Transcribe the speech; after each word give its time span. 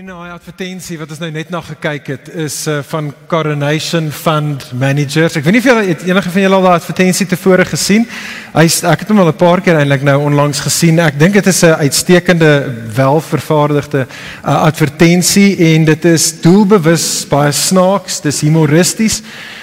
Vriende, 0.00 0.16
daai 0.16 0.32
advertensie 0.32 0.96
wat 0.96 1.10
ons 1.12 1.18
nou 1.20 1.28
net 1.28 1.50
na 1.52 1.58
gekyk 1.60 2.06
het 2.08 2.28
is 2.40 2.54
uh, 2.72 2.78
van 2.88 3.10
Coronation 3.28 4.06
Fund 4.08 4.62
Managers. 4.72 5.36
Ek 5.36 5.44
weet 5.44 5.58
nie 5.58 5.60
of 5.60 5.68
julle 5.68 5.82
enige 6.08 6.32
van 6.32 6.40
julle 6.46 6.56
al 6.56 6.64
daai 6.64 6.76
advertensie 6.78 7.26
tevore 7.28 7.66
gesien. 7.68 8.06
Hy's 8.54 8.78
ek 8.88 9.04
het 9.04 9.12
hom 9.12 9.20
al 9.20 9.28
'n 9.34 9.36
paar 9.36 9.60
keer 9.60 9.76
eintlik 9.76 10.08
nou 10.08 10.16
onlangs 10.30 10.64
gesien. 10.64 11.02
Ek 11.04 11.20
dink 11.20 11.36
dit 11.36 11.52
is 11.52 11.60
'n 11.68 11.84
uitstekende, 11.84 12.50
welvervaardigde 12.96 14.06
uh, 14.06 14.56
advertensie 14.70 15.50
en 15.74 15.84
dit 15.84 16.04
is 16.14 16.32
doelbewus 16.40 17.28
baie 17.28 17.52
snaaks, 17.52 18.22
dis 18.24 18.40
humoristies. 18.40 19.20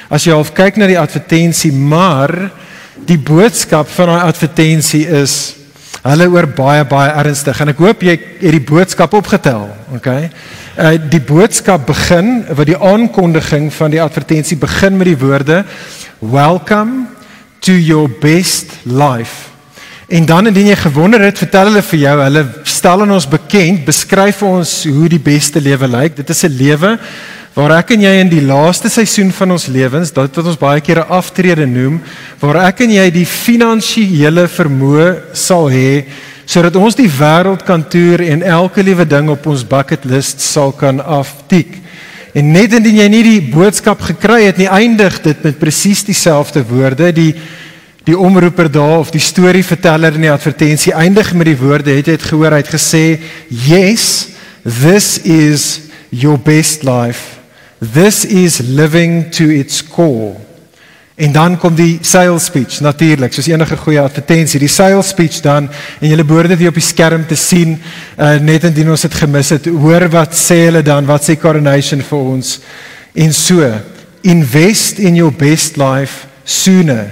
As 0.07 0.29
jy 0.29 0.37
half 0.37 0.53
kyk 0.53 0.77
na 0.77 0.85
die 0.85 1.01
advertensie, 1.01 1.73
maar 1.73 2.51
die 3.09 3.17
boodskap 3.17 3.89
van 3.89 4.13
daai 4.13 4.29
advertensie 4.29 5.07
is 5.07 5.56
Hulle 6.03 6.29
oor 6.29 6.47
baie 6.55 6.85
baie 6.87 7.11
ernstig 7.23 7.59
en 7.61 7.73
ek 7.73 7.81
hoop 7.83 8.03
jy 8.05 8.15
het 8.15 8.53
die 8.53 8.63
boodskap 8.63 9.13
opgetel, 9.17 9.67
okay? 9.97 10.29
Uh 10.77 10.95
die 11.11 11.23
boodskap 11.23 11.87
begin 11.89 12.45
wat 12.53 12.69
die 12.69 12.77
aankondiging 12.77 13.71
van 13.73 13.91
die 13.91 14.01
advertensie 14.01 14.57
begin 14.61 14.97
met 14.97 15.09
die 15.11 15.19
woorde 15.19 15.63
welcome 16.19 17.07
to 17.59 17.73
your 17.73 18.07
best 18.21 18.71
life. 18.85 19.49
En 20.07 20.25
dan 20.25 20.47
indien 20.47 20.69
jy 20.71 20.75
gewonder 20.79 21.19
het, 21.25 21.37
vertel 21.41 21.67
hulle 21.67 21.81
vir 21.83 21.99
jou, 21.99 22.13
hulle 22.21 22.43
stel 22.63 23.03
aan 23.03 23.11
ons 23.11 23.27
bekend, 23.27 23.83
beskryf 23.89 24.39
ons 24.47 24.71
hoe 24.87 25.09
die 25.11 25.19
beste 25.19 25.59
lewe 25.59 25.89
lyk. 25.91 26.15
Dit 26.15 26.29
is 26.31 26.43
'n 26.45 26.55
lewe 26.55 26.97
waar 27.57 27.79
ek 27.79 27.95
en 27.95 28.03
jy 28.05 28.11
in 28.21 28.29
die 28.29 28.43
laaste 28.45 28.89
seisoen 28.93 29.31
van 29.33 29.55
ons 29.55 29.65
lewens, 29.73 30.11
dit 30.13 30.35
wat 30.37 30.49
ons 30.51 30.59
baie 30.61 30.81
keer 30.81 31.01
'n 31.01 31.09
aftrede 31.09 31.65
noem, 31.65 31.99
waar 32.39 32.67
ek 32.69 32.81
en 32.85 32.91
jy 32.91 33.09
die 33.09 33.25
finansiële 33.25 34.45
vermoë 34.47 35.33
sal 35.33 35.65
hê 35.69 36.05
sodat 36.45 36.75
ons 36.75 36.95
die 36.95 37.09
wêreld 37.09 37.65
kan 37.65 37.83
toer 37.83 38.21
en 38.21 38.43
elke 38.43 38.83
liewe 38.83 39.05
ding 39.05 39.29
op 39.29 39.45
ons 39.47 39.65
bucket 39.67 40.05
list 40.05 40.39
sal 40.39 40.71
kan 40.71 41.01
aftik. 41.01 41.67
En 42.33 42.51
net 42.51 42.73
indien 42.73 42.95
jy 42.95 43.07
nie 43.09 43.23
die 43.23 43.41
boodskap 43.41 43.99
gekry 44.01 44.45
het 44.45 44.57
nie, 44.57 44.69
eindig 44.69 45.21
dit 45.23 45.43
met 45.43 45.59
presies 45.59 46.05
dieselfde 46.05 46.63
woorde. 46.63 47.11
Die 47.11 47.33
die 48.05 48.17
omroeper 48.17 48.71
daar 48.71 48.99
of 48.99 49.11
die 49.11 49.19
storieverteller 49.19 50.13
in 50.15 50.21
die 50.21 50.31
advertensie 50.31 50.93
eindig 50.93 51.33
met 51.33 51.45
die 51.45 51.57
woorde, 51.59 51.91
het 51.91 52.07
jy 52.07 52.15
dit 52.15 52.23
gehoor, 52.23 52.51
hy 52.51 52.61
het 52.63 52.71
gesê, 52.71 53.19
"Yes, 53.49 54.29
this 54.63 55.19
is 55.25 55.81
your 56.09 56.37
best 56.37 56.83
life." 56.83 57.36
This 57.79 58.25
is 58.25 58.59
living 58.59 59.29
to 59.31 59.49
its 59.49 59.83
core. 59.87 60.35
En 61.17 61.31
dan 61.31 61.57
kom 61.57 61.73
die 61.75 61.97
sales 62.01 62.45
speech 62.45 62.79
natuurlik, 62.85 63.33
soos 63.33 63.47
enige 63.49 63.77
goeie 63.81 64.01
advertensie, 64.01 64.59
die 64.61 64.69
sales 64.69 65.07
speech 65.09 65.39
dan 65.41 65.65
en 65.97 66.11
julle 66.11 66.25
behoort 66.25 66.51
dit 66.53 66.67
op 66.69 66.77
die 66.77 66.83
skerm 66.85 67.23
te 67.25 67.35
sien, 67.35 67.73
uh, 68.21 68.35
net 68.37 68.67
indien 68.69 68.91
ons 68.93 69.05
dit 69.07 69.17
gemis 69.17 69.49
het. 69.55 69.65
Hoor 69.65 70.05
wat 70.13 70.37
sê 70.37 70.59
hulle 70.67 70.83
dan? 70.85 71.09
Wat 71.09 71.25
sê 71.25 71.33
coronation 71.41 72.05
vir 72.05 72.29
ons? 72.35 72.59
En 73.17 73.33
so, 73.33 73.65
invest 74.21 75.01
in 75.01 75.17
your 75.17 75.33
best 75.33 75.81
life 75.81 76.27
sooner. 76.45 77.09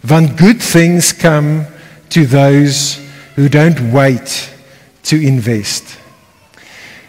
Want 0.00 0.40
good 0.40 0.64
things 0.64 1.12
come 1.12 1.66
to 2.08 2.24
those 2.24 2.96
who 3.36 3.48
don't 3.52 3.92
wait 3.92 4.48
to 5.02 5.20
invest. 5.20 5.98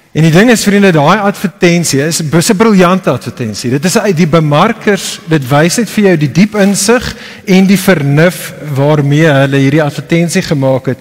En 0.09 0.25
die 0.25 0.31
ding 0.33 0.49
is 0.49 0.63
vriende, 0.65 0.89
daai 0.89 1.19
advertensie 1.21 1.99
is 2.01 2.17
'n 2.23 2.57
briljante 2.57 3.11
advertensie. 3.11 3.69
Dit 3.69 3.85
is 3.85 3.97
uit 3.97 4.17
die 4.17 4.27
bemarkers, 4.27 5.19
dit 5.29 5.49
wys 5.49 5.77
net 5.77 5.89
vir 5.89 6.03
jou 6.03 6.17
die 6.17 6.31
diep 6.31 6.55
insig 6.55 7.15
en 7.45 7.67
die 7.67 7.77
vernuf 7.77 8.53
waarmee 8.73 9.27
hulle 9.27 9.57
hierdie 9.57 9.83
advertensie 9.83 10.41
gemaak 10.41 10.85
het. 10.85 10.97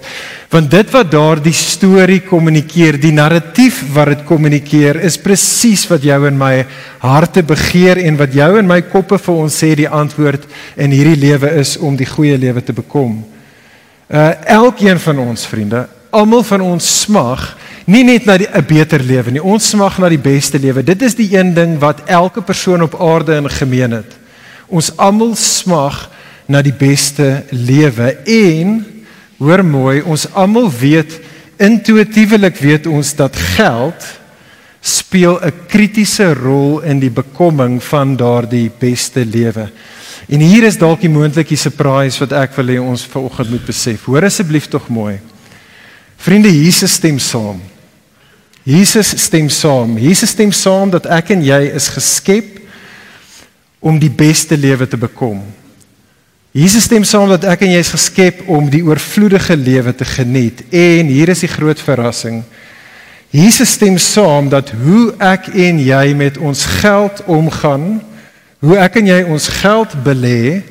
Want 0.49 0.71
dit 0.71 0.91
wat 0.91 1.11
daardie 1.11 1.53
storie 1.53 2.19
kommunikeer, 2.19 2.99
die 3.01 3.11
narratief 3.11 3.81
wat 3.93 4.05
dit 4.05 4.25
kommunikeer, 4.25 5.01
is 5.01 5.17
presies 5.17 5.87
wat 5.87 6.03
jou 6.03 6.27
en 6.27 6.37
my 6.37 6.65
harte 6.99 7.41
begeer 7.43 7.97
en 7.97 8.17
wat 8.17 8.33
jou 8.33 8.59
en 8.59 8.67
my 8.67 8.81
koppe 8.81 9.17
vir 9.17 9.35
ons 9.35 9.63
sê 9.63 9.75
die 9.75 9.89
antwoord 9.89 10.45
in 10.77 10.91
hierdie 10.91 11.17
lewe 11.17 11.49
is 11.57 11.77
om 11.77 11.95
die 11.95 12.05
goeie 12.05 12.37
lewe 12.37 12.61
te 12.61 12.73
bekom. 12.73 13.25
Uh 14.07 14.33
elkeen 14.45 14.99
van 14.99 15.19
ons 15.19 15.45
vriende, 15.45 15.87
almal 16.11 16.43
van 16.43 16.61
ons 16.61 17.01
smag 17.01 17.57
nie 17.89 18.03
net 18.05 18.25
na 18.25 18.37
'n 18.37 18.65
beter 18.67 19.01
lewe 19.01 19.31
nie. 19.31 19.43
Ons 19.43 19.69
smag 19.69 19.97
na 19.97 20.09
die 20.09 20.21
beste 20.21 20.59
lewe. 20.59 20.83
Dit 20.83 21.01
is 21.01 21.15
die 21.15 21.37
een 21.37 21.53
ding 21.53 21.79
wat 21.79 22.01
elke 22.05 22.41
persoon 22.41 22.81
op 22.81 23.01
aarde 23.01 23.35
in 23.35 23.49
gemeen 23.49 23.91
het. 23.91 24.17
Ons 24.67 24.91
almal 24.97 25.35
smag 25.35 26.09
na 26.47 26.61
die 26.61 26.73
beste 26.73 27.43
lewe 27.49 28.17
en 28.25 28.85
hoor 29.37 29.63
mooi, 29.65 30.01
ons 30.01 30.27
almal 30.33 30.69
weet 30.71 31.19
intuïtiewelik 31.57 32.57
weet 32.57 32.87
ons 32.87 33.15
dat 33.15 33.35
geld 33.35 34.05
speel 34.81 35.39
'n 35.41 35.53
kritiese 35.67 36.33
rol 36.33 36.81
in 36.81 36.99
die 36.99 37.11
bekomming 37.11 37.83
van 37.83 38.15
daardie 38.15 38.71
beste 38.79 39.25
lewe. 39.25 39.69
En 40.29 40.39
hier 40.39 40.63
is 40.63 40.77
dalk 40.77 41.01
die 41.01 41.09
moontlike 41.09 41.55
surprise 41.55 42.19
wat 42.19 42.31
ek 42.31 42.55
wil 42.55 42.67
hê 42.67 42.79
ons 42.79 43.05
vanoggend 43.05 43.49
moet 43.49 43.65
besef. 43.65 44.05
Hoor 44.05 44.23
asseblief 44.23 44.67
tog 44.67 44.87
mooi. 44.87 45.19
Vriende, 46.17 46.51
Jesus 46.51 46.93
stem 46.93 47.19
saam. 47.19 47.61
Jesus 48.69 49.15
stem 49.17 49.49
saam. 49.49 49.97
Jesus 49.97 50.29
stem 50.35 50.51
saam 50.53 50.91
dat 50.93 51.07
ek 51.09 51.31
en 51.33 51.41
jy 51.41 51.61
is 51.73 51.87
geskep 51.89 52.59
om 53.81 53.97
die 53.97 54.11
beste 54.13 54.57
lewe 54.59 54.85
te 54.85 54.99
bekom. 54.99 55.39
Jesus 56.53 56.85
stem 56.85 57.05
saam 57.07 57.31
dat 57.31 57.47
ek 57.49 57.63
en 57.65 57.73
jy 57.73 57.81
is 57.81 57.93
geskep 57.95 58.43
om 58.49 58.69
die 58.69 58.83
oorvloedige 58.85 59.57
lewe 59.57 59.93
te 59.97 60.05
geniet. 60.05 60.61
En 60.69 61.09
hier 61.09 61.33
is 61.33 61.41
die 61.45 61.49
groot 61.49 61.81
verrassing. 61.81 62.43
Jesus 63.33 63.73
stem 63.77 63.97
saam 64.01 64.49
dat 64.53 64.73
hoe 64.73 65.15
ek 65.21 65.49
en 65.53 65.81
jy 65.81 66.05
met 66.17 66.37
ons 66.37 66.65
geld 66.81 67.21
omgaan, 67.29 67.99
hoe 68.65 68.77
ek 68.81 69.01
en 69.01 69.09
jy 69.09 69.19
ons 69.29 69.49
geld 69.61 69.93
belê, 70.05 70.61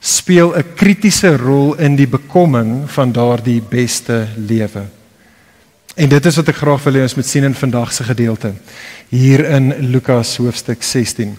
speel 0.00 0.56
'n 0.56 0.74
kritiese 0.76 1.36
rol 1.36 1.74
in 1.80 1.96
die 1.96 2.08
bekomming 2.08 2.88
van 2.88 3.12
daardie 3.12 3.60
beste 3.60 4.28
lewe. 4.36 4.95
En 5.96 6.08
dit 6.12 6.26
is 6.28 6.36
wat 6.36 6.48
ek 6.52 6.58
graag 6.60 6.82
wil 6.84 6.98
hê 6.98 7.02
ons 7.06 7.14
moet 7.16 7.24
sien 7.24 7.44
in 7.48 7.54
vandag 7.56 7.88
se 7.96 8.04
gedeelte 8.04 8.50
hier 9.08 9.40
in 9.48 9.70
Lukas 9.94 10.34
hoofstuk 10.36 10.82
16. 10.84 11.30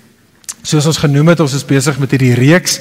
Soos 0.65 0.87
ons 0.89 0.97
genoem 0.97 1.29
het, 1.29 1.43
ons 1.43 1.53
is 1.53 1.65
besig 1.67 1.99
met 2.01 2.15
hierdie 2.15 2.33
reeks 2.39 2.79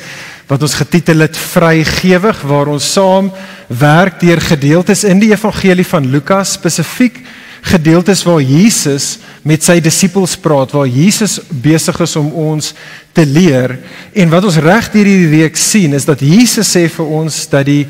wat 0.49 0.65
ons 0.65 0.77
getitel 0.79 1.21
het 1.27 1.37
Vrygewig 1.37 2.41
waar 2.49 2.73
ons 2.73 2.87
saam 2.95 3.29
werk 3.69 4.17
deur 4.23 4.41
gedeeltes 4.41 5.05
in 5.05 5.21
die 5.21 5.35
evangelie 5.35 5.85
van 5.85 6.09
Lukas 6.15 6.55
spesifiek 6.57 7.21
gedeeltes 7.69 8.25
waar 8.25 8.41
Jesus 8.41 9.19
met 9.45 9.61
sy 9.67 9.77
disippels 9.85 10.39
praat, 10.41 10.73
waar 10.73 10.89
Jesus 10.89 11.43
besig 11.51 12.01
is 12.01 12.17
om 12.17 12.33
ons 12.55 12.73
te 13.13 13.29
leer 13.29 13.77
en 14.17 14.33
wat 14.33 14.49
ons 14.49 14.63
reg 14.65 14.89
deur 14.97 15.13
hierdie 15.13 15.43
reeks 15.43 15.71
sien 15.77 15.93
is 15.93 16.09
dat 16.09 16.25
Jesus 16.25 16.73
sê 16.73 16.87
vir 16.89 17.17
ons 17.21 17.43
dat 17.53 17.69
die 17.69 17.83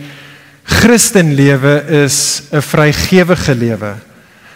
Christenlewe 0.66 1.84
is 2.04 2.42
'n 2.50 2.62
vrygewige 2.62 3.54
lewe. 3.54 3.94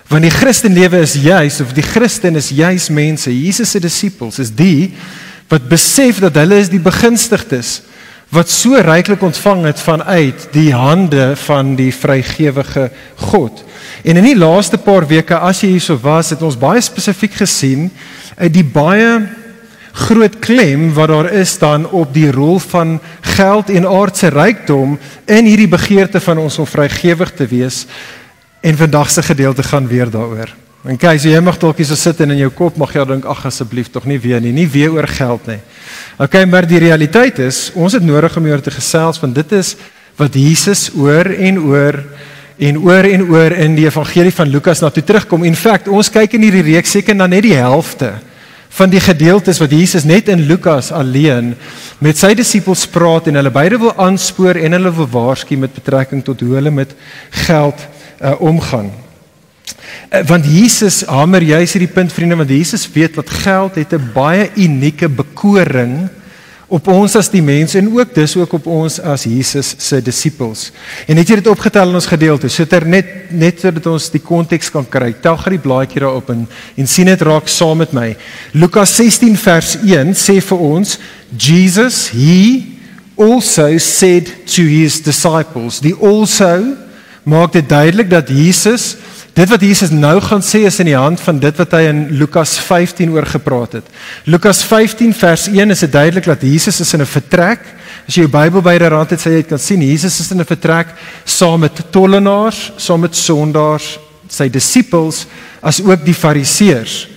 Want 0.08 0.22
die 0.22 0.30
Christenlewe 0.30 0.98
is 1.00 1.14
juis 1.14 1.60
of 1.60 1.72
die 1.72 1.82
Christen 1.86 2.36
is 2.36 2.48
juis 2.48 2.88
mense, 2.88 3.30
Jesus 3.42 3.70
se 3.70 3.80
disippels 3.80 4.38
is 4.38 4.50
die 4.54 4.94
wat 5.48 5.68
besef 5.68 6.18
dat 6.18 6.34
hulle 6.34 6.58
is 6.58 6.68
die 6.68 6.82
begunstigdes 6.82 7.80
wat 8.30 8.50
so 8.50 8.78
ryklik 8.78 9.22
ontvang 9.22 9.64
het 9.66 9.80
vanuit 9.82 10.48
die 10.54 10.70
hande 10.74 11.32
van 11.36 11.74
die 11.74 11.90
vrygewige 11.94 12.90
God. 13.16 13.64
En 14.06 14.16
in 14.16 14.24
die 14.24 14.38
laaste 14.38 14.78
paar 14.78 15.06
weke 15.10 15.38
as 15.38 15.64
jy 15.64 15.72
hierso 15.74 15.98
was, 16.02 16.30
het 16.30 16.42
ons 16.42 16.58
baie 16.58 16.80
spesifiek 16.82 17.34
gesien 17.42 17.88
uit 18.38 18.52
die 18.54 18.64
baie 18.64 19.18
groot 20.00 20.38
klem 20.40 20.88
wat 20.96 21.10
daar 21.12 21.28
is 21.36 21.58
dan 21.60 21.84
op 21.90 22.14
die 22.14 22.30
rol 22.32 22.58
van 22.70 22.98
geld 23.36 23.70
en 23.70 23.88
aardse 23.88 24.30
rykdom 24.32 24.96
in 25.26 25.48
hierdie 25.48 25.68
begeerte 25.70 26.20
van 26.24 26.40
ons 26.40 26.58
om 26.58 26.68
vrygewig 26.68 27.34
te 27.36 27.46
wees 27.50 27.84
en 28.60 28.76
vandag 28.76 29.10
se 29.10 29.22
gedeelte 29.22 29.62
gaan 29.62 29.88
weer 29.88 30.10
daaroor. 30.10 30.52
En 30.88 30.96
kyk, 30.96 31.18
so 31.20 31.28
jy 31.28 31.40
mag 31.44 31.58
dalk 31.60 31.80
hier 31.82 31.88
sit 31.92 32.20
en 32.24 32.32
in 32.32 32.40
jou 32.40 32.50
kop 32.56 32.78
mag 32.80 32.94
jy 32.96 33.04
dink 33.10 33.26
ag 33.28 33.42
asseblief 33.50 33.90
tog 33.92 34.06
nie 34.08 34.16
weer 34.20 34.40
nie, 34.40 34.52
nie 34.56 34.68
weer 34.68 34.94
oor 34.96 35.08
geld 35.08 35.50
nie. 35.50 35.58
Okay, 36.16 36.46
maar 36.48 36.68
die 36.68 36.80
realiteit 36.80 37.38
is 37.44 37.68
ons 37.76 37.96
het 37.96 38.04
nodig 38.04 38.36
om 38.36 38.48
hieroor 38.48 38.64
te 38.64 38.72
gesels 38.72 39.20
want 39.20 39.36
dit 39.36 39.52
is 39.58 39.74
wat 40.16 40.36
Jesus 40.36 40.88
oor 40.96 41.28
en 41.36 41.60
oor 41.60 42.00
en 42.60 42.80
oor 42.84 43.08
en 43.08 43.28
oor 43.28 43.56
in 43.56 43.76
die 43.76 43.86
evangelie 43.88 44.32
van 44.36 44.48
Lukas 44.52 44.80
na 44.80 44.90
toe 44.92 45.04
terugkom. 45.04 45.44
In 45.48 45.56
feite, 45.56 45.92
ons 45.92 46.12
kyk 46.12 46.36
in 46.36 46.48
hierdie 46.48 46.66
reeks 46.74 46.96
seker 46.96 47.16
na 47.16 47.28
net 47.28 47.44
die 47.44 47.56
helfte 47.56 48.14
van 48.70 48.90
die 48.90 49.02
gedeeltes 49.02 49.58
wat 49.58 49.72
Jesus 49.74 50.06
net 50.06 50.28
in 50.30 50.46
Lukas 50.46 50.92
alleen 50.94 51.54
met 51.98 52.18
sy 52.18 52.32
disippels 52.38 52.86
praat 52.90 53.26
en 53.28 53.40
hulle 53.40 53.52
beide 53.52 53.80
wil 53.82 53.94
aanspoor 53.98 54.60
en 54.60 54.76
hulle 54.78 54.92
wil 54.94 55.08
waarsku 55.10 55.58
met 55.58 55.74
betrekking 55.74 56.22
tot 56.24 56.40
hoe 56.40 56.54
hulle 56.54 56.70
met 56.70 56.94
geld 57.46 57.82
uh, 58.20 58.36
omgaan. 58.38 58.92
Uh, 60.10 60.22
want 60.30 60.46
Jesus 60.46 61.02
hamer 61.10 61.42
juis 61.42 61.74
hierdie 61.74 61.92
punt 61.92 62.14
vriende 62.14 62.38
want 62.38 62.54
Jesus 62.54 62.86
weet 62.94 63.18
dat 63.18 63.30
geld 63.42 63.74
het 63.74 63.92
'n 63.92 64.10
baie 64.14 64.50
unieke 64.54 65.08
bekoring 65.08 66.08
op 66.70 66.86
ons 66.92 67.16
as 67.18 67.28
die 67.32 67.42
mense 67.42 67.78
en 67.80 67.88
ook 67.90 68.12
dis 68.14 68.36
ook 68.38 68.52
op 68.60 68.66
ons 68.70 69.00
as 69.02 69.24
Jesus 69.26 69.72
se 69.82 69.98
disippels. 70.06 70.68
En 71.10 71.18
het 71.18 71.28
jy 71.28 71.40
dit 71.40 71.50
opgetel 71.50 71.90
in 71.90 71.98
ons 71.98 72.06
gedeelte? 72.06 72.50
Sit 72.52 72.72
er 72.76 72.86
net 72.86 73.32
net 73.34 73.62
sodat 73.62 73.88
ons 73.90 74.08
die 74.14 74.22
konteks 74.22 74.70
kan 74.70 74.86
kry. 74.86 75.10
Tel 75.22 75.38
gou 75.38 75.52
die 75.54 75.62
blaadjie 75.62 76.02
daarop 76.04 76.30
en 76.34 76.46
en 76.78 76.90
sien 76.90 77.10
dit 77.10 77.24
raak 77.26 77.50
saam 77.50 77.82
met 77.82 77.94
my. 77.96 78.12
Lukas 78.54 78.94
16 78.98 79.34
vers 79.42 79.76
1 79.82 80.14
sê 80.18 80.38
vir 80.46 80.62
ons 80.70 80.96
Jesus 81.34 82.06
he 82.14 82.78
also 83.18 83.78
said 83.78 84.30
to 84.46 84.62
his 84.62 85.00
disciples. 85.02 85.82
Die 85.82 85.94
also 85.94 86.76
maak 87.28 87.52
dit 87.52 87.66
duidelik 87.68 88.10
dat 88.10 88.30
Jesus 88.30 88.94
Dit 89.32 89.48
wat 89.48 89.62
Jesus 89.62 89.92
nou 89.94 90.16
gaan 90.20 90.42
sê 90.42 90.64
is 90.66 90.80
in 90.82 90.88
die 90.90 90.98
hand 90.98 91.20
van 91.22 91.38
dit 91.38 91.58
wat 91.62 91.74
hy 91.76 91.84
in 91.86 92.00
Lukas 92.18 92.56
15 92.66 93.12
oor 93.14 93.26
gepraat 93.30 93.76
het. 93.78 93.92
Lukas 94.26 94.64
15 94.66 95.14
vers 95.14 95.46
1 95.52 95.70
is 95.70 95.84
dit 95.86 95.92
duidelik 95.92 96.26
dat 96.26 96.42
Jesus 96.42 96.80
is 96.80 96.92
in 96.94 97.02
'n 97.02 97.06
vertrek. 97.06 97.60
As 98.08 98.14
jy 98.14 98.22
jou 98.22 98.30
Bybel 98.30 98.62
byderhand 98.62 99.10
het, 99.10 99.20
sê 99.20 99.30
jy 99.38 99.42
kan 99.42 99.58
sien 99.58 99.82
Jesus 99.82 100.20
is 100.20 100.30
in 100.30 100.40
'n 100.40 100.44
vertrek 100.44 100.88
saam 101.24 101.60
met 101.60 101.82
tollenaars, 101.90 102.72
saam 102.76 103.00
met 103.00 103.16
sondaars, 103.16 103.98
sy 104.28 104.48
disippels, 104.48 105.26
as 105.62 105.80
ook 105.80 106.04
die 106.04 106.14
fariseërs. 106.14 107.08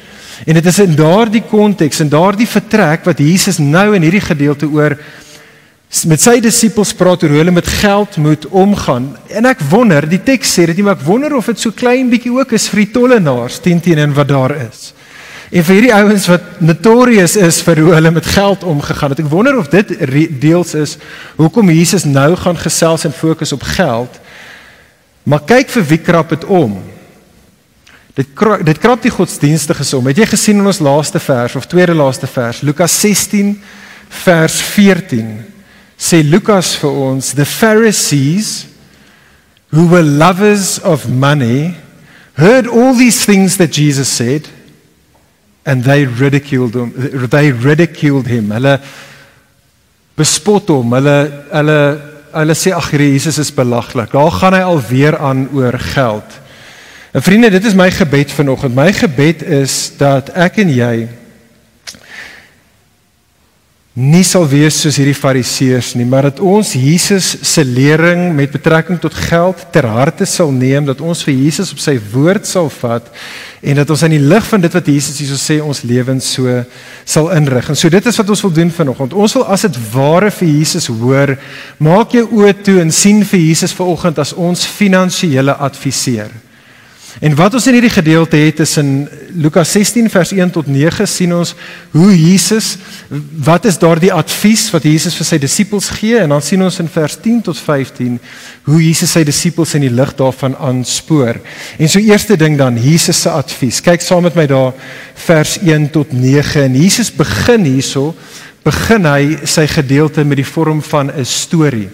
En 0.45 0.53
dit 0.53 0.65
is 0.65 0.79
in 0.79 0.95
daardie 0.95 1.43
konteks 1.49 1.99
en 1.99 2.09
daardie 2.09 2.47
vertrek 2.47 3.05
wat 3.05 3.19
Jesus 3.19 3.57
nou 3.57 3.95
in 3.95 4.01
hierdie 4.01 4.21
gedeelte 4.21 4.67
oor 4.67 4.97
met 6.09 6.23
sy 6.23 6.39
disippels 6.41 6.91
praat 6.97 7.21
oor 7.23 7.35
hoe 7.35 7.41
hulle 7.43 7.53
met 7.53 7.69
geld 7.69 8.17
moet 8.17 8.47
omgaan. 8.49 9.11
En 9.29 9.45
ek 9.45 9.61
wonder, 9.69 10.07
die 10.09 10.21
teks 10.25 10.55
sê 10.57 10.65
dit 10.71 10.79
nie, 10.79 10.85
maar 10.87 10.97
ek 10.97 11.05
wonder 11.05 11.35
of 11.37 11.51
dit 11.51 11.61
so 11.61 11.75
klein 11.75 12.09
bietjie 12.09 12.33
ook 12.33 12.55
is 12.57 12.65
vir 12.71 12.81
die 12.81 12.93
tollenaars 12.95 13.59
teen 13.61 13.81
teenoor 13.83 14.15
wat 14.17 14.31
daar 14.31 14.55
is. 14.57 14.87
En 15.53 15.61
vir 15.67 15.77
hierdie 15.77 15.93
ouens 15.93 16.25
wat 16.31 16.63
notorious 16.65 17.35
is 17.37 17.59
vir 17.61 17.83
hoe 17.83 17.93
hulle 17.93 18.11
met 18.15 18.25
geld 18.25 18.65
omgegaan 18.65 19.13
het. 19.13 19.21
Ek 19.21 19.29
wonder 19.29 19.59
of 19.61 19.69
dit 19.69 19.93
deels 20.41 20.73
is 20.73 20.95
hoekom 21.37 21.69
Jesus 21.69 22.07
nou 22.09 22.31
gaan 22.41 22.57
gesels 22.57 23.05
en 23.05 23.13
fokus 23.13 23.53
op 23.53 23.61
geld. 23.75 24.17
Maar 25.29 25.45
kyk 25.45 25.69
vir 25.77 25.87
wie 25.93 26.01
krap 26.01 26.33
dit 26.33 26.49
om. 26.49 26.79
Dit 28.17 28.33
krap, 28.33 28.65
dit 28.65 28.81
krap 28.81 29.05
die 29.05 29.13
godsdienstiges 29.13 29.93
om. 29.93 30.09
Het 30.09 30.25
jy 30.25 30.31
gesien 30.33 30.57
in 30.57 30.73
ons 30.73 30.81
laaste 30.81 31.21
vers 31.21 31.55
of 31.57 31.69
tweede 31.69 31.93
laaste 31.93 32.27
vers, 32.29 32.65
Lukas 32.65 32.97
16 33.05 33.53
vers 34.25 34.61
14? 34.73 35.52
Sê 36.03 36.19
Lukas 36.23 36.73
vir 36.81 36.91
ons 36.91 37.31
the 37.37 37.45
Pharisees 37.47 38.67
who 39.71 39.87
were 39.87 40.03
lovers 40.03 40.77
of 40.83 41.07
money 41.07 41.75
heard 42.35 42.67
all 42.67 42.93
these 42.93 43.23
things 43.25 43.55
that 43.57 43.71
Jesus 43.71 44.09
said 44.09 44.49
and 45.65 45.83
they 45.83 46.05
ridiculed 46.05 46.75
him 46.75 46.91
they 47.29 47.51
ridiculed 47.51 48.27
him. 48.27 48.51
Hulle 48.51 48.79
bespot 50.17 50.67
hom. 50.67 50.91
Hulle 50.91 51.17
hulle 51.53 51.79
hulle 52.33 52.55
sê 52.57 52.73
ag 52.75 52.91
Jesus 52.99 53.39
is 53.39 53.51
belaglik. 53.53 54.11
Daar 54.11 54.31
gaan 54.31 54.57
hy 54.57 54.63
alweer 54.65 55.17
aan 55.17 55.47
oor 55.53 55.77
geld. 55.93 56.39
En 57.13 57.21
vriende 57.21 57.51
dit 57.53 57.65
is 57.65 57.77
my 57.77 57.91
gebed 57.91 58.31
vanoggend. 58.31 58.75
My 58.75 58.91
gebed 58.91 59.43
is 59.45 59.93
dat 59.97 60.33
ek 60.33 60.57
en 60.65 60.73
jy 60.73 60.95
nie 63.93 64.23
sal 64.25 64.47
wees 64.49 64.79
soos 64.81 64.95
hierdie 64.97 65.13
fariseërs 65.13 65.91
nie, 65.99 66.05
maar 66.09 66.25
dat 66.25 66.39
ons 66.41 66.71
Jesus 66.73 67.27
se 67.45 67.61
lering 67.61 68.31
met 68.33 68.49
betrekking 68.49 68.97
tot 68.97 69.13
geld 69.13 69.59
ter 69.69 69.85
harte 69.85 70.25
sal 70.25 70.49
neem, 70.49 70.87
dat 70.87 71.01
ons 71.05 71.21
vir 71.21 71.35
Jesus 71.37 71.69
op 71.75 71.81
sy 71.81 71.93
woord 72.09 72.49
sal 72.49 72.71
vat 72.73 73.11
en 73.61 73.77
dat 73.77 73.91
ons 73.93 74.01
aan 74.03 74.15
die 74.15 74.23
lig 74.23 74.47
van 74.49 74.63
dit 74.65 74.73
wat 74.73 74.89
Jesus 74.89 75.19
hierso 75.21 75.37
sê 75.37 75.59
ons 75.61 75.83
lewens 75.85 76.31
so 76.39 76.55
sal 77.05 77.29
inrig. 77.37 77.69
En 77.69 77.77
so 77.77 77.91
dit 77.93 78.09
is 78.09 78.17
wat 78.17 78.33
ons 78.33 78.41
wil 78.47 78.55
doen 78.55 78.73
vanoggend. 78.73 79.13
Ons 79.13 79.37
wil 79.37 79.45
as 79.53 79.67
dit 79.67 79.77
ware 79.93 80.33
vir 80.39 80.49
Jesus 80.49 80.89
hoor, 80.89 81.35
maak 81.77 82.17
jou 82.17 82.25
oë 82.41 82.55
toe 82.65 82.79
en 82.81 82.91
sien 82.91 83.21
vir 83.21 83.45
Jesus 83.45 83.77
vanoggend 83.77 84.23
as 84.25 84.33
ons 84.33 84.65
finansiële 84.73 85.53
adviseur. 85.69 86.33
En 87.21 87.35
wat 87.37 87.53
ons 87.53 87.67
in 87.69 87.75
hierdie 87.77 87.93
gedeelte 87.93 88.37
het 88.41 88.59
is 88.63 88.77
in 88.81 89.07
Lukas 89.37 89.71
16 89.75 90.09
vers 90.09 90.31
1 90.33 90.49
tot 90.55 90.67
9 90.67 91.05
sien 91.07 91.33
ons 91.35 91.53
hoe 91.93 92.09
Jesus 92.17 92.77
wat 93.45 93.65
is 93.69 93.77
daardie 93.81 94.13
advies 94.13 94.65
wat 94.73 94.87
Jesus 94.87 95.17
vir 95.19 95.27
sy 95.27 95.37
disippels 95.41 95.91
gee 95.93 96.17
en 96.23 96.33
dan 96.33 96.41
sien 96.41 96.63
ons 96.65 96.79
in 96.81 96.89
vers 96.89 97.17
10 97.21 97.43
tot 97.45 97.59
15 97.59 98.17
hoe 98.69 98.79
Jesus 98.81 99.13
sy 99.13 99.23
disippels 99.27 99.75
in 99.77 99.85
die 99.85 99.93
lig 99.93 100.13
daarvan 100.17 100.57
aanspoor. 100.57 101.37
En 101.77 101.89
so 101.91 102.01
eerste 102.01 102.37
ding 102.39 102.57
dan 102.57 102.79
Jesus 102.81 103.21
se 103.21 103.29
advies. 103.29 103.81
Kyk 103.85 104.01
saam 104.01 104.25
met 104.25 104.37
my 104.39 104.47
daar 104.49 104.73
vers 105.27 105.59
1 105.61 105.91
tot 105.93 106.13
9 106.17 106.65
en 106.65 106.79
Jesus 106.81 107.13
begin 107.13 107.69
hierso 107.69 108.13
begin 108.63 109.05
hy 109.05 109.37
sy 109.45 109.67
gedeelte 109.67 110.23
met 110.23 110.39
die 110.39 110.47
vorm 110.47 110.81
van 110.81 111.11
'n 111.11 111.25
storie. 111.25 111.89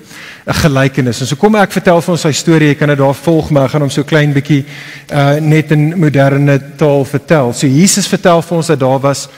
'n 0.49 0.53
gelykenis. 0.53 1.21
En 1.21 1.27
so 1.27 1.35
kom 1.35 1.55
ek 1.55 1.71
vertel 1.71 2.01
vir 2.01 2.11
ons 2.11 2.21
sy 2.21 2.31
storie. 2.31 2.67
Jy 2.67 2.75
kan 2.75 2.89
dit 2.89 2.97
daar 2.97 3.15
volg, 3.15 3.49
maar 3.49 3.65
ek 3.65 3.71
gaan 3.71 3.81
hom 3.81 3.89
so 3.89 4.03
klein 4.03 4.33
bietjie 4.33 4.65
uh 5.13 5.37
net 5.39 5.71
in 5.71 5.93
moderne 5.99 6.59
taal 6.77 7.05
vertel. 7.05 7.53
So 7.53 7.67
Jesus 7.67 8.07
vertel 8.07 8.41
vir 8.41 8.57
ons 8.57 8.67
dat 8.67 8.79
daar 8.79 8.99
was 8.99 9.29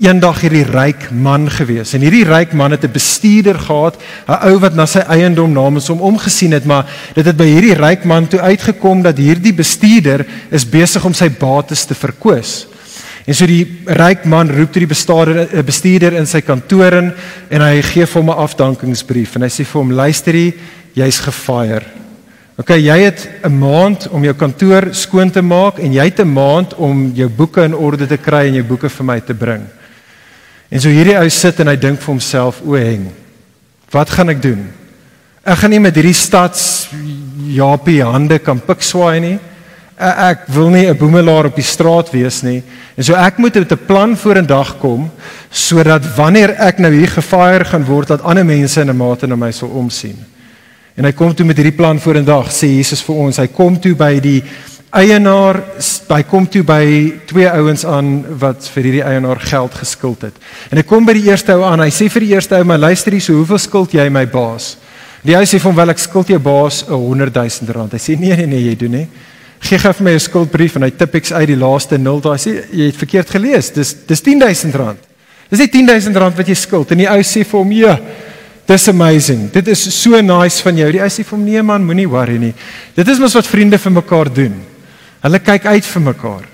eendag 0.00 0.40
hierdie 0.40 0.64
ryk 0.64 1.10
man 1.12 1.50
gewees. 1.50 1.92
En 1.94 2.00
hierdie 2.00 2.24
ryk 2.24 2.54
man 2.56 2.70
het 2.70 2.84
'n 2.84 2.92
bestuurder 2.92 3.58
gehad, 3.58 3.96
'n 4.28 4.48
ou 4.48 4.58
wat 4.58 4.74
na 4.74 4.86
sy 4.86 4.98
eiendom 4.98 5.52
namens 5.52 5.88
hom 5.88 6.00
omgesien 6.00 6.52
het, 6.52 6.64
maar 6.64 6.86
dit 7.14 7.24
het 7.26 7.36
by 7.36 7.44
hierdie 7.44 7.74
ryk 7.74 8.04
man 8.04 8.28
toe 8.28 8.40
uitgekom 8.40 9.02
dat 9.02 9.18
hierdie 9.18 9.52
bestuurder 9.52 10.26
is 10.50 10.68
besig 10.68 11.04
om 11.04 11.14
sy 11.14 11.28
bates 11.28 11.84
te 11.84 11.94
verkoos. 11.94 12.66
En 13.26 13.34
so 13.34 13.46
die 13.46 13.64
ryk 13.86 14.24
man 14.24 14.48
roep 14.48 14.72
tot 14.72 14.80
die 14.80 14.90
bestuurder 14.90 15.48
'n 15.52 15.64
bestuurder 15.64 16.12
in 16.16 16.26
sy 16.26 16.40
kantoor 16.40 16.92
in 16.92 17.12
en 17.50 17.60
hy 17.60 17.82
gee 17.82 18.06
vir 18.06 18.22
hom 18.22 18.30
'n 18.30 18.42
afdankingsbrief 18.46 19.36
en 19.36 19.42
hy 19.42 19.48
sê 19.48 19.64
vir 19.64 19.80
hom 19.80 19.90
luister 19.90 20.34
jy 20.34 20.54
jy's 20.94 21.20
gefire. 21.20 21.84
OK, 22.58 22.76
jy 22.76 22.98
het 22.98 23.28
'n 23.44 23.58
maand 23.58 24.08
om 24.08 24.24
jou 24.24 24.34
kantoor 24.34 24.94
skoon 24.94 25.30
te 25.30 25.42
maak 25.42 25.78
en 25.78 25.92
jy 25.92 26.04
het 26.04 26.20
'n 26.20 26.32
maand 26.32 26.74
om 26.74 27.12
jou 27.14 27.28
boeke 27.28 27.62
in 27.64 27.74
orde 27.74 28.06
te 28.06 28.16
kry 28.16 28.48
en 28.48 28.54
jou 28.54 28.64
boeke 28.64 28.88
vir 28.88 29.04
my 29.04 29.20
te 29.20 29.34
bring. 29.34 29.62
En 30.70 30.80
so 30.80 30.88
hierdie 30.88 31.18
ou 31.18 31.28
sit 31.28 31.60
en 31.60 31.68
hy 31.68 31.76
dink 31.76 31.98
vir 31.98 32.06
homself 32.06 32.60
o, 32.62 32.74
heng. 32.74 33.10
Wat 33.90 34.10
gaan 34.10 34.28
ek 34.28 34.42
doen? 34.42 34.68
Ek 35.44 35.58
gaan 35.58 35.70
nie 35.70 35.80
met 35.80 35.94
hierdie 35.94 36.14
stads 36.14 36.88
Japie 37.48 38.02
hande 38.04 38.38
kan 38.38 38.60
pikswaai 38.60 39.20
nie 39.20 39.38
ek 40.00 40.46
wil 40.46 40.68
nie 40.68 40.86
'n 40.88 40.96
boemelaar 40.96 41.44
op 41.46 41.54
die 41.54 41.64
straat 41.64 42.10
wees 42.10 42.42
nie. 42.42 42.62
En 42.96 43.04
so 43.04 43.14
ek 43.14 43.38
moet 43.38 43.54
met 43.54 43.72
'n 43.72 43.86
plan 43.86 44.16
vorendag 44.16 44.78
kom 44.78 45.10
sodat 45.50 46.14
wanneer 46.16 46.50
ek 46.58 46.78
nou 46.78 46.92
hier 46.92 47.08
gefire 47.08 47.64
gaan 47.64 47.84
word 47.84 48.08
dat 48.08 48.22
ander 48.22 48.44
mense 48.44 48.80
in 48.80 48.90
'n 48.90 48.96
mate 48.96 49.26
na 49.26 49.36
my 49.36 49.52
sal 49.52 49.68
omsien. 49.68 50.16
En 50.96 51.04
hy 51.04 51.12
kom 51.12 51.34
toe 51.34 51.46
met 51.46 51.56
hierdie 51.56 51.76
plan 51.76 52.00
vorendag 52.00 52.50
sê 52.52 52.66
Jesus 52.66 53.02
vir 53.02 53.16
ons. 53.16 53.36
Hy 53.36 53.46
kom 53.46 53.80
toe 53.80 53.94
by 53.94 54.20
die 54.20 54.42
eienaar, 54.90 55.62
hy 56.08 56.22
kom 56.22 56.46
toe 56.50 56.62
by 56.66 56.84
twee 57.26 57.48
ouens 57.48 57.84
aan 57.86 58.24
wat 58.38 58.68
vir 58.74 58.82
hierdie 58.82 59.04
eienaar 59.06 59.40
geld 59.40 59.74
geskuld 59.74 60.22
het. 60.22 60.34
En 60.70 60.76
hy 60.76 60.82
kom 60.82 61.06
by 61.06 61.12
die 61.12 61.28
eerste 61.30 61.54
ou 61.54 61.64
aan. 61.64 61.80
Hy 61.80 61.90
sê 61.90 62.10
vir 62.10 62.20
die 62.20 62.34
eerste 62.34 62.56
ou, 62.56 62.64
"Maar 62.64 62.78
luister 62.78 63.12
hier, 63.12 63.20
so 63.20 63.32
hoeveel 63.32 63.58
skuld 63.58 63.92
jy 63.92 64.08
my 64.10 64.26
baas?" 64.26 64.76
Die 65.22 65.36
ou 65.36 65.42
sê 65.42 65.58
vir 65.58 65.70
hom, 65.70 65.76
"Wel 65.76 65.90
ek 65.90 65.98
skuld 65.98 66.28
jou 66.28 66.38
baas 66.38 66.84
'n 66.88 66.92
100 66.92 67.34
000 67.34 67.72
rand." 67.72 67.92
Hy 67.92 67.98
sê, 67.98 68.18
"Nee 68.18 68.36
nee 68.36 68.46
nee, 68.46 68.64
jy 68.64 68.76
doen 68.76 68.90
nie." 68.90 69.08
Gee 69.60 69.78
gou 69.78 69.92
vir 69.92 70.04
my 70.04 70.14
'n 70.14 70.20
skuldbrief 70.20 70.76
en 70.76 70.82
hy 70.82 70.90
tip 70.90 71.14
ek 71.14 71.30
uit 71.30 71.46
die 71.46 71.56
laaste 71.56 71.98
0 71.98 72.20
daai 72.20 72.38
sê 72.38 72.64
jy 72.72 72.86
het 72.86 72.96
verkeerd 72.96 73.30
gelees. 73.30 73.70
Dis 73.70 73.94
dis 74.06 74.20
10000 74.20 74.74
rand. 74.74 74.98
Dis 75.50 75.58
nie 75.58 75.68
10000 75.68 76.16
rand 76.16 76.36
wat 76.36 76.48
jy 76.48 76.54
skuld 76.54 76.90
en 76.92 76.98
die 76.98 77.08
ou 77.10 77.20
sê 77.20 77.44
vir 77.44 77.58
hom 77.58 77.72
ja. 77.72 77.98
Dis 78.66 78.88
amazing. 78.88 79.50
Dit 79.50 79.68
is 79.68 79.82
so 80.02 80.20
nice 80.22 80.62
van 80.62 80.76
jou. 80.76 80.92
Die 80.92 81.02
ou 81.02 81.08
sê 81.08 81.24
vir 81.24 81.36
hom 81.36 81.44
nee 81.44 81.62
man, 81.62 81.84
moenie 81.84 82.08
worry 82.08 82.38
nie. 82.38 82.54
Dit 82.94 83.08
is 83.08 83.18
mos 83.18 83.34
wat 83.34 83.46
vriende 83.46 83.78
vir 83.78 83.92
mekaar 83.92 84.30
doen. 84.32 84.54
Hulle 85.22 85.38
kyk 85.38 85.66
uit 85.66 85.84
vir 85.84 86.02
mekaar. 86.02 86.49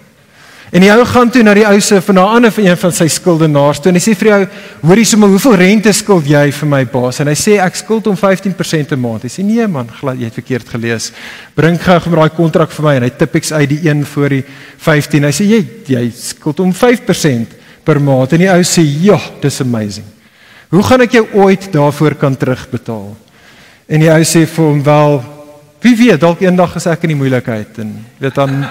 En 0.74 0.82
die 0.82 0.90
ou 0.90 1.04
gaan 1.06 1.30
toe 1.30 1.44
na 1.46 1.52
die 1.54 1.66
ou 1.66 1.78
se 1.80 2.00
van 2.02 2.18
'n 2.18 2.18
ander 2.18 2.50
van 2.50 2.64
een 2.64 2.76
van 2.76 2.92
sy 2.92 3.06
skuldenaars 3.06 3.78
toe 3.78 3.92
en 3.92 3.94
hy 3.94 4.00
sê 4.00 4.16
vir 4.16 4.28
die 4.28 4.34
ou, 4.34 4.46
"Hoorie 4.82 5.04
sommer, 5.04 5.28
hoeveel 5.28 5.54
rente 5.54 5.92
skuld 5.92 6.26
jy 6.26 6.52
vir 6.52 6.68
my 6.68 6.84
baas?" 6.84 7.20
En 7.20 7.26
hy 7.28 7.34
sê, 7.34 7.60
"Ek 7.60 7.74
skuld 7.74 8.04
hom 8.06 8.16
15% 8.16 8.92
'n 8.92 9.00
maand." 9.00 9.22
Hy 9.22 9.28
sê, 9.28 9.44
"Nee 9.44 9.66
man, 9.66 9.88
glad 10.00 10.18
jy 10.18 10.24
het 10.24 10.34
verkeerd 10.34 10.68
gelees. 10.68 11.12
Bring 11.54 11.78
gou 11.80 12.00
gou 12.00 12.14
daai 12.14 12.30
kontrak 12.30 12.70
vir 12.70 12.84
my." 12.84 12.96
En 12.96 13.02
hy 13.02 13.10
tip 13.10 13.34
ek 13.34 13.50
uit 13.50 13.68
die 13.68 13.88
een 13.88 14.04
voor 14.04 14.28
die 14.28 14.44
15. 14.76 15.22
Hy 15.22 15.30
sê, 15.30 15.44
"Jy 15.44 15.66
jy 15.86 16.12
skuld 16.14 16.58
hom 16.58 16.72
5% 16.72 17.48
per 17.84 18.00
maand." 18.00 18.32
En 18.32 18.38
die 18.38 18.50
ou 18.50 18.62
sê, 18.62 18.82
"Ja, 18.82 19.20
dis 19.40 19.60
amazing. 19.60 20.06
Hoe 20.70 20.82
gaan 20.82 21.00
ek 21.00 21.12
jou 21.12 21.26
ooit 21.32 21.72
daarvoor 21.72 22.14
kan 22.14 22.36
terugbetaal?" 22.36 23.16
En 23.88 24.00
die 24.00 24.10
ou 24.10 24.22
sê 24.22 24.46
vir 24.46 24.64
hom, 24.64 24.82
"Wel, 24.82 25.24
wie 25.80 25.96
weet, 25.96 26.20
dalk 26.20 26.40
eendag 26.40 26.76
as 26.76 26.86
ek 26.86 27.02
in 27.02 27.08
die 27.08 27.16
moeilikheid 27.16 27.78
en 27.78 28.04
weet 28.18 28.34
dan 28.34 28.66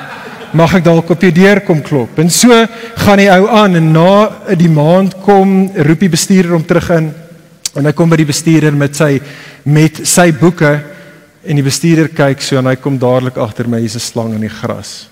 mag 0.55 0.77
ek 0.77 0.85
dalk 0.85 1.09
op 1.11 1.23
jou 1.25 1.31
deur 1.35 1.59
kom 1.67 1.81
klop. 1.83 2.19
En 2.21 2.29
so 2.31 2.55
gaan 3.03 3.19
die 3.19 3.29
ou 3.31 3.47
aan 3.51 3.75
en 3.75 3.91
na 3.91 4.55
die 4.55 4.71
maand 4.71 5.17
kom 5.25 5.67
roep 5.75 6.05
die 6.05 6.11
bestuurder 6.13 6.55
hom 6.55 6.63
terug 6.67 6.89
in 6.95 7.09
en 7.75 7.89
hy 7.89 7.91
kom 7.95 8.11
by 8.11 8.21
die 8.21 8.29
bestuurder 8.29 8.75
met 8.77 8.95
sy 8.95 9.17
met 9.67 9.99
sy 10.07 10.29
boeke 10.39 10.71
en 11.45 11.59
die 11.59 11.65
bestuurder 11.65 12.07
kyk 12.15 12.41
so 12.41 12.59
en 12.59 12.69
hy 12.69 12.77
kom 12.79 12.99
dadelik 13.01 13.37
agter 13.41 13.67
my 13.67 13.81
hier's 13.83 13.95
'n 13.95 13.99
slang 13.99 14.33
in 14.33 14.47
die 14.47 14.55
gras. 14.61 15.09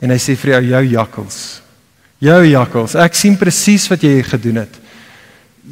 En 0.00 0.10
hy 0.10 0.18
sê 0.18 0.36
vir 0.36 0.54
jou 0.54 0.62
jou 0.70 0.84
jakkels. 0.98 1.60
Jou 2.18 2.42
jakkels. 2.44 2.94
Ek 2.94 3.14
sien 3.14 3.36
presies 3.36 3.88
wat 3.88 4.02
jy 4.02 4.22
gedoen 4.22 4.56
het. 4.56 4.74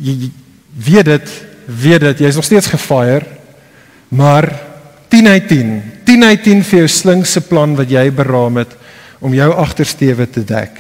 Jy 0.01 0.31
weet 0.77 1.05
dit, 1.05 1.31
weet 1.67 2.01
dit, 2.01 2.19
jy's 2.19 2.37
nog 2.37 2.45
steeds 2.45 2.67
gefire, 2.67 3.27
maar 4.09 4.53
10 5.09 5.27
uit 5.27 5.49
10. 5.49 5.83
10 6.07 6.25
uit 6.25 6.43
10 6.47 6.65
vir 6.65 6.79
jou 6.85 6.89
slinkse 6.91 7.43
plan 7.49 7.75
wat 7.79 7.91
jy 7.91 8.05
beraam 8.15 8.61
het 8.63 8.75
om 9.19 9.35
jou 9.35 9.49
agtersteewe 9.53 10.29
te 10.31 10.45
dek. 10.47 10.79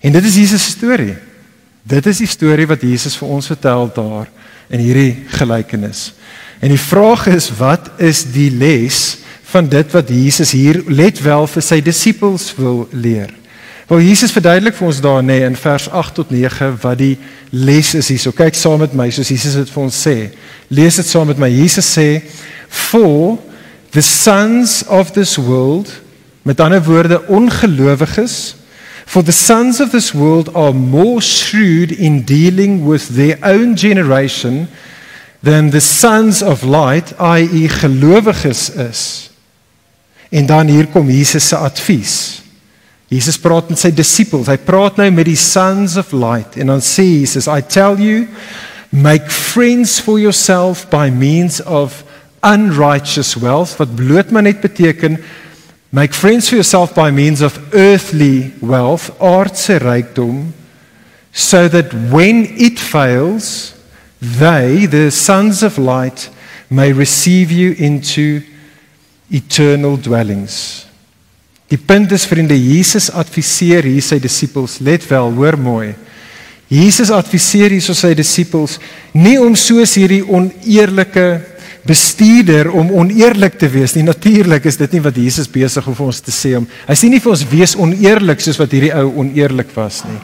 En 0.00 0.12
dit 0.12 0.24
is 0.24 0.38
Jesus 0.40 0.64
se 0.64 0.76
storie. 0.78 1.16
Dit 1.84 2.06
is 2.06 2.22
die 2.22 2.28
storie 2.30 2.68
wat 2.68 2.84
Jesus 2.84 3.16
vir 3.20 3.28
ons 3.28 3.50
vertel 3.50 3.90
daar 3.94 4.30
in 4.70 4.80
hierdie 4.80 5.26
gelykenis. 5.36 6.10
En 6.60 6.72
die 6.72 6.80
vraag 6.80 7.26
is 7.32 7.50
wat 7.58 7.90
is 8.00 8.24
die 8.32 8.50
les 8.52 9.18
van 9.50 9.68
dit 9.68 9.92
wat 9.92 10.08
Jesus 10.12 10.52
hier 10.54 10.82
let 10.88 11.20
wel 11.24 11.46
vir 11.50 11.64
sy 11.64 11.80
disippels 11.84 12.50
wil 12.56 12.84
leer? 12.92 13.32
Wel 13.90 14.04
Jesus 14.06 14.30
verduidelik 14.30 14.76
vir 14.78 14.86
ons 14.86 15.00
daar 15.02 15.22
nê 15.24 15.40
nee, 15.40 15.46
in 15.48 15.56
vers 15.58 15.88
8 15.90 16.14
tot 16.20 16.30
9 16.30 16.76
wat 16.84 16.98
die 17.00 17.16
les 17.50 17.94
is 17.98 18.12
hierso. 18.12 18.30
Kyk 18.32 18.54
saam 18.54 18.84
met 18.84 18.94
my 18.94 19.08
soos 19.10 19.32
Jesus 19.32 19.56
dit 19.58 19.72
vir 19.74 19.82
ons 19.82 20.02
sê. 20.06 20.16
Lees 20.70 21.00
dit 21.00 21.08
saam 21.08 21.26
met 21.26 21.40
my. 21.42 21.50
Jesus 21.50 21.88
sê 21.98 22.20
for 22.70 23.40
the 23.90 24.02
sons 24.02 24.86
of 24.86 25.12
this 25.12 25.36
world 25.38 26.00
met 26.42 26.60
ander 26.60 26.82
woorde 26.82 27.20
ongelowiges 27.28 28.54
for 29.10 29.24
the 29.24 29.32
sons 29.32 29.80
of 29.80 29.90
this 29.90 30.14
world 30.14 30.54
are 30.54 30.72
more 30.72 31.20
shrewd 31.20 31.90
in 31.90 32.22
dealing 32.22 32.86
with 32.86 33.08
their 33.08 33.38
own 33.42 33.74
generation 33.74 34.68
than 35.42 35.70
the 35.70 35.80
sons 35.80 36.42
of 36.42 36.62
light 36.62 37.12
i.e. 37.18 37.68
gelowiges 37.68 38.70
is. 38.70 39.30
En 40.30 40.46
dan 40.46 40.66
hier 40.66 40.86
kom 40.86 41.10
Jesus 41.10 41.48
se 41.48 41.56
advies. 41.56 42.42
Jesus 43.08 43.38
praat 43.38 43.72
met 43.72 43.80
sy 43.82 43.90
disippels. 43.90 44.46
Hy 44.46 44.60
praat 44.62 45.00
nou 45.02 45.08
met 45.10 45.26
die 45.26 45.38
sons 45.38 45.96
of 45.98 46.12
light. 46.14 46.54
En 46.54 46.70
dan 46.70 46.84
sê 46.84 47.08
Jesus 47.24 47.50
i 47.50 47.58
tell 47.66 47.98
you 47.98 48.28
make 48.94 49.26
friends 49.26 49.98
for 49.98 50.20
yourself 50.22 50.86
by 50.86 51.10
means 51.10 51.58
of 51.66 52.04
unrighteous 52.42 53.34
wealth 53.34 53.76
wat 53.76 53.94
bloot 53.94 54.30
maar 54.30 54.42
net 54.42 54.60
beteken 54.60 55.18
make 55.90 56.14
friends 56.14 56.48
for 56.48 56.56
yourself 56.60 56.94
by 56.94 57.10
means 57.10 57.40
of 57.40 57.58
earthly 57.72 58.52
wealth 58.60 59.10
aardse 59.18 59.76
rykdom 59.82 60.52
so 61.32 61.68
that 61.68 61.92
when 62.10 62.46
it 62.56 62.78
fails 62.78 63.74
they 64.20 64.86
the 64.86 65.10
sons 65.10 65.62
of 65.62 65.78
light 65.78 66.30
may 66.68 66.92
receive 66.92 67.50
you 67.50 67.74
into 67.78 68.42
eternal 69.30 69.96
dwellings. 69.96 70.86
Die 71.70 71.78
punt 71.78 72.10
is 72.12 72.26
vriende 72.26 72.56
Jesus 72.58 73.10
adviseer 73.14 73.86
hier 73.86 74.02
sy 74.02 74.18
disippels 74.22 74.78
let 74.82 75.04
wel 75.10 75.30
hoor 75.36 75.58
mooi. 75.58 75.92
Jesus 76.70 77.10
adviseer 77.14 77.70
hier 77.74 77.94
sy 77.94 78.12
disippels 78.18 78.78
nie 79.14 79.36
om 79.38 79.54
soos 79.58 79.94
hierdie 79.98 80.22
oneerlike 80.26 81.26
bestuurder 81.86 82.70
om 82.76 82.90
oneerlik 82.92 83.56
te 83.58 83.68
wees 83.72 83.94
nie. 83.96 84.04
Natuurlik 84.04 84.66
is 84.68 84.78
dit 84.80 84.96
nie 84.96 85.02
wat 85.04 85.16
Jesus 85.16 85.48
besig 85.50 85.86
om 85.88 85.96
vir 85.96 86.06
ons 86.10 86.22
te 86.24 86.34
sê 86.34 86.54
om. 86.58 86.66
Hy 86.86 86.96
sê 86.98 87.10
nie 87.10 87.20
vir 87.22 87.32
ons 87.32 87.44
wees 87.50 87.76
oneerlik 87.80 88.42
soos 88.44 88.60
wat 88.60 88.74
hierdie 88.76 88.92
ou 88.96 89.06
oneerlik 89.24 89.72
was 89.76 90.02
nie. 90.08 90.18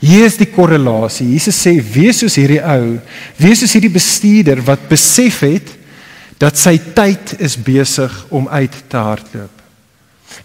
Hier 0.00 0.24
is 0.24 0.38
die 0.40 0.48
korrelasie. 0.48 1.26
Jesus 1.34 1.58
sê 1.60 1.74
wees 1.94 2.22
soos 2.22 2.38
hierdie 2.40 2.62
ou, 2.62 2.96
wees 3.40 3.60
soos 3.60 3.74
hierdie 3.76 3.92
bestuurder 3.92 4.62
wat 4.64 4.86
besef 4.88 5.42
het 5.44 5.74
dat 6.40 6.56
sy 6.56 6.78
tyd 6.96 7.34
is 7.42 7.58
besig 7.60 8.14
om 8.32 8.48
uit 8.48 8.76
te 8.88 9.00
hardloop. 9.00 9.56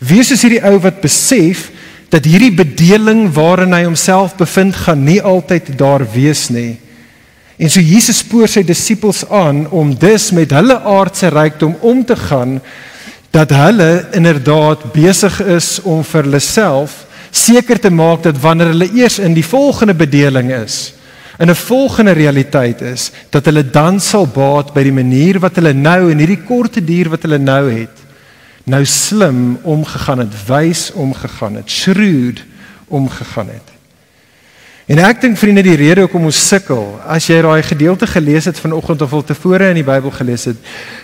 Wees 0.03 0.27
soos 0.31 0.43
hierdie 0.43 0.63
ou 0.67 0.75
wat 0.83 0.99
besef 1.03 1.69
dat 2.11 2.27
hierdie 2.27 2.53
bedeling 2.55 3.29
waarin 3.35 3.73
hy 3.75 3.85
homself 3.85 4.35
bevind 4.39 4.75
gaan 4.85 5.05
nie 5.07 5.21
altyd 5.23 5.71
daar 5.79 6.03
wees 6.13 6.49
nie. 6.51 6.75
En 7.57 7.69
so 7.71 7.79
Jesus 7.79 8.17
spoor 8.19 8.49
sy 8.51 8.65
disippels 8.67 9.23
aan 9.31 9.63
om 9.71 9.93
dus 9.95 10.31
met 10.35 10.51
hulle 10.51 10.75
aardse 10.83 11.29
rykdom 11.31 11.77
om 11.79 12.03
te 12.05 12.15
gaan 12.15 12.59
dat 13.31 13.51
hulle 13.55 14.07
inderdaad 14.15 14.91
besig 14.95 15.39
is 15.43 15.79
om 15.83 16.03
vir 16.03 16.27
hulle 16.27 16.39
self 16.43 17.05
seker 17.35 17.79
te 17.79 17.91
maak 17.91 18.23
dat 18.23 18.39
wanneer 18.39 18.71
hulle 18.71 18.91
eers 18.95 19.19
in 19.19 19.35
die 19.35 19.43
volgende 19.43 19.95
bedeling 19.95 20.51
is, 20.55 20.93
in 21.39 21.49
'n 21.51 21.55
volgende 21.55 22.11
realiteit 22.11 22.81
is, 22.81 23.11
dat 23.29 23.45
hulle 23.45 23.63
dan 23.63 23.99
sal 23.99 24.27
baat 24.27 24.73
by 24.73 24.83
die 24.83 24.95
manier 25.03 25.39
wat 25.39 25.55
hulle 25.55 25.73
nou 25.73 26.11
in 26.11 26.19
hierdie 26.19 26.43
korte 26.47 26.83
duur 26.83 27.09
wat 27.09 27.23
hulle 27.23 27.37
nou 27.37 27.71
het, 27.71 27.97
nou 28.63 28.85
slim 28.85 29.59
omgegaan 29.63 30.19
het, 30.19 30.33
wys 30.47 30.91
omgegaan 30.93 31.55
het, 31.55 31.69
shrewd 31.69 32.43
omgegaan 32.87 33.47
het. 33.47 33.74
En 34.85 34.99
ek 35.01 35.23
dink 35.23 35.37
vriende 35.41 35.63
die 35.65 35.77
rede 35.79 36.03
hoekom 36.03 36.27
ons 36.29 36.37
sukkel, 36.45 36.83
as 37.09 37.25
jy 37.25 37.39
daai 37.41 37.63
gedeelte 37.65 38.05
gelees 38.05 38.45
het 38.45 38.59
vanoggend 38.61 39.01
of 39.01 39.13
al 39.17 39.23
tevore 39.25 39.71
in 39.71 39.79
die 39.79 39.85
Bybel 39.85 40.11
gelees 40.13 40.43
het, 40.45 40.59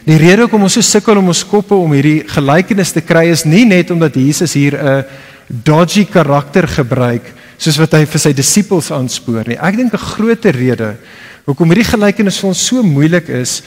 die 0.06 0.20
rede 0.22 0.44
hoekom 0.46 0.68
ons 0.68 0.76
so 0.78 0.86
sukkel 0.86 1.18
om 1.18 1.32
ons 1.34 1.42
koppe 1.50 1.74
om 1.74 1.96
hierdie 1.98 2.20
gelykenis 2.30 2.94
te 2.94 3.02
kry 3.02 3.26
is 3.34 3.42
nie 3.42 3.64
net 3.66 3.90
omdat 3.90 4.20
Jesus 4.22 4.54
hier 4.54 4.78
'n 4.78 5.06
dodgy 5.50 6.06
karakter 6.06 6.68
gebruik 6.68 7.26
soos 7.58 7.80
wat 7.82 7.94
hy 7.94 8.06
vir 8.06 8.20
sy 8.20 8.34
disippels 8.34 8.92
aanspoor 8.92 9.48
nie. 9.48 9.58
Ek 9.58 9.76
dink 9.76 9.94
'n 9.94 9.98
groter 9.98 10.54
rede 10.54 10.98
hoekom 11.46 11.74
hierdie 11.74 11.90
gelykenis 11.90 12.38
vir 12.38 12.48
ons 12.50 12.68
so 12.68 12.84
moeilik 12.84 13.30
is, 13.30 13.64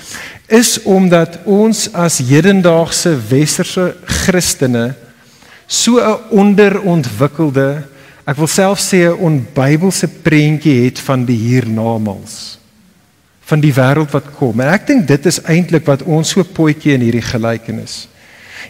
is 0.48 0.78
omdat 0.84 1.40
ons 1.44 1.92
as 1.92 2.18
hedendaagse 2.18 3.18
westerse 3.30 3.96
Christene 4.06 4.94
so 5.66 5.98
'n 5.98 6.18
onderontwikkelde 6.30 7.93
ek 8.24 8.36
wil 8.36 8.48
self 8.48 8.80
sê 8.80 9.08
'n 9.08 9.20
onbybelse 9.20 10.08
prentjie 10.22 10.84
het 10.84 10.98
van 10.98 11.24
die 11.24 11.36
hiernamaals 11.36 12.58
van 13.44 13.60
die 13.60 13.74
wêreld 13.76 14.12
wat 14.14 14.30
kom. 14.38 14.60
En 14.60 14.72
ek 14.72 14.86
dink 14.88 15.06
dit 15.08 15.28
is 15.28 15.42
eintlik 15.50 15.86
wat 15.88 16.04
ons 16.08 16.34
so 16.34 16.44
potjie 16.56 16.94
in 16.96 17.04
hierdie 17.04 17.24
gelykenis. 17.24 18.06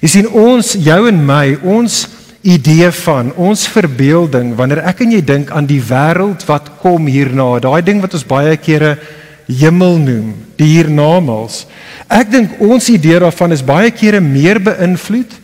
Jy 0.02 0.10
sien 0.10 0.28
ons 0.28 0.74
jou 0.82 1.00
en 1.08 1.20
my, 1.26 1.54
ons 1.62 2.00
idee 2.44 2.90
van 3.06 3.30
ons 3.40 3.62
verbeelding 3.72 4.52
wanneer 4.58 4.82
ek 4.90 5.04
en 5.04 5.14
jy 5.14 5.22
dink 5.24 5.52
aan 5.54 5.68
die 5.68 5.80
wêreld 5.80 6.42
wat 6.48 6.74
kom 6.82 7.06
hierna, 7.08 7.54
daai 7.62 7.80
ding 7.86 8.02
wat 8.02 8.18
ons 8.18 8.26
baie 8.28 8.56
kere 8.60 8.98
hemel 9.46 9.96
noem, 10.00 10.34
die 10.58 10.68
hiernamaals. 10.74 11.64
Ek 12.10 12.28
dink 12.32 12.58
ons 12.64 12.90
idee 12.92 13.22
daarvan 13.22 13.54
is 13.54 13.64
baie 13.64 13.92
kere 13.94 14.20
meer 14.24 14.60
beïnvloed 14.60 15.38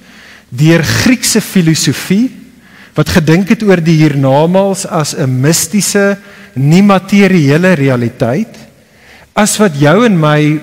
deur 0.50 0.83
Griekse 0.83 1.40
filosofie 1.45 2.26
wat 2.95 3.09
gedink 3.09 3.49
het 3.49 3.63
oor 3.63 3.81
die 3.83 3.97
hiernamaals 4.03 4.87
as 4.87 5.15
'n 5.15 5.41
mistiese, 5.41 6.19
nie 6.55 6.83
materiële 6.83 7.73
realiteit 7.79 8.57
as 9.33 9.57
wat 9.59 9.79
jou 9.79 10.05
en 10.05 10.19
my 10.19 10.61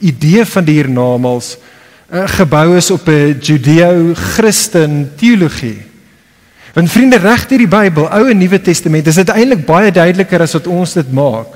idee 0.00 0.44
van 0.44 0.64
die 0.64 0.78
hiernamaals 0.80 1.56
uh, 2.12 2.24
gebou 2.38 2.76
is 2.76 2.90
op 2.90 3.08
'n 3.08 3.38
Judeo-Christen 3.40 5.12
teologie. 5.16 5.82
Want 6.74 6.90
vriende 6.90 7.16
reg 7.16 7.46
deur 7.48 7.58
die 7.58 7.68
Bybel, 7.68 8.08
Ou 8.12 8.28
en 8.30 8.38
Nuwe 8.38 8.60
Testament, 8.60 9.06
is 9.06 9.14
dit 9.14 9.28
eintlik 9.28 9.64
baie 9.66 9.90
duideliker 9.90 10.40
as 10.40 10.52
wat 10.52 10.66
ons 10.66 10.92
dit 10.92 11.12
maak 11.12 11.55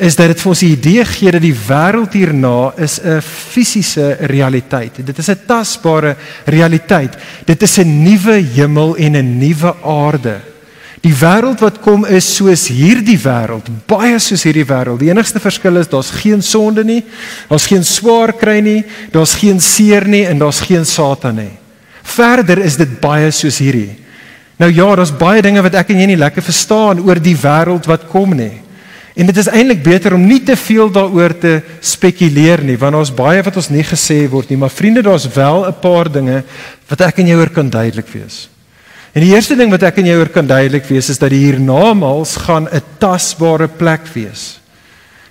is 0.00 0.16
dat 0.16 0.30
dit 0.32 0.40
vir 0.40 0.50
ons 0.50 0.62
die 0.64 0.72
idee 0.72 1.04
gee 1.04 1.32
dat 1.34 1.42
die 1.44 1.56
wêreld 1.56 2.14
hierna 2.16 2.72
is 2.76 3.00
'n 3.04 3.20
fisiese 3.20 4.16
realiteit. 4.20 5.04
Dit 5.04 5.18
is 5.18 5.28
'n 5.28 5.46
tasbare 5.46 6.16
realiteit. 6.46 7.16
Dit 7.44 7.62
is 7.62 7.78
'n 7.78 8.02
nuwe 8.02 8.40
hemel 8.54 8.96
en 8.96 9.16
'n 9.16 9.38
nuwe 9.38 9.74
aarde. 9.84 10.40
Die 11.00 11.14
wêreld 11.14 11.60
wat 11.60 11.80
kom 11.80 12.04
is 12.04 12.26
soos 12.36 12.68
hierdie 12.68 13.18
wêreld, 13.18 13.68
baie 13.86 14.18
soos 14.18 14.42
hierdie 14.44 14.66
wêreld. 14.68 15.00
Die 15.00 15.08
enigste 15.08 15.40
verskil 15.40 15.76
is 15.76 15.88
daar's 15.88 16.10
geen 16.10 16.42
sonde 16.42 16.84
nie, 16.84 17.04
daar's 17.48 17.66
geen 17.66 17.84
swaar 17.84 18.32
kry 18.32 18.60
nie, 18.60 18.84
daar's 19.10 19.34
geen 19.34 19.60
seer 19.60 20.06
nie 20.08 20.26
en 20.26 20.38
daar's 20.38 20.60
geen 20.60 20.84
Satan 20.84 21.36
nie. 21.36 21.56
Verder 22.02 22.58
is 22.58 22.76
dit 22.76 23.00
baie 23.00 23.30
soos 23.30 23.58
hierdie. 23.58 23.96
Nou 24.58 24.70
ja, 24.72 24.94
daar's 24.94 25.12
baie 25.16 25.42
dinge 25.42 25.62
wat 25.62 25.74
ek 25.74 25.90
en 25.90 26.00
jy 26.02 26.06
nie 26.06 26.20
lekker 26.20 26.42
verstaan 26.44 27.00
oor 27.00 27.20
die 27.20 27.36
wêreld 27.36 27.88
wat 27.88 28.04
kom 28.08 28.36
nie. 28.36 28.60
En 29.14 29.26
dit 29.26 29.36
is 29.36 29.48
eintlik 29.50 29.82
beter 29.82 30.14
om 30.14 30.26
nie 30.26 30.42
te 30.46 30.56
veel 30.56 30.90
daaroor 30.90 31.34
te 31.38 31.56
spekuleer 31.80 32.62
nie, 32.62 32.78
want 32.78 32.94
ons 32.94 33.14
baie 33.14 33.42
wat 33.42 33.56
ons 33.56 33.70
nie 33.70 33.84
gesê 33.84 34.22
word 34.30 34.50
nie, 34.50 34.58
maar 34.60 34.70
vriende, 34.70 35.02
daar's 35.02 35.26
wel 35.34 35.66
'n 35.66 35.80
paar 35.80 36.10
dinge 36.12 36.44
wat 36.88 37.00
ek 37.00 37.18
en 37.18 37.26
jy 37.26 37.34
oor 37.34 37.50
kan 37.50 37.70
duidelik 37.70 38.08
wees. 38.08 38.48
En 39.12 39.22
die 39.22 39.34
eerste 39.34 39.56
ding 39.56 39.70
wat 39.70 39.82
ek 39.82 39.98
en 39.98 40.06
jy 40.06 40.14
oor 40.14 40.28
kan 40.28 40.46
duidelik 40.46 40.86
wees 40.86 41.08
is 41.10 41.18
dat 41.18 41.30
die 41.30 41.44
hiernamaals 41.44 42.36
gaan 42.36 42.68
'n 42.70 42.82
tasbare 42.98 43.68
plek 43.68 44.06
wees. 44.14 44.60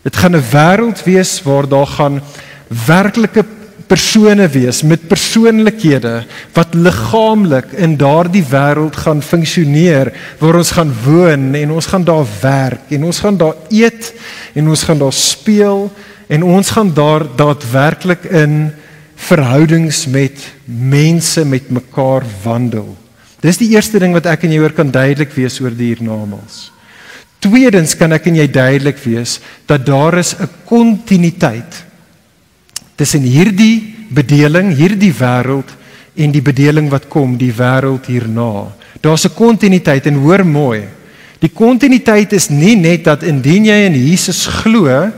Dit 0.04 0.16
gaan 0.16 0.36
'n 0.36 0.44
wêreld 0.52 1.04
wees 1.04 1.42
waar 1.44 1.68
daar 1.68 1.88
gaan 1.88 2.22
werklike 2.68 3.46
persone 3.90 4.46
wees 4.54 4.84
met 4.86 5.08
persoonlikhede 5.10 6.14
wat 6.54 6.76
liggaamlik 6.78 7.74
in 7.82 7.96
daardie 7.98 8.44
wêreld 8.52 9.00
gaan 9.02 9.24
funksioneer 9.26 10.12
waar 10.40 10.60
ons 10.62 10.74
gaan 10.78 10.94
woon 11.06 11.50
en 11.58 11.74
ons 11.74 11.90
gaan 11.90 12.06
daar 12.06 12.28
werk 12.42 12.94
en 12.94 13.08
ons 13.10 13.22
gaan 13.26 13.40
daar 13.42 13.58
eet 13.74 14.14
en 14.54 14.70
ons 14.70 14.84
gaan 14.86 15.02
daar 15.02 15.16
speel 15.16 15.88
en 16.30 16.46
ons 16.46 16.72
gaan 16.76 16.94
daar 16.94 17.26
daadwerklik 17.36 18.30
in 18.30 18.70
verhoudings 19.20 20.06
met 20.08 20.38
mense 20.66 21.44
met 21.46 21.70
mekaar 21.70 22.24
wandel. 22.44 22.94
Dis 23.42 23.58
die 23.60 23.72
eerste 23.74 24.00
ding 24.00 24.14
wat 24.16 24.30
ek 24.30 24.46
en 24.46 24.54
jy 24.54 24.62
oor 24.62 24.76
kan 24.76 24.92
duidelik 24.92 25.34
wees 25.36 25.58
oor 25.64 25.74
die 25.76 25.94
hiernamaals. 25.94 26.70
Tweedens 27.40 27.96
kan 27.98 28.14
ek 28.16 28.28
en 28.30 28.38
jy 28.38 28.48
duidelik 28.52 29.00
wees 29.02 29.40
dat 29.68 29.86
daar 29.88 30.20
is 30.20 30.36
'n 30.36 30.50
kontinuïteit 30.68 31.89
tussen 33.00 33.24
hierdie 33.24 33.96
bedeling, 34.12 34.74
hierdie 34.76 35.14
wêreld 35.16 35.72
en 36.20 36.34
die 36.36 36.44
bedeling 36.44 36.90
wat 36.92 37.08
kom, 37.12 37.38
die 37.40 37.54
wêreld 37.56 38.10
hierna. 38.12 38.76
Daar's 39.00 39.26
'n 39.26 39.36
kontinuïteit 39.36 40.06
en 40.08 40.20
hoor 40.20 40.44
mooi. 40.46 40.84
Die 41.40 41.52
kontinuïteit 41.54 42.34
is 42.34 42.50
nie 42.50 42.76
net 42.76 43.04
dat 43.04 43.24
indien 43.24 43.66
jy 43.66 43.86
in 43.86 43.96
Jesus 43.96 44.46
glo, 44.46 45.12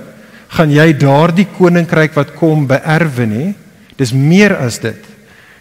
gaan 0.48 0.72
jy 0.72 0.94
daardie 0.94 1.48
koninkryk 1.58 2.14
wat 2.14 2.36
kom 2.36 2.68
beerwe 2.68 3.26
nie. 3.26 3.54
Dis 3.98 4.14
meer 4.14 4.56
as 4.58 4.80
dit. 4.80 5.00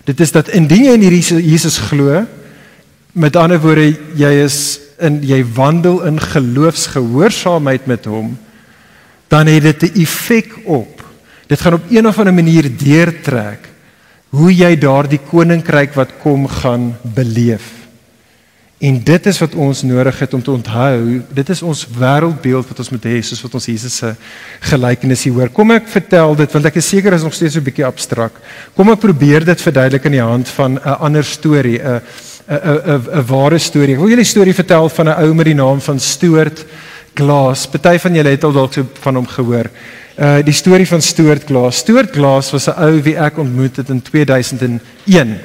Dit 0.04 0.20
is 0.20 0.32
dat 0.32 0.48
indien 0.48 0.84
jy 0.84 0.92
in 0.92 1.00
hierdie 1.00 1.50
Jesus 1.50 1.78
glo, 1.78 2.26
met 3.12 3.36
ander 3.36 3.60
woorde 3.60 3.96
jy 4.14 4.44
is 4.44 4.80
in 5.00 5.22
jy 5.22 5.44
wandel 5.54 6.04
in 6.06 6.20
geloofsgehoorsaamheid 6.20 7.86
met 7.86 8.04
hom, 8.04 8.38
dan 9.28 9.46
het 9.46 9.62
dit 9.62 9.82
'n 9.82 10.00
effek 10.02 10.58
op 10.64 10.99
Dit 11.50 11.60
gaan 11.60 11.74
op 11.80 11.90
een 11.90 12.06
of 12.06 12.18
ander 12.18 12.34
manier 12.34 12.70
deurtrek 12.78 13.66
hoe 14.30 14.52
jy 14.54 14.76
daardie 14.78 15.18
koninkryk 15.26 15.96
wat 15.98 16.12
kom 16.22 16.46
gaan 16.46 16.92
beleef. 17.02 17.80
En 18.80 19.00
dit 19.04 19.26
is 19.26 19.38
wat 19.42 19.54
ons 19.58 19.82
nodig 19.82 20.18
het 20.22 20.34
om 20.34 20.42
te 20.42 20.52
onthou. 20.54 21.20
Dit 21.34 21.50
is 21.52 21.60
ons 21.66 21.82
wêreldbeeld 21.98 22.70
wat 22.70 22.78
ons 22.80 22.92
moet 22.94 23.08
hê 23.10 23.18
soos 23.26 23.42
wat 23.44 23.56
ons 23.58 23.66
Jesus 23.68 23.98
se 24.00 24.12
gelykenis 24.70 25.26
hier 25.26 25.34
hoor. 25.36 25.50
Kom 25.52 25.74
ek 25.74 25.90
vertel 25.90 26.38
dit 26.38 26.54
want 26.54 26.70
ek 26.70 26.78
is 26.80 26.88
seker 26.94 27.18
is 27.18 27.26
nog 27.26 27.34
steeds 27.34 27.58
so 27.58 27.60
'n 27.60 27.66
bietjie 27.66 27.84
abstrakt. 27.84 28.38
Kom 28.76 28.88
ek 28.88 29.02
probeer 29.02 29.44
dit 29.44 29.60
verduidelik 29.60 30.06
in 30.06 30.12
die 30.12 30.22
hand 30.22 30.48
van 30.48 30.78
'n 30.78 30.96
ander 31.02 31.24
storie, 31.24 31.78
'n 31.82 32.00
'n 32.48 32.80
'n 32.94 33.02
'n 33.18 33.26
ware 33.26 33.58
storie. 33.58 33.94
Ek 33.94 34.00
wil 34.00 34.08
julle 34.08 34.22
'n 34.22 34.34
storie 34.34 34.54
vertel 34.54 34.88
van 34.88 35.08
'n 35.08 35.18
ou 35.24 35.34
met 35.34 35.46
die 35.46 35.54
naam 35.54 35.80
van 35.80 35.98
Stuart 35.98 36.64
Glass. 37.14 37.66
Party 37.66 37.98
van 37.98 38.14
julle 38.14 38.30
het 38.30 38.44
al 38.44 38.52
dalk 38.52 38.72
so 38.72 38.86
van 39.02 39.14
hom 39.14 39.26
gehoor. 39.26 39.66
Uh 40.18 40.40
die 40.44 40.54
storie 40.54 40.86
van 40.86 41.02
Stuart 41.02 41.44
Glass. 41.46 41.78
Stuart 41.78 42.10
Glass 42.10 42.50
was 42.50 42.66
'n 42.66 42.82
ou 42.82 43.02
wie 43.02 43.16
ek 43.16 43.38
ontmoet 43.38 43.76
het 43.76 43.88
in 43.88 44.02
2001. 44.02 45.38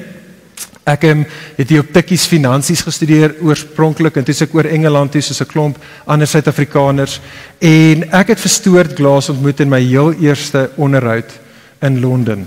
Ek 0.86 1.02
um, 1.02 1.24
het 1.56 1.68
hier 1.68 1.80
op 1.80 1.92
Tikkies 1.92 2.26
Finansies 2.26 2.80
gestudeer 2.80 3.34
oorspronklik 3.42 4.16
en 4.16 4.24
toe 4.24 4.34
ek 4.40 4.54
oor 4.54 4.64
Engeland 4.64 5.12
toe 5.12 5.20
soos 5.20 5.40
'n 5.40 5.50
klomp 5.50 5.78
ander 6.06 6.26
Suid-Afrikaners 6.26 7.20
en 7.58 8.04
ek 8.12 8.28
het 8.28 8.40
vir 8.40 8.50
Stuart 8.50 8.94
Glass 8.94 9.28
ontmoet 9.28 9.60
in 9.60 9.68
my 9.68 9.80
heel 9.80 10.12
eerste 10.12 10.70
onderhoud 10.76 11.30
in 11.82 12.00
Londen. 12.00 12.46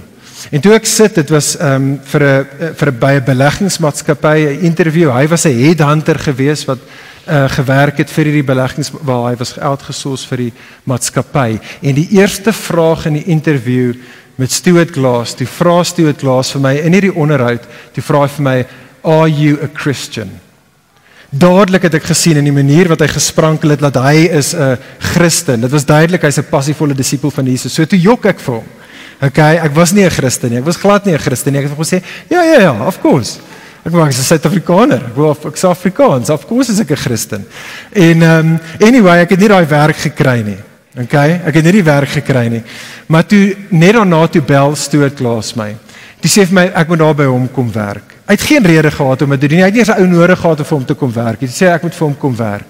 En 0.52 0.62
toe 0.62 0.74
ek 0.74 0.86
sit, 0.86 1.16
dit 1.16 1.30
was 1.30 1.58
ehm 1.58 1.76
um, 1.76 2.00
vir 2.04 2.24
'n 2.24 2.74
vir 2.76 2.92
'n 2.92 3.00
baie 3.00 3.22
beleggingsmaatskappy 3.22 4.38
'n 4.40 4.60
interview. 4.62 5.12
Hy 5.12 5.28
was 5.28 5.46
'n 5.46 5.60
headhunter 5.60 6.20
geweest 6.20 6.66
wat 6.66 6.80
uh, 7.30 7.50
gewerk 7.50 7.98
het 7.98 8.10
vir 8.10 8.26
hierdie 8.26 8.46
beleggings 8.48 8.92
waar 9.02 9.30
hy 9.30 9.36
was 9.38 9.58
uitgesoos 9.60 10.26
vir 10.26 10.38
die 10.38 10.54
maatskappy. 10.90 11.60
En 11.82 11.96
die 11.96 12.08
eerste 12.18 12.54
vraag 12.54 13.06
in 13.06 13.20
die 13.20 13.28
interview 13.30 13.94
met 14.40 14.52
Stuart 14.52 14.92
Glass, 14.96 15.36
die 15.36 15.48
vra 15.48 15.84
Stuart 15.84 16.22
Glass 16.24 16.52
vir 16.56 16.64
my 16.64 16.76
in 16.80 16.96
hierdie 16.96 17.16
onderhoud, 17.16 17.66
die 17.96 18.04
vra 18.04 18.28
vir 18.28 18.44
my, 18.44 18.66
"Are 19.04 19.30
you 19.30 19.60
a 19.64 19.70
Christian?" 19.74 20.30
Dadelik 21.30 21.84
het 21.86 21.94
ek 21.94 22.10
gesien 22.10 22.38
in 22.38 22.48
die 22.48 22.52
manier 22.52 22.88
wat 22.90 23.02
hy 23.02 23.08
gesprankel 23.08 23.70
het 23.70 23.80
dat 23.80 23.96
hy 23.96 24.26
is 24.34 24.56
'n 24.56 24.78
Christen. 24.98 25.62
Dit 25.62 25.72
was 25.72 25.86
duidelik 25.86 26.22
hy's 26.22 26.40
'n 26.40 26.50
passievolle 26.50 26.96
disipel 26.96 27.32
van 27.32 27.46
Jesus. 27.46 27.74
So 27.74 27.86
toe 27.86 28.00
jok 28.00 28.26
ek 28.26 28.40
vir 28.40 28.56
hom. 28.56 28.66
Okay, 29.22 29.58
ek 29.58 29.76
was 29.76 29.92
nie 29.92 30.06
'n 30.06 30.10
Christen 30.10 30.50
nie. 30.50 30.58
Ek 30.58 30.66
was 30.66 30.78
glad 30.78 31.06
nie 31.06 31.14
'n 31.14 31.20
Christen 31.20 31.54
nie. 31.54 31.62
Ek 31.62 31.70
het 31.70 31.78
gesê, 31.78 32.02
"Ja, 32.30 32.44
ja, 32.44 32.60
ja, 32.60 32.88
of 32.88 33.00
course." 33.02 33.40
Ek 33.84 33.92
wou 33.92 34.04
as 34.04 34.18
'n 34.20 34.24
Suid-Afrikaner. 34.24 35.04
Ek 35.08 35.16
wou 35.16 35.32
ek's 35.32 35.64
Afrikaans. 35.64 36.30
Of 36.30 36.48
course 36.48 36.72
is 36.72 36.80
ek 36.80 36.92
'n 36.92 36.96
Christen. 36.96 37.46
En 37.94 38.22
um 38.22 38.60
anyway, 38.80 39.22
ek 39.22 39.30
het 39.30 39.40
nie 39.40 39.48
daai 39.48 39.66
werk 39.66 39.98
gekry 39.98 40.42
nie. 40.44 40.58
Okay? 40.98 41.42
Ek 41.46 41.54
het 41.56 41.64
nie 41.64 41.72
die 41.72 41.84
werk 41.84 42.10
gekry 42.10 42.48
nie. 42.48 42.64
Maar 43.08 43.26
toe 43.26 43.56
net 43.70 43.94
daarna 43.94 44.28
toe 44.28 44.42
bel 44.42 44.76
Stuart 44.76 45.16
Klaas 45.16 45.56
my. 45.56 45.76
Hy 46.20 46.28
sê 46.28 46.46
vir 46.46 46.54
my 46.54 46.66
ek 46.76 46.88
moet 46.88 47.00
daar 47.00 47.16
by 47.16 47.26
hom 47.26 47.48
kom 47.48 47.72
werk. 47.72 48.18
Hy 48.28 48.36
het 48.36 48.42
geen 48.42 48.66
rede 48.66 48.92
gehad 48.92 49.22
om 49.22 49.30
dit 49.30 49.40
te 49.40 49.48
doen 49.48 49.58
nie. 49.58 49.64
Hy 49.64 49.70
het 49.70 49.74
nie 49.74 49.80
eens 49.80 49.90
'n 49.90 50.02
ou 50.02 50.08
nodig 50.08 50.40
gehad 50.40 50.60
om 50.60 50.66
vir 50.66 50.78
hom 50.78 50.86
te 50.86 50.94
kom 50.94 51.14
werk. 51.14 51.40
Hy 51.42 51.48
sê 51.48 51.72
ek 51.74 51.84
moet 51.84 51.96
vir 51.96 52.08
hom 52.08 52.18
kom 52.18 52.36
werk. 52.36 52.68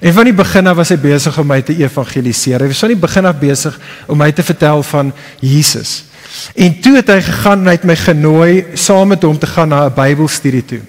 En 0.00 0.12
van 0.12 0.24
die 0.24 0.32
begin 0.32 0.66
af 0.66 0.76
was 0.76 0.88
hy 0.88 0.96
besig 0.96 1.38
om 1.38 1.46
my 1.46 1.60
te 1.62 1.72
evangeliseer. 1.72 2.60
Hy 2.60 2.66
was 2.68 2.78
van 2.78 2.88
die 2.88 2.96
begin 2.96 3.26
af 3.26 3.38
besig 3.38 3.80
om 4.06 4.18
my 4.18 4.32
te 4.32 4.42
vertel 4.42 4.82
van 4.82 5.12
Jesus. 5.40 6.04
En 6.54 6.80
toe 6.80 6.96
het 6.96 7.08
hy 7.08 7.20
gegaan 7.20 7.60
en 7.60 7.66
hy 7.66 7.76
het 7.76 7.88
my 7.88 7.96
genooi 7.96 8.64
saam 8.74 9.12
met 9.12 9.22
hom 9.22 9.38
te 9.38 9.46
gaan 9.46 9.68
na 9.68 9.86
'n 9.86 9.94
Bybelstudie 9.94 10.64
toe. 10.64 10.80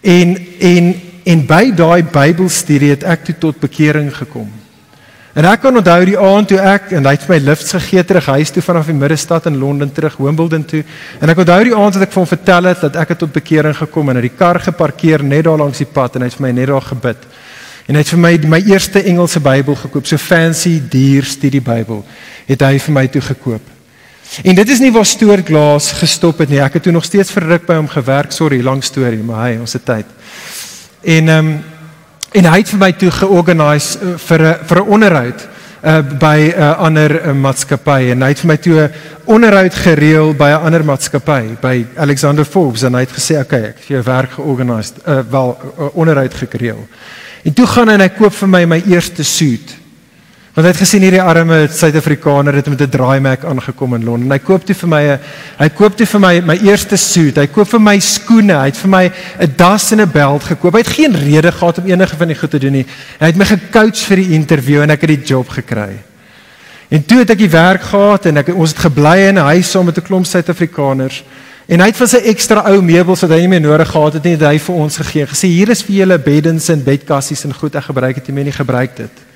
En 0.00 0.36
en 0.60 0.94
en 1.24 1.46
by 1.46 1.72
daai 1.74 2.02
Bybelstudie 2.02 2.90
het 2.90 3.04
ek 3.04 3.24
toe 3.24 3.34
tot 3.38 3.60
bekering 3.60 4.16
gekom. 4.16 4.48
En 5.38 5.44
ek 5.44 5.60
kan 5.60 5.76
onthou 5.76 6.04
die 6.04 6.18
aand 6.18 6.48
toe 6.48 6.58
ek 6.58 6.92
en 6.98 7.04
hy 7.06 7.12
het 7.14 7.28
my 7.28 7.36
lifts 7.38 7.72
gegee 7.76 8.02
terug 8.04 8.26
huis 8.26 8.50
toe 8.50 8.62
vanaf 8.62 8.88
die 8.90 8.96
middestad 8.96 9.46
in 9.46 9.58
Londen 9.60 9.92
terug 9.92 10.16
Wimbledon 10.16 10.64
toe. 10.64 10.82
En 11.20 11.28
ek 11.28 11.38
onthou 11.38 11.60
die 11.64 11.76
aand 11.76 11.94
wat 11.94 12.06
ek 12.08 12.12
vir 12.12 12.22
hom 12.22 12.26
vertel 12.26 12.64
het 12.64 12.80
dat 12.80 12.96
ek 12.96 13.08
het 13.08 13.18
tot 13.18 13.32
bekering 13.32 13.76
gekom 13.76 14.08
en 14.08 14.18
het 14.18 14.26
die 14.26 14.34
kar 14.38 14.58
geparkeer 14.60 15.22
net 15.22 15.44
daar 15.44 15.60
langs 15.62 15.78
die 15.78 15.86
pad 15.86 16.16
en 16.16 16.26
hy 16.26 16.32
het 16.32 16.38
vir 16.40 16.46
my 16.48 16.52
net 16.56 16.72
daar 16.72 16.88
gebid. 16.90 17.28
En 17.86 17.94
hy 17.94 18.02
het 18.02 18.12
vir 18.16 18.22
my 18.24 18.34
my 18.58 18.62
eerste 18.66 19.02
Engelse 19.04 19.40
Bybel 19.40 19.78
gekoop, 19.78 20.06
so 20.06 20.18
fancy 20.18 20.80
duur 20.90 21.24
studie 21.24 21.62
Bybel. 21.62 22.02
Het 22.48 22.64
hy 22.66 22.78
vir 22.78 22.96
my 22.98 23.06
toe 23.06 23.22
gekoop. 23.30 23.77
En 24.42 24.54
dit 24.54 24.68
is 24.68 24.78
nie 24.78 24.92
waar 24.92 25.06
Stoor 25.06 25.40
Glaas 25.44 25.92
gestop 25.92 26.38
het 26.38 26.48
nie. 26.48 26.60
Ek 26.60 26.78
het 26.78 26.82
toe 26.82 26.92
nog 26.92 27.04
steeds 27.04 27.32
verruk 27.32 27.66
by 27.66 27.74
hom 27.80 27.88
gewerk. 27.88 28.32
Sorry, 28.32 28.60
lang 28.62 28.84
storie, 28.84 29.22
maar 29.24 29.48
hy, 29.48 29.58
ons 29.60 29.72
het 29.72 29.84
tyd. 29.84 30.06
En 31.02 31.28
ehm 31.28 31.46
um, 31.46 31.58
en 32.36 32.44
hy 32.44 32.58
het 32.60 32.68
vir 32.68 32.80
my 32.80 32.90
toe 32.92 33.10
georganiseer 33.10 34.02
uh, 34.04 34.18
vir 34.20 34.42
'n 34.42 34.66
vir 34.68 34.78
'n 34.78 34.88
onderhoud 34.88 35.48
uh 35.82 36.02
by 36.18 36.52
'n 36.52 36.60
uh, 36.60 36.78
ander 36.78 37.10
uh, 37.10 37.32
maatskappy 37.32 38.10
en 38.12 38.22
hy 38.22 38.28
het 38.28 38.40
vir 38.40 38.48
my 38.48 38.56
toe 38.56 38.80
'n 38.80 38.92
onderhoud 39.24 39.74
gereël 39.74 40.34
by 40.34 40.50
'n 40.50 40.64
ander 40.66 40.84
maatskappy 40.84 41.56
by 41.60 41.86
Alexander 41.96 42.44
Forbes 42.44 42.82
en 42.82 42.94
hy 42.94 43.00
het 43.00 43.16
gesê 43.16 43.40
okay 43.40 43.62
ek 43.72 43.76
het 43.78 43.88
jou 43.88 44.02
werk 44.02 44.30
georganiseer 44.30 44.96
uh, 45.06 45.20
wel 45.30 45.56
uh, 45.78 45.96
onderhoud 45.96 46.34
gereël. 46.34 46.86
En 47.44 47.52
toe 47.52 47.66
gaan 47.66 47.88
hy 47.88 47.94
en 47.94 48.00
hy 48.00 48.08
koop 48.08 48.34
vir 48.34 48.48
my 48.48 48.64
my 48.64 48.82
eerste 48.86 49.24
suit 49.24 49.76
Want 50.58 50.66
hy 50.66 50.72
het 50.74 50.80
gesien 50.82 51.04
hierdie 51.06 51.20
arme 51.22 51.68
Suid-Afrikaner 51.70 52.56
het 52.58 52.66
met 52.66 52.80
'n 52.82 52.90
draaimek 52.90 53.44
aangekom 53.44 53.94
in 53.94 54.04
Londen. 54.04 54.32
Hy 54.32 54.38
koop 54.38 54.64
toe 54.66 54.74
vir 54.74 54.88
my 54.88 55.02
'n 55.02 55.20
hy 55.58 55.68
koop 55.68 55.96
toe 55.96 56.06
vir 56.06 56.20
my 56.20 56.40
my 56.40 56.56
eerste 56.66 56.96
suit. 56.96 57.36
Hy 57.36 57.46
koop 57.46 57.68
vir 57.68 57.80
my 57.80 57.98
skoene. 58.00 58.58
Hy 58.58 58.64
het 58.64 58.76
vir 58.76 58.90
my 58.90 59.12
'n 59.38 59.54
das 59.56 59.92
en 59.92 60.00
'n 60.00 60.10
beld 60.10 60.42
gekoop. 60.42 60.72
Hy 60.72 60.78
het 60.78 60.88
geen 60.88 61.14
rede 61.14 61.52
gehad 61.52 61.78
om 61.78 61.86
enige 61.86 62.16
van 62.16 62.26
die 62.26 62.34
goed 62.34 62.50
te 62.50 62.58
doen 62.58 62.72
nie. 62.72 62.86
Hy 63.20 63.26
het 63.26 63.36
my 63.36 63.44
gecoach 63.44 64.04
vir 64.06 64.16
die 64.16 64.34
interview 64.34 64.82
en 64.82 64.90
ek 64.90 65.00
het 65.00 65.10
die 65.10 65.24
job 65.24 65.48
gekry. 65.48 65.94
En 66.88 67.06
toe 67.06 67.18
het 67.18 67.30
ek 67.30 67.38
die 67.38 67.50
werk 67.50 67.82
gehad 67.82 68.26
en 68.26 68.36
ek 68.36 68.48
ons 68.48 68.70
het 68.70 68.78
gebly 68.78 69.28
in 69.28 69.38
'n 69.38 69.46
huis 69.54 69.70
saam 69.70 69.84
met 69.84 69.96
'n 69.96 70.02
klomp 70.02 70.26
Suid-Afrikaners. 70.26 71.22
En 71.68 71.80
hy 71.80 71.86
het 71.86 71.96
van 71.96 72.08
sy 72.08 72.16
ekstra 72.16 72.64
ou 72.66 72.82
meubels 72.82 73.20
wat 73.20 73.30
hy 73.30 73.38
nie 73.38 73.48
meer 73.48 73.60
nodig 73.60 73.90
gehad 73.90 74.12
het 74.12 74.24
nie, 74.24 74.32
het 74.32 74.42
hy 74.42 74.58
vir 74.58 74.74
ons 74.74 74.96
gegee. 74.96 75.26
Gesê 75.26 75.46
hier 75.46 75.68
is 75.68 75.82
vir 75.82 75.94
julle 75.94 76.18
beddens 76.18 76.68
en 76.68 76.82
bedkassies 76.82 77.44
en 77.44 77.54
goed 77.54 77.76
ek 77.76 77.84
gebruik 77.84 78.16
het, 78.16 78.26
jy 78.26 78.34
moet 78.34 78.44
nie 78.44 78.52
gebruik 78.52 78.96
dit. 78.96 79.27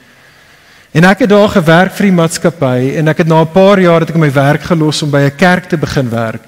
En 0.93 1.05
ek 1.09 1.25
het 1.25 1.31
daar 1.33 1.49
gewerk 1.49 1.95
vir 1.97 2.11
die 2.11 2.17
maatskappy 2.17 2.93
en 3.01 3.09
ek 3.09 3.25
het 3.25 3.29
na 3.29 3.41
'n 3.41 3.53
paar 3.53 3.81
jaar 3.81 4.01
het 4.01 4.11
ek 4.11 4.17
my 4.17 4.33
werk 4.33 4.63
gelos 4.63 5.03
om 5.03 5.11
by 5.11 5.21
'n 5.25 5.37
kerk 5.37 5.69
te 5.69 5.77
begin 5.77 6.09
werk. 6.11 6.43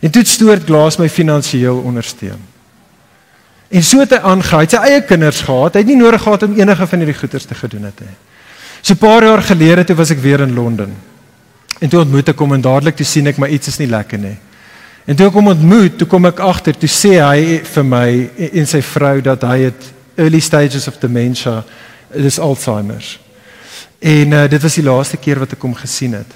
En 0.00 0.10
toe 0.10 0.22
het 0.22 0.30
Stoort 0.30 0.64
Glas 0.64 0.98
my 0.98 1.08
finansiëel 1.08 1.78
ondersteun. 1.78 2.40
En 3.68 3.82
so 3.82 3.98
het 3.98 4.10
hy 4.10 4.16
aangegaan. 4.16 4.58
Hy 4.58 4.66
het 4.66 4.70
sy 4.70 4.76
eie 4.76 5.02
kinders 5.02 5.40
gehad. 5.40 5.74
Hy 5.74 5.80
het 5.80 5.88
nie 5.88 5.96
nodig 5.96 6.22
gehad 6.22 6.42
om 6.42 6.58
enige 6.58 6.86
van 6.86 6.98
hierdie 6.98 7.18
goeders 7.18 7.44
te 7.44 7.54
gedoen 7.54 7.84
het 7.88 8.00
nie. 8.00 8.16
So 8.82 8.94
'n 8.94 8.98
paar 8.98 9.24
jaar 9.24 9.42
gelede 9.42 9.84
toe 9.84 9.96
was 9.96 10.10
ek 10.10 10.18
weer 10.18 10.40
in 10.40 10.54
Londen. 10.54 10.96
En 11.80 11.88
toe 11.88 12.00
ontmoet 12.00 12.28
ek 12.28 12.38
hom 12.38 12.52
en 12.52 12.60
dadelik 12.60 12.96
toe 12.96 13.06
sien 13.06 13.26
ek 13.26 13.36
maar 13.36 13.48
iets 13.48 13.68
is 13.68 13.78
nie 13.78 13.88
lekker 13.88 14.18
nie. 14.18 14.36
En 15.04 15.16
toe 15.16 15.26
ek 15.26 15.32
hom 15.32 15.48
ontmoet, 15.48 15.98
toe 15.98 16.06
kom 16.06 16.26
ek 16.26 16.40
agter, 16.40 16.76
toe 16.78 16.88
sê 16.88 17.18
hy 17.18 17.60
vir 17.64 17.84
my 17.84 18.30
en 18.52 18.66
sy 18.66 18.82
vrou 18.82 19.20
dat 19.20 19.42
hy 19.42 19.58
het 19.58 19.92
early 20.16 20.40
stages 20.40 20.88
of 20.88 20.98
dementia, 20.98 21.64
dis 22.14 22.38
Alzheimer's. 22.38 23.18
En 24.02 24.34
uh, 24.34 24.48
dit 24.50 24.62
was 24.62 24.78
die 24.78 24.84
laaste 24.84 25.18
keer 25.22 25.38
wat 25.38 25.54
ek 25.54 25.62
hom 25.62 25.74
gesien 25.78 26.16
het. 26.18 26.34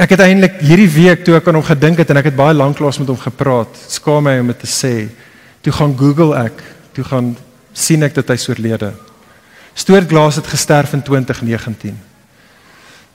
Ek 0.00 0.10
het 0.14 0.22
eintlik 0.24 0.58
hierdie 0.62 0.90
week 0.90 1.22
toe 1.26 1.36
ek 1.38 1.46
aan 1.50 1.58
hom 1.60 1.66
gedink 1.66 2.02
het 2.02 2.10
en 2.10 2.18
ek 2.18 2.30
het 2.30 2.38
baie 2.38 2.56
lank 2.56 2.82
lank 2.82 2.98
met 2.98 3.10
hom 3.10 3.20
gepraat, 3.20 3.78
skaam 3.90 4.26
my 4.26 4.36
om 4.42 4.50
dit 4.50 4.60
te 4.62 4.70
sê. 4.70 4.94
Toe 5.62 5.72
gaan 5.76 5.94
Google 5.98 6.34
ek, 6.40 6.62
toe 6.96 7.04
gaan 7.06 7.32
sien 7.72 8.02
ek 8.02 8.14
dat 8.18 8.30
hy 8.32 8.38
oorlede. 8.50 8.92
Stoort 9.78 10.10
Glas 10.10 10.40
het 10.40 10.50
gesterf 10.50 10.94
in 10.96 11.02
2019. 11.06 11.94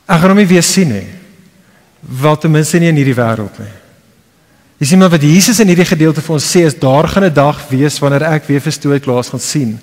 Ek 0.05 0.19
gaan 0.21 0.31
hom 0.31 0.39
nie 0.39 0.49
weer 0.49 0.63
sien 0.63 0.91
nie. 0.93 1.07
wel 2.05 2.37
ten 2.37 2.51
minste 2.51 2.77
nie 2.77 2.91
in 2.91 2.99
hierdie 2.99 3.17
wêreld 3.17 3.59
nie. 3.59 3.71
Jy 4.77 4.89
sien 4.89 4.99
maar 4.99 5.13
wat 5.13 5.23
Jesus 5.23 5.59
in 5.63 5.71
hierdie 5.71 5.87
gedeelte 5.87 6.21
vir 6.21 6.35
ons 6.35 6.45
sê 6.45 6.65
is 6.67 6.75
daar 6.77 7.07
gaan 7.07 7.25
'n 7.25 7.33
dag 7.33 7.57
wees 7.69 7.99
wanneer 7.99 8.23
ek 8.35 8.45
weer 8.45 8.61
verstoot 8.61 9.03
glas 9.03 9.29
gaan 9.29 9.39
sien. 9.39 9.79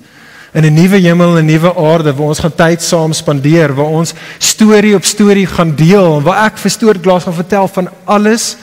In 0.53 0.65
'n 0.65 0.75
nuwe 0.75 0.99
hemel 1.01 1.37
en 1.39 1.45
'n 1.45 1.47
nuwe 1.47 1.75
aarde 1.77 2.13
waar 2.15 2.29
ons 2.29 2.39
gaan 2.39 2.55
tyd 2.55 2.83
saam 2.83 3.13
spandeer, 3.13 3.75
waar 3.75 3.87
ons 3.87 4.13
storie 4.39 4.95
op 4.95 5.05
storie 5.05 5.47
gaan 5.47 5.75
deel 5.75 6.17
en 6.17 6.23
waar 6.23 6.45
ek 6.45 6.59
verstoot 6.59 7.01
glas 7.03 7.25
gaan 7.25 7.35
vertel 7.35 7.69
van 7.69 7.89
alles 8.05 8.57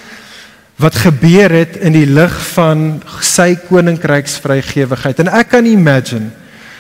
wat 0.76 0.96
gebeur 0.96 1.52
het 1.52 1.76
in 1.76 1.92
die 1.92 2.06
lig 2.06 2.36
van 2.54 3.02
sy 3.22 3.58
koninkryks 3.68 4.38
vrygewigheid. 4.38 5.20
En 5.20 5.28
ek 5.28 5.50
kan 5.50 5.66
imagine 5.66 6.30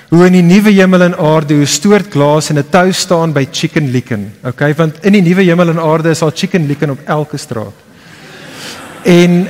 hoe 0.09 0.25
in 0.25 0.33
die 0.33 0.45
nuwe 0.45 0.71
hemel 0.71 1.01
en 1.01 1.17
aarde 1.17 1.53
hoe 1.53 1.65
stoort 1.65 2.11
glas 2.13 2.49
en 2.49 2.57
'n 2.57 2.69
tou 2.69 2.91
staan 2.91 3.33
by 3.33 3.47
Chicken 3.51 3.91
Licken. 3.91 4.31
Okay, 4.43 4.73
want 4.75 5.03
in 5.05 5.13
die 5.13 5.21
nuwe 5.21 5.43
hemel 5.43 5.69
en 5.69 5.79
aarde 5.79 6.09
is 6.09 6.21
al 6.21 6.31
Chicken 6.35 6.67
Licken 6.67 6.89
op 6.89 6.99
elke 7.05 7.37
straat. 7.37 7.73
En 9.03 9.47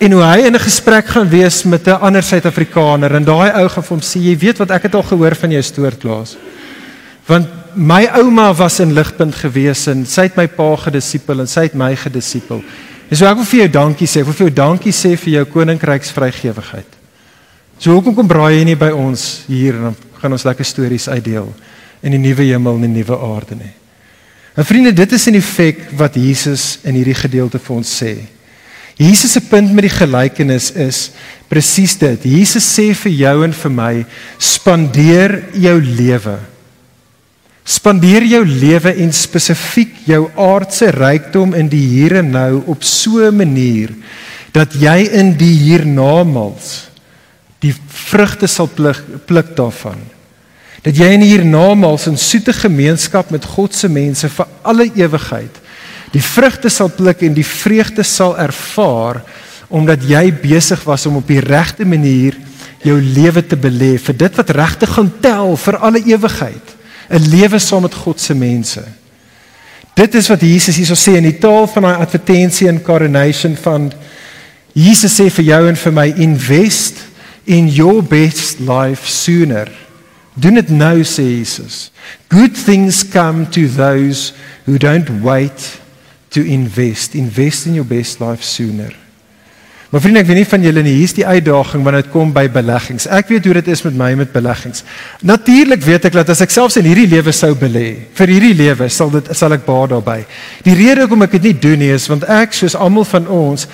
en 0.00 0.12
hoe 0.16 0.22
hy 0.24 0.46
in 0.48 0.54
'n 0.56 0.64
gesprek 0.64 1.06
gaan 1.12 1.28
wees 1.28 1.62
met 1.64 1.86
'n 1.86 2.00
ander 2.00 2.22
Suid-Afrikaner 2.22 3.14
en 3.14 3.24
daai 3.24 3.50
ou 3.52 3.68
gaan 3.68 3.84
vir 3.84 3.96
hom 3.96 4.00
sê 4.00 4.18
jy 4.18 4.36
weet 4.38 4.58
wat 4.58 4.70
ek 4.70 4.82
het 4.82 4.94
al 4.94 5.02
gehoor 5.02 5.34
van 5.34 5.50
jou 5.50 5.62
stoort 5.62 6.00
glas. 6.00 6.36
Want 7.26 7.48
my 7.74 8.06
ouma 8.06 8.54
was 8.54 8.80
in 8.80 8.92
ligpunt 8.92 9.34
gewees 9.34 9.86
en 9.86 10.06
sy 10.06 10.22
het 10.22 10.36
my 10.36 10.46
pa 10.46 10.76
gedisipel 10.76 11.40
en 11.40 11.46
sy 11.46 11.60
het 11.60 11.74
my 11.74 11.96
gedisipel. 11.96 12.62
En 13.10 13.16
so 13.16 13.26
ek 13.26 13.36
wil 13.36 13.44
vir 13.44 13.60
jou 13.60 13.68
dankie 13.68 14.06
sê, 14.06 14.20
ek 14.20 14.24
wil 14.24 14.34
vir 14.34 14.46
jou 14.46 14.54
dankie 14.54 14.92
sê 14.92 15.16
vir 15.16 15.32
jou 15.32 15.44
koninkryks 15.44 16.10
vrygewigheid. 16.10 16.96
So 17.78 17.92
hoekom 17.92 18.14
kom 18.14 18.28
braai 18.28 18.58
jy 18.58 18.64
nie 18.64 18.76
by 18.76 18.90
ons 18.90 19.42
hier 19.46 19.74
en 19.74 19.82
dan 19.82 19.96
gaan 20.20 20.32
ons 20.32 20.44
lekker 20.44 20.64
stories 20.64 21.08
uitdeel 21.08 21.52
in 22.02 22.12
die 22.12 22.18
nuwe 22.18 22.42
hemel 22.42 22.74
en 22.74 22.80
die 22.80 23.02
nuwe 23.02 23.18
aarde 23.18 23.54
nie. 23.54 23.74
En 24.56 24.64
vriende, 24.64 24.92
dit 24.92 25.12
is 25.12 25.26
in 25.26 25.34
effek 25.34 25.90
wat 25.96 26.14
Jesus 26.14 26.78
in 26.84 26.94
hierdie 26.94 27.14
gedeelte 27.14 27.58
vir 27.58 27.76
ons 27.76 28.02
sê. 28.02 28.39
Jesus 29.00 29.32
se 29.32 29.40
punt 29.40 29.72
met 29.72 29.86
die 29.86 29.94
gelykenis 29.94 30.70
is 30.76 30.98
presies 31.48 31.96
dit. 31.98 32.26
Jesus 32.36 32.66
sê 32.68 32.90
vir 32.92 33.14
jou 33.16 33.36
en 33.46 33.54
vir 33.56 33.72
my, 33.72 33.92
spandeer 34.36 35.36
jou 35.56 35.76
lewe. 35.80 36.36
Spandeer 37.64 38.26
jou 38.28 38.42
lewe 38.44 38.92
en 39.00 39.12
spesifiek 39.14 40.02
jou 40.08 40.26
aardse 40.36 40.90
rykdom 40.92 41.54
in 41.56 41.70
die 41.72 41.84
hier 41.94 42.18
en 42.20 42.32
nou 42.34 42.62
op 42.66 42.84
so 42.84 43.24
'n 43.24 43.36
manier 43.36 43.94
dat 44.52 44.74
jy 44.74 45.08
in 45.12 45.32
die 45.38 45.56
hiernamaals 45.64 46.90
die 47.60 47.74
vrugte 47.88 48.46
sal 48.46 48.68
pluk, 48.68 49.26
pluk 49.26 49.56
daarvan. 49.56 50.00
Dat 50.82 50.96
jy 50.96 51.06
in 51.12 51.20
hiernamaals 51.20 52.06
in 52.06 52.16
soete 52.16 52.52
gemeenskap 52.52 53.30
met 53.30 53.44
God 53.44 53.74
se 53.74 53.88
mense 53.88 54.28
vir 54.28 54.46
alle 54.62 54.90
ewigheid 54.94 55.59
die 56.12 56.22
vrugte 56.22 56.68
sal 56.68 56.90
pluk 56.90 57.22
en 57.22 57.34
die 57.34 57.46
vreugde 57.46 58.02
sal 58.02 58.36
ervaar 58.38 59.22
omdat 59.70 60.02
jy 60.02 60.24
besig 60.42 60.82
was 60.84 61.06
om 61.06 61.20
op 61.20 61.28
die 61.30 61.42
regte 61.42 61.86
manier 61.86 62.34
jou 62.82 62.96
lewe 62.98 63.42
te 63.46 63.58
belê 63.60 63.94
vir 64.00 64.16
dit 64.18 64.38
wat 64.40 64.50
regtig 64.56 64.94
gaan 64.96 65.10
tel 65.22 65.54
vir 65.56 65.76
alle 65.78 66.02
ewigheid, 66.02 66.76
'n 67.10 67.30
lewe 67.30 67.58
saam 67.58 67.82
met 67.82 67.94
God 67.94 68.20
se 68.20 68.34
mense. 68.34 68.82
Dit 69.94 70.14
is 70.14 70.28
wat 70.28 70.40
Jesus 70.40 70.76
hierso 70.76 70.94
sê 70.94 71.16
in 71.16 71.26
die 71.28 71.38
taal 71.38 71.66
van 71.66 71.82
daai 71.82 72.00
advertensie 72.00 72.68
in 72.68 72.82
Coronation 72.82 73.56
Fund. 73.56 73.94
Jesus 74.72 75.20
sê 75.20 75.30
vir 75.30 75.44
jou 75.44 75.68
en 75.68 75.76
vir 75.76 75.92
my 75.92 76.06
invest 76.16 76.94
in 77.44 77.68
your 77.68 78.02
best 78.02 78.60
life 78.60 79.08
sooner. 79.08 79.68
Doen 80.34 80.54
dit 80.54 80.70
nou 80.70 81.02
sê 81.02 81.22
Jesus. 81.22 81.90
Good 82.30 82.56
things 82.56 83.02
come 83.02 83.46
to 83.50 83.66
those 83.68 84.32
who 84.64 84.78
don't 84.78 85.22
wait 85.22 85.79
to 86.30 86.42
invest. 86.46 87.14
Invest 87.14 87.66
in 87.66 87.74
your 87.74 87.86
best 87.86 88.20
life 88.20 88.42
sooner. 88.42 88.94
Maar 89.90 90.00
vriende, 90.04 90.20
ek 90.22 90.28
weet 90.28 90.38
nie 90.38 90.46
van 90.46 90.62
julle 90.62 90.82
nie, 90.86 90.92
hier's 91.00 91.16
die 91.16 91.26
uitdaging 91.26 91.82
wanneer 91.82 92.04
dit 92.04 92.12
kom 92.12 92.28
by 92.30 92.44
beleggings. 92.54 93.08
Ek 93.10 93.26
weet 93.32 93.48
hoe 93.48 93.56
dit 93.56 93.70
is 93.74 93.80
met 93.82 93.96
my 93.98 94.10
met 94.20 94.30
beleggings. 94.30 94.84
Natuurlik 95.26 95.82
weet 95.82 96.06
ek 96.06 96.14
dat 96.20 96.30
as 96.30 96.44
ek 96.44 96.54
selfs 96.54 96.78
in 96.78 96.86
hierdie 96.86 97.08
lewe 97.10 97.34
sou 97.34 97.50
belê, 97.58 97.88
vir 98.14 98.30
hierdie 98.30 98.54
lewe 98.54 98.86
sal 98.86 99.10
dit 99.16 99.32
sal 99.34 99.56
ek 99.58 99.66
baie 99.66 99.90
daarby. 99.90 100.20
Die 100.62 100.76
rede 100.78 101.02
hoekom 101.02 101.26
ek 101.26 101.34
dit 101.40 101.50
nie 101.50 101.56
doen 101.66 101.82
nie 101.82 101.90
is 101.96 102.06
want 102.10 102.28
ek 102.30 102.54
soos 102.54 102.78
almal 102.78 103.08
van 103.10 103.26
ons 103.34 103.66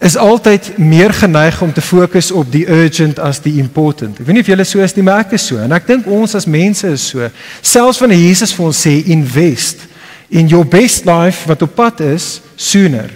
is 0.00 0.14
altyd 0.16 0.70
meer 0.78 1.10
geneig 1.18 1.58
om 1.66 1.74
te 1.74 1.82
fokus 1.82 2.30
op 2.30 2.46
die 2.54 2.62
urgent 2.70 3.18
as 3.18 3.42
die 3.42 3.58
important. 3.58 4.22
Ek 4.22 4.30
weet 4.30 4.38
nie 4.38 4.46
of 4.46 4.54
julle 4.54 4.70
so 4.70 4.86
is 4.86 4.94
nie, 4.94 5.02
maar 5.04 5.26
ek 5.26 5.34
is 5.34 5.50
so 5.50 5.58
en 5.58 5.74
ek 5.74 5.90
dink 5.90 6.06
ons 6.06 6.38
as 6.38 6.46
mense 6.46 6.86
is 6.86 7.10
so. 7.10 7.26
Selfs 7.58 7.98
wanneer 7.98 8.22
Jesus 8.22 8.54
vir 8.54 8.70
ons 8.70 8.86
sê 8.86 9.00
invest 9.10 9.89
in 10.30 10.48
your 10.50 10.66
best 10.66 11.04
life 11.04 11.48
wat 11.48 11.62
op 11.62 11.74
pad 11.74 12.00
is 12.00 12.40
sooner. 12.56 13.10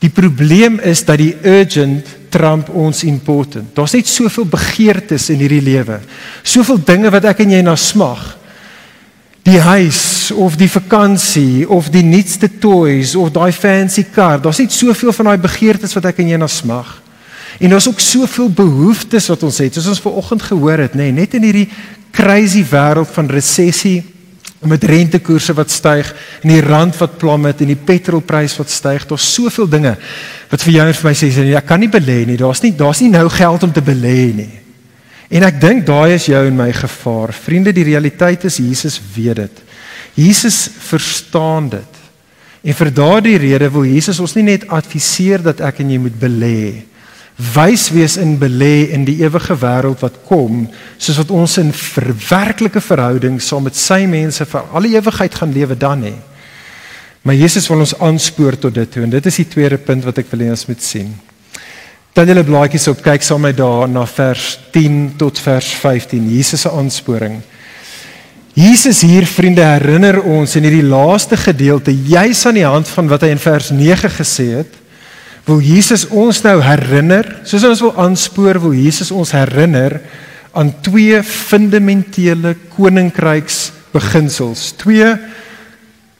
Die 0.00 0.12
probleem 0.12 0.78
is 0.80 1.04
dat 1.04 1.20
die 1.20 1.34
urgent 1.44 2.08
trump 2.32 2.68
ons 2.68 3.04
important. 3.04 3.70
Daar's 3.76 3.94
net 3.96 4.08
soveel 4.08 4.44
begeertes 4.48 5.30
in 5.32 5.40
hierdie 5.40 5.64
lewe. 5.64 6.00
Soveel 6.44 6.80
dinge 6.84 7.12
wat 7.12 7.28
ek 7.32 7.44
en 7.44 7.54
jy 7.56 7.62
na 7.64 7.76
smag 7.80 8.34
die 9.46 9.60
huis 9.62 10.32
of 10.34 10.56
die 10.58 10.70
vakansie 10.70 11.66
of 11.70 11.86
die 11.94 12.02
nuutste 12.02 12.48
toys 12.58 13.14
of 13.14 13.30
daai 13.34 13.52
fancy 13.54 14.02
kar. 14.10 14.40
Daar's 14.42 14.58
net 14.58 14.74
soveel 14.74 15.14
van 15.14 15.30
daai 15.30 15.42
begeertes 15.44 15.94
wat 15.94 16.08
ek 16.10 16.18
en 16.24 16.32
jy 16.32 16.40
na 16.40 16.48
smag. 16.50 16.96
En 17.62 17.70
daar's 17.72 17.86
ook 17.88 18.02
soveel 18.02 18.50
behoeftes 18.50 19.30
wat 19.30 19.44
ons 19.46 19.60
het. 19.62 19.76
Soos 19.76 19.92
ons 19.94 20.02
vanoggend 20.02 20.42
gehoor 20.48 20.82
het, 20.82 20.96
nê, 20.98 21.08
nee, 21.08 21.20
net 21.22 21.36
in 21.38 21.46
hierdie 21.46 21.68
crazy 22.16 22.64
wêreld 22.66 23.12
van 23.14 23.30
resessie 23.30 24.00
met 24.66 24.84
rentekoerse 24.84 25.54
wat 25.56 25.70
styg 25.70 26.12
en 26.42 26.50
die 26.50 26.62
rand 26.64 26.96
wat 26.98 27.18
plummet 27.20 27.60
en 27.60 27.70
die 27.70 27.78
petrolprys 27.78 28.56
wat 28.58 28.70
styg. 28.72 29.06
Daar's 29.06 29.28
soveel 29.34 29.68
dinge 29.68 29.96
wat 30.50 30.62
vir 30.64 30.78
jou 30.78 30.86
en 30.86 30.96
vir 31.00 31.08
my 31.10 31.14
sê, 31.18 31.30
ek 31.58 31.68
kan 31.68 31.80
nie 31.80 31.92
belê 31.92 32.22
nie. 32.26 32.38
Daar's 32.40 32.62
nie 32.64 32.72
daar's 32.76 33.02
nie 33.04 33.12
nou 33.12 33.28
geld 33.32 33.66
om 33.66 33.72
te 33.72 33.84
belê 33.84 34.20
nie. 34.36 34.52
En 35.30 35.42
ek 35.46 35.60
dink 35.60 35.86
daai 35.86 36.14
is 36.14 36.28
jou 36.30 36.40
en 36.46 36.56
my 36.56 36.70
gevaar. 36.72 37.34
Vriende, 37.34 37.74
die 37.74 37.86
realiteit 37.86 38.46
is 38.46 38.60
Jesus 38.62 39.00
weet 39.14 39.42
dit. 39.42 39.62
Jesus 40.16 40.66
verstaan 40.86 41.68
dit. 41.74 42.02
En 42.66 42.74
vir 42.74 42.92
daardie 42.94 43.38
rede 43.38 43.68
wil 43.70 43.86
Jesus 43.90 44.20
ons 44.22 44.34
nie 44.38 44.46
net 44.46 44.68
adviseer 44.72 45.42
dat 45.44 45.60
ek 45.66 45.82
en 45.82 45.90
jy 45.92 45.98
moet 46.02 46.16
belê. 46.18 46.60
Wys 47.36 47.90
wees 47.92 48.16
in 48.16 48.38
belê 48.40 48.88
in 48.96 49.04
die 49.04 49.18
ewige 49.20 49.52
wêreld 49.60 50.00
wat 50.00 50.22
kom, 50.24 50.62
soos 50.96 51.18
wat 51.20 51.32
ons 51.36 51.58
in 51.60 51.68
verwerklike 51.76 52.80
verhouding 52.80 53.36
saam 53.44 53.66
met 53.68 53.76
sy 53.76 54.06
mense 54.08 54.46
vir 54.48 54.72
alle 54.72 54.94
ewigheid 54.96 55.36
gaan 55.36 55.52
lewe 55.52 55.76
dan 55.76 56.06
hê. 56.08 56.14
Maar 57.26 57.36
Jesus 57.36 57.68
wil 57.68 57.82
ons 57.84 57.96
aanspoor 58.00 58.56
tot 58.62 58.74
dit 58.74 58.88
toe 58.88 59.02
en 59.04 59.12
dit 59.12 59.28
is 59.28 59.40
die 59.42 59.48
tweede 59.52 59.76
punt 59.76 60.06
wat 60.06 60.22
ek 60.22 60.30
wil 60.32 60.46
hê 60.46 60.48
ons 60.54 60.64
moet 60.70 60.80
sien. 60.80 61.10
Dan 62.16 62.30
julle 62.30 62.46
blaadjies 62.48 62.88
op 62.88 63.02
kyk 63.04 63.26
saam 63.26 63.44
met 63.44 63.58
daar 63.58 63.84
na 63.92 64.06
vers 64.08 64.54
10 64.72 65.18
tot 65.20 65.36
vers 65.44 65.68
15 65.82 66.30
Jesus 66.32 66.64
se 66.64 66.72
aansporing. 66.72 67.42
Jesus 68.56 69.02
hier 69.04 69.26
vriende 69.28 69.60
herinner 69.60 70.22
ons 70.24 70.56
in 70.56 70.64
hierdie 70.64 70.86
laaste 70.88 71.36
gedeelte 71.36 71.92
juis 71.92 72.46
aan 72.48 72.56
die 72.56 72.64
hand 72.64 72.88
van 72.88 73.10
wat 73.12 73.26
hy 73.26 73.34
in 73.34 73.42
vers 73.42 73.68
9 73.68 74.14
gesê 74.16 74.46
het. 74.62 74.78
Wil 75.46 75.62
Jesus 75.62 76.08
ons 76.10 76.40
nou 76.42 76.56
herinner, 76.64 77.28
soos 77.46 77.64
ons 77.68 77.82
wil 77.84 77.94
aanspoor, 78.02 78.58
wil 78.64 78.74
Jesus 78.74 79.12
ons 79.14 79.30
herinner 79.36 80.00
aan 80.56 80.72
twee 80.82 81.20
fundamentele 81.22 82.56
koninkryks 82.74 83.70
beginsels, 83.94 84.72
twee 84.80 85.12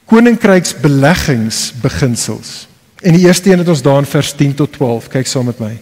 koninkryks 0.06 0.76
beleggings 0.78 1.72
beginsels. 1.82 2.66
En 3.02 3.16
die 3.16 3.26
eerste 3.26 3.50
een 3.50 3.64
het 3.64 3.72
ons 3.72 3.82
daar 3.82 4.04
in 4.04 4.08
vers 4.08 4.32
10 4.38 4.54
tot 4.62 4.72
12, 4.78 5.10
kyk 5.16 5.28
saam 5.30 5.50
met 5.50 5.58
my. 5.60 5.72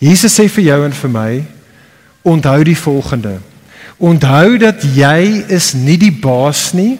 Jesus 0.00 0.38
sê 0.38 0.48
vir 0.48 0.70
jou 0.70 0.80
en 0.86 0.96
vir 0.96 1.12
my, 1.12 1.30
onthou 2.32 2.58
die 2.64 2.78
volgende. 2.78 3.36
Onthou 4.00 4.56
dat 4.60 4.80
jy 4.96 5.44
is 5.52 5.74
nie 5.76 5.98
die 6.00 6.14
baas 6.14 6.70
nie, 6.72 6.94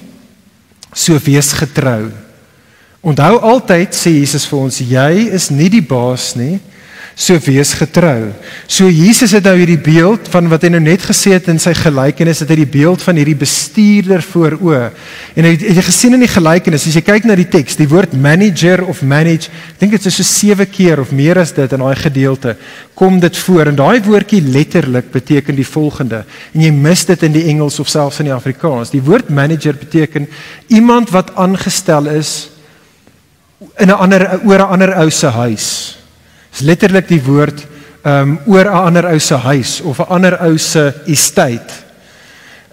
so 0.93 1.17
wees 1.25 1.55
getrou. 1.57 2.11
Onthou 3.01 3.39
altyd 3.41 3.97
sê 3.97 4.13
Jesus 4.19 4.45
vir 4.45 4.59
ons, 4.61 4.81
jy 4.85 5.31
is 5.33 5.49
nie 5.49 5.71
die 5.73 5.85
baas 5.85 6.35
nie, 6.37 6.59
so 7.21 7.37
wees 7.45 7.73
getrou. 7.77 8.31
So 8.69 8.89
Jesus 8.89 9.33
het 9.37 9.45
nou 9.45 9.55
hierdie 9.59 9.81
beeld 9.81 10.29
van 10.33 10.49
wat 10.53 10.65
hy 10.65 10.71
nou 10.73 10.81
net 10.85 11.03
gesê 11.05 11.35
het 11.35 11.49
in 11.53 11.61
sy 11.61 11.73
gelykenis, 11.77 12.43
het 12.45 12.53
hy 12.53 12.61
die 12.63 12.69
beeld 12.71 13.03
van 13.05 13.19
hierdie 13.21 13.37
bestuurder 13.41 14.25
voor 14.25 14.57
oë. 14.57 14.83
En 15.37 15.49
hy 15.49 15.55
het 15.55 15.65
jy 15.65 15.85
gesien 15.85 16.17
in 16.17 16.25
die 16.25 16.31
gelykenis, 16.33 16.87
as 16.89 16.97
jy 16.97 17.03
kyk 17.05 17.29
na 17.29 17.37
die 17.41 17.49
teks, 17.51 17.77
die 17.81 17.89
woord 17.91 18.15
manager 18.17 18.85
of 18.89 19.01
manage, 19.01 19.49
ek 19.75 19.83
dink 19.83 19.97
dit 19.97 20.09
is 20.13 20.21
so 20.21 20.27
7 20.27 20.69
keer 20.73 21.01
of 21.01 21.13
meer 21.17 21.41
as 21.41 21.53
dit 21.57 21.77
in 21.77 21.85
daai 21.85 21.97
gedeelte 22.01 22.57
kom 23.01 23.17
dit 23.21 23.37
voor 23.47 23.71
en 23.71 23.79
daai 23.79 24.03
woordjie 24.05 24.43
letterlik 24.45 25.09
beteken 25.13 25.57
die 25.57 25.65
volgende. 25.65 26.27
En 26.53 26.65
jy 26.67 26.73
mis 26.77 27.07
dit 27.09 27.23
in 27.25 27.33
die 27.33 27.47
Engels 27.49 27.81
of 27.81 27.89
selfs 27.89 28.21
in 28.21 28.29
die 28.29 28.37
Afrikaans. 28.37 28.93
Die 28.93 29.01
woord 29.01 29.33
manager 29.33 29.79
beteken 29.81 30.29
iemand 30.69 31.13
wat 31.17 31.33
aangestel 31.41 32.11
is 32.13 32.50
in 33.77 33.89
'n 33.89 33.91
ander 33.91 34.41
oor 34.45 34.59
'n 34.59 34.71
ander 34.73 34.97
ou 34.97 35.11
se 35.11 35.27
huis. 35.27 35.99
Dis 36.51 36.61
letterlik 36.61 37.09
die 37.09 37.23
woord 37.23 37.67
um 38.05 38.39
oor 38.47 38.65
'n 38.65 38.85
ander 38.87 39.05
ou 39.13 39.19
se 39.19 39.35
huis 39.35 39.81
of 39.81 39.99
'n 39.99 40.09
ander 40.09 40.41
ou 40.41 40.59
se 40.59 40.95
estate. 41.07 41.73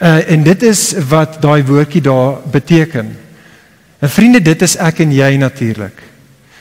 Uh 0.01 0.31
en 0.31 0.43
dit 0.43 0.63
is 0.63 0.93
wat 1.09 1.41
daai 1.41 1.63
woordjie 1.63 2.01
daar 2.01 2.37
beteken. 2.51 3.17
En 3.99 4.09
vriende, 4.09 4.41
dit 4.41 4.61
is 4.61 4.75
ek 4.75 4.99
en 4.99 5.11
jy 5.11 5.35
natuurlik. 5.35 6.03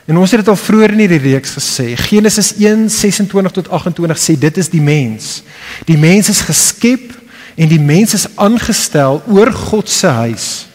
En 0.06 0.16
ons 0.16 0.30
het 0.30 0.40
dit 0.40 0.48
al 0.48 0.56
vroeër 0.56 0.90
in 0.90 0.98
hierdie 0.98 1.32
reeks 1.32 1.52
gesê. 1.52 1.96
Genesis 1.96 2.54
1:26 2.54 3.52
tot 3.52 3.68
28 3.68 4.18
sê 4.18 4.38
dit 4.38 4.56
is 4.56 4.68
die 4.68 4.80
mens. 4.80 5.42
Die 5.84 5.98
mens 5.98 6.28
is 6.28 6.40
geskep 6.40 7.12
en 7.54 7.68
die 7.68 7.80
mens 7.80 8.14
is 8.14 8.26
aangestel 8.34 9.22
oor 9.26 9.52
God 9.52 9.90
se 9.90 10.06
huis 10.06 10.66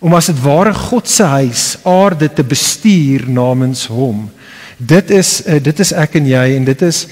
om 0.00 0.16
as 0.16 0.30
dit 0.32 0.42
ware 0.42 0.72
God 0.74 1.08
se 1.08 1.24
huis 1.28 1.64
aarde 1.84 2.30
te 2.32 2.44
bestuur 2.44 3.26
namens 3.28 3.84
hom. 3.92 4.26
Dit 4.80 5.10
is 5.12 5.42
uh, 5.44 5.58
dit 5.60 5.80
is 5.84 5.92
ek 5.92 6.16
en 6.16 6.28
jy 6.30 6.44
en 6.56 6.64
dit 6.64 6.82
is 6.86 7.04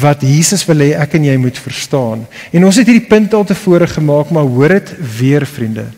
wat 0.00 0.22
Jesus 0.22 0.62
wil 0.68 0.84
hê 0.86 0.92
ek 1.02 1.16
en 1.18 1.26
jy 1.26 1.36
moet 1.40 1.58
verstaan. 1.58 2.22
En 2.54 2.66
ons 2.68 2.78
het 2.78 2.86
hierdie 2.86 3.08
punt 3.10 3.34
al 3.34 3.46
tevore 3.48 3.88
gemaak, 3.90 4.30
maar 4.30 4.46
hoor 4.46 4.76
dit 4.78 4.92
weer 5.18 5.46
vriende. 5.46 5.88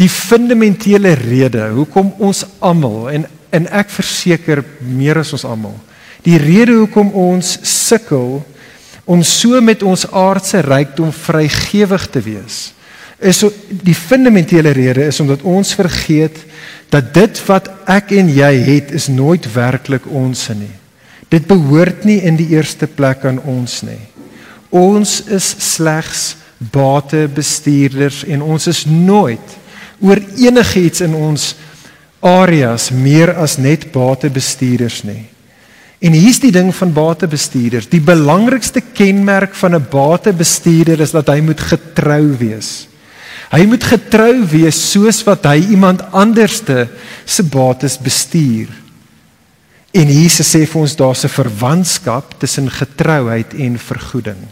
Die 0.00 0.08
fundamentele 0.12 1.14
rede 1.20 1.68
hoekom 1.76 2.14
ons 2.18 2.44
almal 2.64 3.10
en 3.12 3.32
en 3.56 3.68
ek 3.72 3.88
verseker 3.94 4.60
meer 4.82 5.20
as 5.22 5.30
ons 5.32 5.44
almal, 5.48 5.76
die 6.26 6.36
rede 6.36 6.74
hoekom 6.74 7.12
ons 7.16 7.54
sukkel 7.64 8.42
om 9.06 9.22
so 9.24 9.60
met 9.64 9.84
ons 9.86 10.02
aardse 10.10 10.60
rykdom 10.66 11.12
vrygewig 11.14 12.08
te 12.12 12.20
wees, 12.26 12.58
is 13.18 13.38
so 13.40 13.50
die 13.68 13.94
fundamentele 13.94 14.74
rede 14.76 15.06
is 15.08 15.20
omdat 15.20 15.42
ons 15.42 15.74
vergeet 15.74 16.36
dat 16.92 17.14
dit 17.14 17.38
wat 17.48 17.70
ek 17.88 18.12
en 18.16 18.28
jy 18.30 18.52
het 18.66 18.92
is 18.94 19.08
nooit 19.08 19.46
werklik 19.54 20.06
ons 20.06 20.48
nie. 20.54 20.72
Dit 21.32 21.48
behoort 21.48 22.04
nie 22.06 22.20
in 22.22 22.36
die 22.38 22.52
eerste 22.54 22.86
plek 22.86 23.24
aan 23.26 23.40
ons 23.48 23.80
nie. 23.82 24.02
Ons 24.70 25.22
is 25.32 25.48
slegs 25.74 26.36
batebestuurders 26.72 28.22
en 28.24 28.42
ons 28.42 28.66
is 28.70 28.84
nooit 28.86 29.56
oor 30.00 30.20
enigiets 30.36 31.02
in 31.04 31.16
ons 31.16 31.54
areas 32.26 32.90
meer 32.92 33.32
as 33.40 33.56
net 33.58 33.88
batebestuurders 33.92 35.02
nie. 35.08 35.24
En 36.04 36.12
hier's 36.12 36.38
die 36.42 36.52
ding 36.52 36.68
van 36.76 36.92
batebestuurders. 36.92 37.88
Die 37.88 38.02
belangrikste 38.04 38.82
kenmerk 38.94 39.54
van 39.54 39.74
'n 39.74 39.86
batebestuurder 39.90 41.00
is 41.00 41.10
dat 41.10 41.28
hy 41.28 41.40
moet 41.40 41.60
getrou 41.60 42.36
wees. 42.38 42.88
Hy 43.52 43.62
moet 43.66 43.84
getrou 43.84 44.42
wees 44.50 44.78
soos 44.90 45.22
wat 45.26 45.46
hy 45.46 45.60
iemand 45.70 46.02
anderste 46.12 46.88
se 47.24 47.44
bates 47.46 47.98
bestuur. 48.02 48.70
En 49.96 50.10
Jesus 50.10 50.50
sê 50.50 50.66
vir 50.66 50.82
ons 50.82 50.96
daar's 50.96 51.24
'n 51.24 51.28
verwantskap 51.28 52.34
tussen 52.38 52.70
getrouheid 52.70 53.54
en 53.54 53.78
vergoeding. 53.78 54.42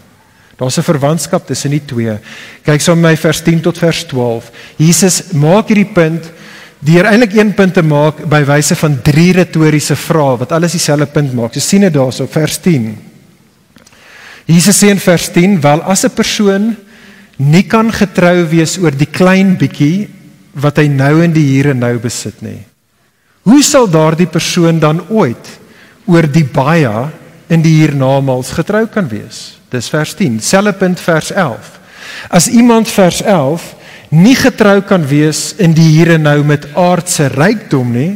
Daar's 0.56 0.78
'n 0.78 0.82
verwantskap 0.82 1.46
tussen 1.46 1.70
die 1.70 1.84
twee. 1.84 2.18
Kyk 2.64 2.80
saam 2.80 3.00
met 3.00 3.10
my 3.10 3.16
vers 3.16 3.42
10 3.42 3.60
tot 3.60 3.78
vers 3.78 4.04
12. 4.04 4.50
Jesus 4.76 5.32
maak 5.32 5.68
hierdie 5.68 5.92
punt 5.92 6.30
deur 6.78 7.04
eintlik 7.04 7.34
een 7.34 7.54
punt 7.54 7.74
te 7.74 7.82
maak 7.82 8.28
by 8.28 8.44
wyse 8.44 8.76
van 8.76 9.02
drie 9.02 9.32
retoriese 9.32 9.96
vrae 9.96 10.38
wat 10.38 10.52
alles 10.52 10.72
dieselfde 10.72 11.06
punt 11.06 11.32
maak. 11.34 11.54
Jy 11.54 11.60
sien 11.60 11.80
dit 11.80 11.92
daarso 11.92 12.26
vers 12.26 12.58
10. 12.58 12.98
Jesus 14.46 14.82
sê 14.82 14.88
in 14.88 15.00
vers 15.00 15.28
10: 15.32 15.60
"Wel 15.60 15.82
as 15.82 16.04
'n 16.04 16.10
persoon 16.10 16.76
nie 17.38 17.64
kan 17.66 17.90
getrou 17.92 18.44
wees 18.50 18.76
oor 18.78 18.94
die 18.94 19.10
klein 19.10 19.56
bietjie 19.58 20.08
wat 20.54 20.78
hy 20.78 20.86
nou 20.88 21.18
in 21.24 21.34
die 21.34 21.46
hier 21.56 21.72
en 21.72 21.82
nou 21.82 21.96
besit 22.02 22.42
nie. 22.44 22.60
Hoe 23.44 23.62
sal 23.62 23.88
daardie 23.90 24.30
persoon 24.30 24.78
dan 24.80 25.02
ooit 25.10 25.50
oor 26.06 26.28
die 26.30 26.46
baie 26.46 27.10
in 27.52 27.62
die 27.64 27.80
hiernamaals 27.82 28.54
getrou 28.56 28.86
kan 28.86 29.08
wees?" 29.10 29.58
Dis 29.70 29.90
vers 29.90 30.14
10. 30.14 30.38
Selfe 30.40 30.72
punt 30.78 31.00
vers 31.00 31.32
11. 31.32 31.80
As 32.30 32.46
iemand 32.48 32.88
vers 32.88 33.22
11 33.22 33.74
nie 34.14 34.36
getrou 34.38 34.80
kan 34.86 35.02
wees 35.02 35.54
in 35.58 35.74
die 35.74 35.88
hier 35.96 36.14
en 36.14 36.22
nou 36.28 36.44
met 36.44 36.68
aardse 36.78 37.26
rykdom 37.34 37.92
nie, 37.92 38.12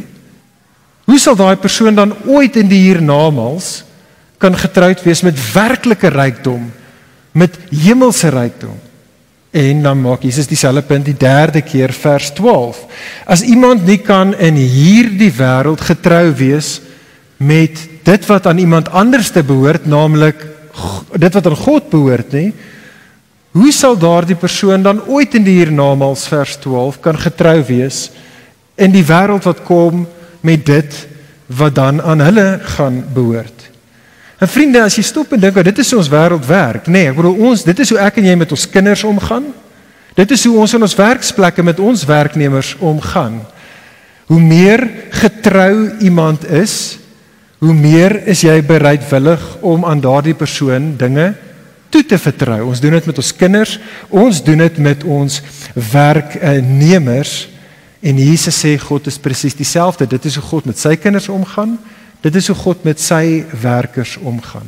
hoe 1.09 1.19
sal 1.19 1.35
daai 1.35 1.57
persoon 1.59 1.95
dan 1.95 2.13
ooit 2.29 2.55
in 2.55 2.69
die 2.69 2.85
hiernamaals 2.85 3.83
kan 4.39 4.55
getroud 4.55 5.01
wees 5.03 5.21
met 5.25 5.39
werklike 5.53 6.07
rykdom, 6.13 6.69
met 7.33 7.57
hemelse 7.73 8.29
rykdom? 8.31 8.77
En 9.51 9.83
dan 9.83 10.01
maak 10.01 10.23
Jesus 10.23 10.47
dieselfde 10.47 10.81
punt 10.85 11.05
die 11.05 11.17
derde 11.17 11.61
keer 11.61 11.93
vers 11.93 12.29
12. 12.37 12.83
As 13.25 13.41
iemand 13.41 13.85
nie 13.85 13.97
kan 13.97 14.35
in 14.37 14.55
hierdie 14.55 15.31
wêreld 15.33 15.81
getrou 15.81 16.29
wees 16.37 16.81
met 17.37 17.81
dit 18.03 18.25
wat 18.29 18.45
aan 18.47 18.57
iemand 18.61 18.89
anders 18.89 19.31
te 19.31 19.43
behoort, 19.43 19.85
naamlik 19.85 20.45
dit 21.17 21.33
wat 21.33 21.47
aan 21.47 21.55
God 21.55 21.89
behoort 21.89 22.31
nie, 22.31 22.51
Hoe 23.57 23.71
sal 23.73 23.97
daardie 23.97 24.37
persoon 24.37 24.83
dan 24.85 25.01
ooit 25.09 25.33
in 25.33 25.45
die 25.45 25.57
hiernamaals 25.57 26.27
vers 26.29 26.53
12 26.61 26.99
kan 27.01 27.17
getrou 27.17 27.57
wees 27.65 28.09
in 28.77 28.93
die 28.93 29.05
wêreld 29.05 29.47
wat 29.49 29.63
kom 29.65 30.05
met 30.45 30.65
dit 30.67 30.99
wat 31.57 31.73
dan 31.75 31.97
aan 32.01 32.21
hulle 32.21 32.59
gaan 32.77 33.01
behoort? 33.13 33.58
En 34.39 34.47
vriende, 34.47 34.81
as 34.83 34.95
jy 34.95 35.03
stop 35.03 35.33
en 35.35 35.41
dink 35.41 35.57
dat 35.59 35.67
dit 35.67 35.81
is 35.83 35.89
hoe 35.91 35.99
ons 35.99 36.11
wêreld 36.11 36.45
werk, 36.47 36.87
nê, 36.87 37.03
nee, 37.03 37.09
ek 37.11 37.17
bedoel 37.17 37.41
ons, 37.49 37.65
dit 37.67 37.81
is 37.83 37.91
hoe 37.91 37.99
ek 37.99 38.21
en 38.21 38.29
jy 38.29 38.35
met 38.39 38.53
ons 38.55 38.69
kinders 38.71 39.03
omgaan. 39.07 39.49
Dit 40.15 40.31
is 40.35 40.45
hoe 40.47 40.55
ons 40.63 40.75
in 40.75 40.85
ons 40.87 40.95
werksplekke 40.95 41.63
met 41.63 41.79
ons 41.83 42.05
werknemers 42.07 42.73
omgaan. 42.79 43.41
Hoe 44.31 44.39
meer 44.39 44.85
getrou 45.19 45.99
iemand 46.05 46.45
is, 46.47 46.99
hoe 47.59 47.75
meer 47.75 48.15
is 48.31 48.45
jy 48.45 48.55
bereidwillig 48.63 49.43
om 49.65 49.83
aan 49.85 49.99
daardie 50.03 50.35
persoon 50.37 50.93
dinge 50.99 51.33
toe 51.91 52.03
te 52.05 52.17
vertrou. 52.21 52.61
Ons 52.69 52.79
doen 52.79 52.95
dit 52.95 53.07
met 53.09 53.19
ons 53.19 53.31
kinders, 53.35 53.75
ons 54.07 54.43
doen 54.45 54.63
dit 54.63 54.77
met 54.85 55.03
ons 55.03 55.39
werknemers 55.73 57.33
en 57.99 58.19
Jesus 58.21 58.55
sê 58.63 58.77
God 58.79 59.09
is 59.11 59.19
presies 59.19 59.57
dieselfde. 59.57 60.07
Dit 60.07 60.29
is 60.29 60.37
hoe 60.39 60.45
God 60.45 60.69
met 60.69 60.79
sy 60.79 60.93
kinders 60.95 61.27
omgaan. 61.33 61.75
Dit 62.21 62.35
is 62.35 62.47
hoe 62.47 62.55
God 62.55 62.83
met 62.83 62.99
sy 62.99 63.45
werkers 63.61 64.17
omgaan. 64.17 64.67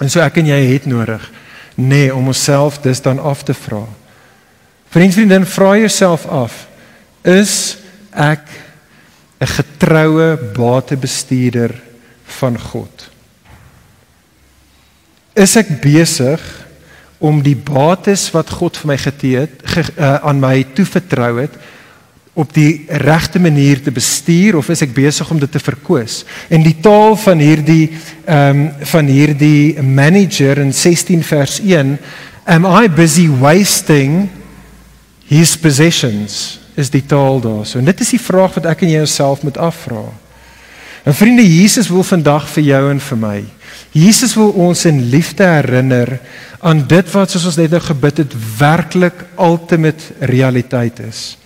En 0.00 0.10
so 0.10 0.20
ek 0.20 0.36
en 0.42 0.52
jy 0.52 0.60
het 0.72 0.86
nodig 0.86 1.22
nê 1.74 2.06
nee, 2.06 2.14
om 2.14 2.28
onsself 2.30 2.78
dis 2.84 3.00
dan 3.02 3.18
af 3.18 3.42
te 3.42 3.54
vra. 3.54 3.82
Vriend, 4.94 5.14
vriendin, 5.14 5.46
vra 5.46 5.72
jouself 5.76 6.26
af: 6.26 6.68
Is 7.22 7.76
ek 8.10 8.46
'n 9.40 9.46
getroue 9.46 10.38
batebestuurder 10.54 11.74
van 12.24 12.60
God? 12.60 13.14
is 15.34 15.56
ek 15.58 15.70
besig 15.82 16.42
om 17.24 17.40
die 17.42 17.56
bates 17.58 18.28
wat 18.34 18.52
God 18.54 18.78
vir 18.78 18.92
my 18.92 18.98
getee 19.02 19.44
het 19.44 19.62
ge, 19.66 19.84
uh, 19.98 20.20
aan 20.22 20.40
my 20.42 20.62
toevertrou 20.76 21.32
het 21.42 21.54
op 22.34 22.50
die 22.54 22.84
regte 22.88 23.38
manier 23.38 23.82
te 23.82 23.92
bestuur 23.94 24.58
of 24.58 24.68
is 24.74 24.82
ek 24.82 24.94
besig 24.94 25.30
om 25.30 25.38
dit 25.38 25.50
te 25.50 25.62
verkoos? 25.62 26.22
En 26.50 26.64
die 26.66 26.76
taal 26.82 27.16
van 27.16 27.42
hierdie 27.42 27.92
ehm 28.24 28.64
um, 28.64 28.66
van 28.90 29.06
hierdie 29.10 29.82
manager 29.82 30.58
in 30.58 30.72
16 30.72 31.22
vers 31.22 31.60
1, 31.60 31.96
am 32.44 32.66
I 32.66 32.88
busy 32.88 33.28
wasting 33.28 34.28
his 35.28 35.56
possessions? 35.56 36.60
Is 36.74 36.90
die 36.90 37.04
taal 37.06 37.40
daar. 37.40 37.66
So 37.66 37.78
en 37.78 37.86
dit 37.86 38.00
is 38.00 38.16
die 38.16 38.22
vraag 38.22 38.56
wat 38.58 38.66
ek 38.66 38.82
en 38.82 38.90
jy 38.90 39.02
onsself 39.04 39.44
moet 39.46 39.58
afvra. 39.58 40.02
En 41.04 41.14
vriende, 41.14 41.44
Jesus 41.44 41.88
wil 41.92 42.02
vandag 42.02 42.48
vir 42.56 42.64
jou 42.72 42.82
en 42.90 43.00
vir 43.00 43.20
my 43.20 43.38
Jesus 43.94 44.32
wil 44.34 44.50
ons 44.58 44.80
in 44.90 45.04
liefde 45.12 45.46
herinner 45.46 46.16
aan 46.66 46.80
dit 46.90 47.10
wat 47.14 47.30
soos 47.30 47.44
ons 47.46 47.60
net 47.60 47.70
nou 47.70 47.82
gebid 47.84 48.24
het 48.24 48.32
werklik 48.58 49.20
ultimate 49.38 50.16
realiteit 50.18 50.98
is. 51.04 51.36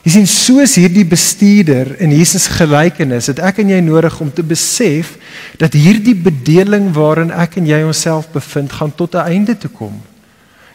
Jy 0.00 0.10
sien 0.14 0.26
soos 0.26 0.78
hierdie 0.80 1.04
bestuurder 1.04 1.92
in 2.00 2.12
Jesus 2.16 2.46
gelykenis, 2.48 3.28
het 3.28 3.40
ek 3.44 3.58
en 3.60 3.68
jy 3.68 3.80
nodig 3.84 4.14
om 4.20 4.30
te 4.32 4.42
besef 4.42 5.16
dat 5.60 5.76
hierdie 5.76 6.16
bedeling 6.16 6.88
waarin 6.96 7.30
ek 7.30 7.58
en 7.60 7.68
jy 7.68 7.82
onsself 7.84 8.30
bevind 8.32 8.72
gaan 8.72 8.94
tot 8.96 9.14
'n 9.14 9.28
einde 9.28 9.54
toe 9.58 9.70
kom. 9.70 10.00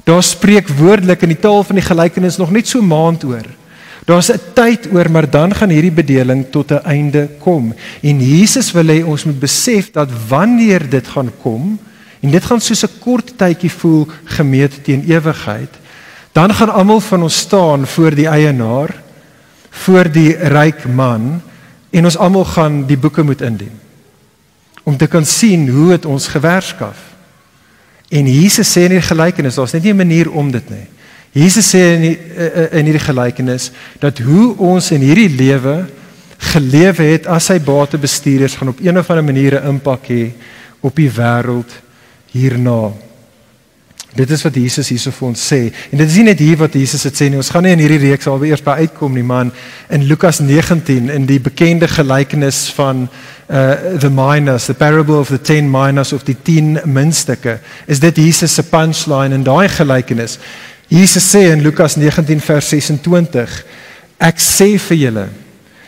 Daar 0.06 0.24
spreek 0.24 0.70
woordelik 0.70 1.24
in 1.24 1.34
die 1.34 1.42
taal 1.42 1.64
van 1.64 1.76
die 1.76 1.86
gelykenis 1.86 2.38
nog 2.38 2.52
net 2.52 2.68
so 2.68 2.82
maand 2.82 3.24
oor. 3.24 3.46
Daar's 4.06 4.30
'n 4.30 4.40
tyd 4.54 4.94
oor, 4.94 5.10
maar 5.10 5.30
dan 5.30 5.54
gaan 5.54 5.70
hierdie 5.70 5.92
bedeling 5.92 6.46
tot 6.52 6.72
'n 6.72 6.86
einde 6.86 7.30
kom. 7.40 7.74
En 8.02 8.20
Jesus 8.22 8.72
wil 8.72 8.86
hê 8.86 9.04
ons 9.04 9.24
moet 9.24 9.40
besef 9.40 9.92
dat 9.92 10.10
wanneer 10.30 10.90
dit 10.90 11.08
gaan 11.08 11.32
kom, 11.42 11.80
en 12.22 12.32
dit 12.32 12.46
gaan 12.46 12.62
soos 12.62 12.84
'n 12.84 13.00
kort 13.00 13.38
tydjie 13.38 13.72
voel 13.72 14.08
gemeet 14.26 14.84
teen 14.84 15.04
ewigheid, 15.08 15.74
dan 16.32 16.54
gaan 16.54 16.70
almal 16.70 17.00
van 17.00 17.24
ons 17.24 17.38
staan 17.38 17.88
voor 17.88 18.16
die 18.16 18.28
eienaar, 18.28 19.05
voor 19.84 20.12
die 20.12 20.32
ryk 20.36 20.86
man, 20.88 21.42
en 21.96 22.08
ons 22.08 22.18
almal 22.20 22.46
gaan 22.46 22.84
die 22.90 23.00
boeke 23.00 23.24
moet 23.24 23.42
indien 23.42 23.82
om 24.86 24.98
te 24.98 25.08
kan 25.10 25.26
sien 25.26 25.64
hoe 25.74 25.96
dit 25.96 26.04
ons 26.06 26.28
gewerskaf. 26.30 27.00
En 28.14 28.28
Jesus 28.30 28.70
sê 28.70 28.84
in 28.86 28.94
die 28.94 29.02
gelykenis, 29.02 29.56
daar's 29.58 29.74
net 29.74 29.84
nie 29.84 29.94
'n 29.94 29.98
manier 29.98 30.30
om 30.32 30.52
dit 30.52 30.70
nie. 30.70 30.86
Jesus 31.32 31.74
sê 31.74 31.80
in 31.96 32.02
die, 32.02 32.18
eh, 32.18 32.46
eh, 32.46 32.80
in 32.80 32.86
hierdie 32.86 33.02
gelykenis 33.02 33.72
dat 34.00 34.20
hoe 34.20 34.58
ons 34.58 34.92
in 34.92 35.02
hierdie 35.02 35.30
lewe 35.30 35.88
gelewe 36.38 37.04
het 37.04 37.28
as 37.28 37.46
sy 37.46 37.60
batebestuurders 37.60 38.56
gaan 38.56 38.68
op 38.68 38.80
een 38.80 38.98
of 38.98 39.10
ander 39.10 39.24
manier 39.24 39.60
'n 39.60 39.68
impak 39.68 40.08
hê 40.08 40.32
op 40.80 40.96
die 40.96 41.10
wêreld 41.10 41.72
hierna. 42.32 42.94
Dit 44.16 44.30
is 44.32 44.46
wat 44.46 44.56
Jesus 44.56 44.88
hierso 44.94 45.12
vir 45.12 45.28
ons 45.28 45.42
sê. 45.52 45.58
En 45.92 46.00
dit 46.00 46.08
is 46.08 46.16
nie 46.22 46.30
net 46.30 46.40
hier 46.40 46.56
wat 46.62 46.76
Jesus 46.80 47.04
dit 47.04 47.18
sê 47.20 47.28
nie. 47.28 47.40
Ons 47.42 47.50
gaan 47.52 47.66
nie 47.68 47.74
in 47.76 47.82
hierdie 47.84 48.00
reeks 48.00 48.30
alweer 48.32 48.54
eers 48.54 48.64
by 48.64 48.78
uitkom 48.86 49.12
nie, 49.12 49.26
man. 49.28 49.50
In 49.92 50.06
Lukas 50.08 50.40
19 50.40 51.10
in 51.12 51.26
die 51.28 51.42
bekende 51.44 51.90
gelykenis 51.92 52.70
van 52.78 53.10
uh 53.46 54.00
the 54.00 54.10
minas, 54.10 54.66
the 54.66 54.74
parable 54.74 55.20
of 55.20 55.30
the 55.30 55.38
10 55.38 55.68
minas 55.70 56.14
of 56.16 56.24
die 56.24 56.38
10 56.42 56.86
muntstukke, 56.88 57.60
is 57.86 58.00
dit 58.00 58.18
Jesus 58.18 58.56
se 58.56 58.64
punchline 58.64 59.36
in 59.36 59.44
daai 59.44 59.68
gelykenis. 59.70 60.40
Jesus 60.88 61.28
sê 61.36 61.52
in 61.52 61.62
Lukas 61.62 61.98
19 62.00 62.40
vers 62.40 62.70
26: 62.72 63.64
Ek 64.18 64.40
sê 64.40 64.78
vir 64.80 64.98
julle, 64.98 65.26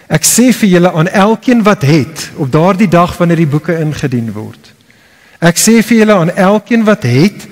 ek 0.09 0.27
sê 0.27 0.51
vir 0.51 0.69
julle 0.75 0.91
aan 0.91 1.07
elkeen 1.07 1.63
wat 1.63 1.87
het 1.87 2.27
op 2.35 2.51
daardie 2.51 2.89
dag 2.91 3.15
wanneer 3.17 3.39
die 3.39 3.47
boeke 3.55 3.79
ingedien 3.79 4.33
word. 4.35 4.73
Ek 5.39 5.55
sê 5.55 5.79
vir 5.79 6.03
julle 6.03 6.19
aan 6.19 6.33
elkeen 6.35 6.83
wat 6.83 7.07
het 7.07 7.47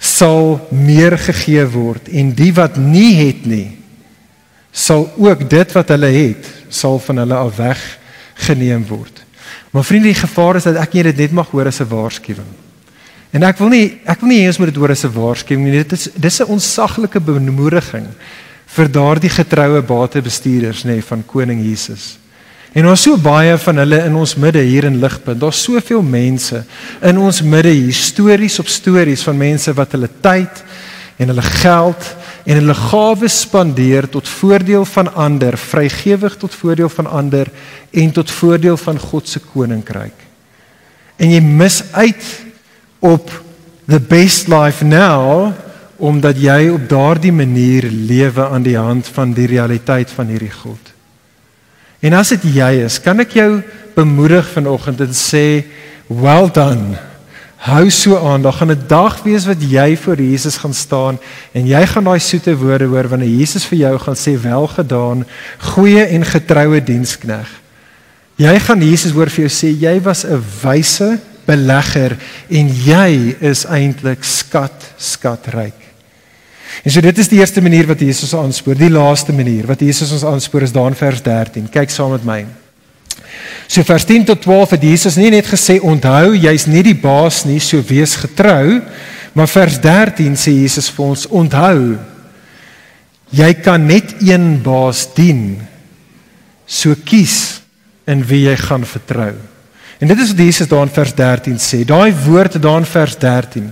sal 0.00 0.56
meer 0.72 1.18
gegee 1.18 1.64
word 1.68 2.08
en 2.08 2.32
die 2.32 2.52
wat 2.56 2.76
nie 2.80 3.14
het 3.20 3.44
nie 3.46 3.76
sal 4.72 5.10
ook 5.18 5.44
dit 5.50 5.72
wat 5.76 5.88
hulle 5.92 6.10
het 6.14 6.48
sal 6.68 6.98
van 6.98 7.22
hulle 7.22 7.36
af 7.36 7.56
weg 7.56 7.80
geneem 8.46 8.86
word. 8.86 9.24
Maar 9.70 9.84
vriende, 9.84 10.10
die 10.10 10.18
gevaar 10.18 10.56
is 10.56 10.66
dat 10.66 10.78
ek 10.80 10.94
nie 10.94 11.02
dit 11.10 11.18
net 11.24 11.32
mag 11.36 11.50
hoor 11.50 11.66
as 11.66 11.80
'n 11.80 11.88
waarskuwing. 11.90 12.50
En 13.30 13.42
ek 13.42 13.58
wil 13.58 13.68
nie 13.68 14.00
ek 14.04 14.20
wil 14.20 14.28
nie 14.28 14.42
hê 14.42 14.46
ons 14.46 14.58
moet 14.58 14.72
dit 14.72 14.76
hoor 14.76 14.90
as 14.90 15.04
'n 15.04 15.12
waarskuwing 15.12 15.64
nie. 15.64 15.82
Dit 15.82 15.92
is 15.92 16.08
dis 16.14 16.40
'n 16.40 16.50
onsaglike 16.50 17.20
bemoediging 17.20 18.06
vir 18.66 18.88
daardie 18.88 19.30
getroue 19.30 19.82
batebestuurders 19.82 20.84
nê 20.84 21.02
van 21.02 21.26
koning 21.26 21.60
Jesus. 21.62 22.18
En 22.72 22.86
ons 22.86 23.02
so 23.02 23.18
baie 23.18 23.56
van 23.58 23.82
hulle 23.82 23.98
in 24.06 24.14
ons 24.14 24.36
midde 24.38 24.62
hier 24.62 24.86
in 24.86 25.00
Ligpunt. 25.02 25.40
Daar's 25.42 25.62
soveel 25.62 26.02
mense 26.06 26.62
in 27.02 27.18
ons 27.18 27.42
midde 27.42 27.72
hier, 27.72 27.94
stories 27.94 28.60
op 28.62 28.70
stories 28.70 29.24
van 29.26 29.38
mense 29.38 29.74
wat 29.74 29.96
hulle 29.96 30.10
tyd 30.22 30.62
en 31.20 31.32
hulle 31.32 31.46
geld 31.60 32.06
en 32.46 32.60
hulle 32.60 32.76
gawes 32.78 33.40
spandeer 33.44 34.06
tot 34.08 34.28
voordeel 34.28 34.86
van 34.88 35.10
ander, 35.14 35.58
vrygewig 35.58 36.36
tot 36.40 36.54
voordeel 36.54 36.88
van 36.88 37.10
ander 37.10 37.50
en 37.90 38.14
tot 38.14 38.30
voordeel 38.30 38.78
van 38.80 38.98
God 38.98 39.28
se 39.28 39.42
koninkryk. 39.42 40.26
En 41.20 41.34
jy 41.34 41.42
mis 41.44 41.82
uit 41.92 42.30
op 43.00 43.34
the 43.90 44.00
best 44.00 44.48
life 44.48 44.84
now 44.86 45.50
omdat 46.00 46.38
jy 46.40 46.70
op 46.72 46.86
daardie 46.88 47.34
manier 47.34 47.84
lewe 47.90 48.46
aan 48.46 48.64
die 48.64 48.78
hand 48.78 49.10
van 49.12 49.34
die 49.36 49.50
realiteit 49.50 50.08
van 50.14 50.30
hierdie 50.32 50.54
God. 50.54 50.89
En 52.00 52.16
as 52.16 52.32
dit 52.32 52.48
jy 52.56 52.70
is, 52.86 52.96
kan 53.02 53.20
ek 53.20 53.36
jou 53.36 53.50
bemoedig 53.96 54.46
vanoggend 54.54 55.02
en 55.04 55.14
sê 55.16 55.64
well 56.08 56.48
done. 56.52 56.96
Hou 57.60 57.90
so 57.92 58.16
aan, 58.16 58.40
daar 58.42 58.56
gaan 58.56 58.72
'n 58.72 58.86
dag 58.88 59.22
wees 59.22 59.44
wat 59.44 59.60
jy 59.60 59.96
voor 59.96 60.16
Jesus 60.16 60.56
gaan 60.56 60.74
staan 60.74 61.18
en 61.52 61.66
jy 61.66 61.86
gaan 61.86 62.04
daai 62.04 62.18
soete 62.18 62.56
woorde 62.56 62.86
hoor 62.86 63.08
wanneer 63.08 63.28
Jesus 63.28 63.64
vir 63.64 63.78
jou 63.78 63.98
gaan 63.98 64.16
sê 64.16 64.40
welgedaan, 64.40 65.26
goeie 65.58 66.04
en 66.04 66.24
getroue 66.24 66.80
dienskneg. 66.80 67.48
Jy 68.36 68.58
gaan 68.58 68.80
Jesus 68.80 69.12
hoor 69.12 69.28
vir 69.28 69.48
jou 69.48 69.52
sê 69.52 69.68
jy 69.68 70.00
was 70.00 70.24
'n 70.24 70.42
wyse 70.62 71.18
belegger 71.46 72.16
en 72.48 72.68
jy 72.68 73.36
is 73.40 73.66
eintlik 73.66 74.24
skat 74.24 74.94
skatryk. 74.96 75.79
En 76.84 76.92
so 76.92 77.02
dit 77.04 77.18
is 77.18 77.28
die 77.28 77.40
eerste 77.40 77.62
manier 77.62 77.88
wat 77.90 78.00
Jesus 78.00 78.32
ons 78.32 78.44
aanspoor. 78.44 78.78
Die 78.78 78.92
laaste 78.92 79.34
manier 79.36 79.68
wat 79.68 79.82
Jesus 79.84 80.12
ons 80.16 80.24
aanspoor 80.24 80.64
is 80.66 80.74
daar 80.74 80.90
in 80.92 80.98
vers 80.98 81.22
13. 81.22 81.68
Kyk 81.72 81.92
saam 81.92 82.14
met 82.14 82.24
my. 82.24 82.40
So 83.70 83.84
vers 83.86 84.06
10 84.08 84.24
tot 84.30 84.40
12 84.42 84.76
het 84.76 84.86
Jesus 84.88 85.18
nie 85.20 85.30
net 85.30 85.46
gesê 85.46 85.78
onthou 85.78 86.34
jy's 86.34 86.66
nie 86.66 86.82
die 86.82 86.96
baas 86.98 87.44
nie, 87.46 87.60
so 87.62 87.78
wees 87.86 88.16
getrou, 88.18 88.80
maar 89.36 89.50
vers 89.50 89.76
13 89.78 90.34
sê 90.38 90.56
Jesus 90.56 90.90
vir 90.90 91.12
ons 91.12 91.26
onthou 91.30 91.98
jy 93.30 93.50
kan 93.62 93.84
net 93.86 94.16
een 94.26 94.56
baas 94.64 95.04
dien. 95.14 95.60
So 96.66 96.96
kies 97.06 97.60
in 98.10 98.24
wie 98.26 98.48
jy 98.48 98.56
gaan 98.58 98.82
vertrou. 98.86 99.34
En 100.00 100.10
dit 100.10 100.18
is 100.18 100.32
wat 100.32 100.42
Jesus 100.42 100.70
daar 100.70 100.88
in 100.88 100.94
vers 100.94 101.14
13 101.14 101.60
sê. 101.62 101.84
Daai 101.86 102.10
woord 102.24 102.58
daar 102.62 102.80
in 102.82 102.88
vers 102.88 103.14
13 103.22 103.70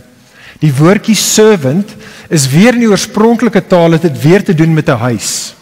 Die 0.58 0.72
woordjie 0.74 1.14
servant 1.14 1.94
is 2.28 2.48
weer 2.50 2.74
in 2.74 2.82
die 2.82 2.90
oorspronklike 2.90 3.62
taal 3.70 3.94
het 3.94 4.02
dit 4.02 4.22
weer 4.22 4.44
te 4.44 4.54
doen 4.54 4.74
met 4.74 4.88
'n 4.88 4.98
huis. 4.98 5.54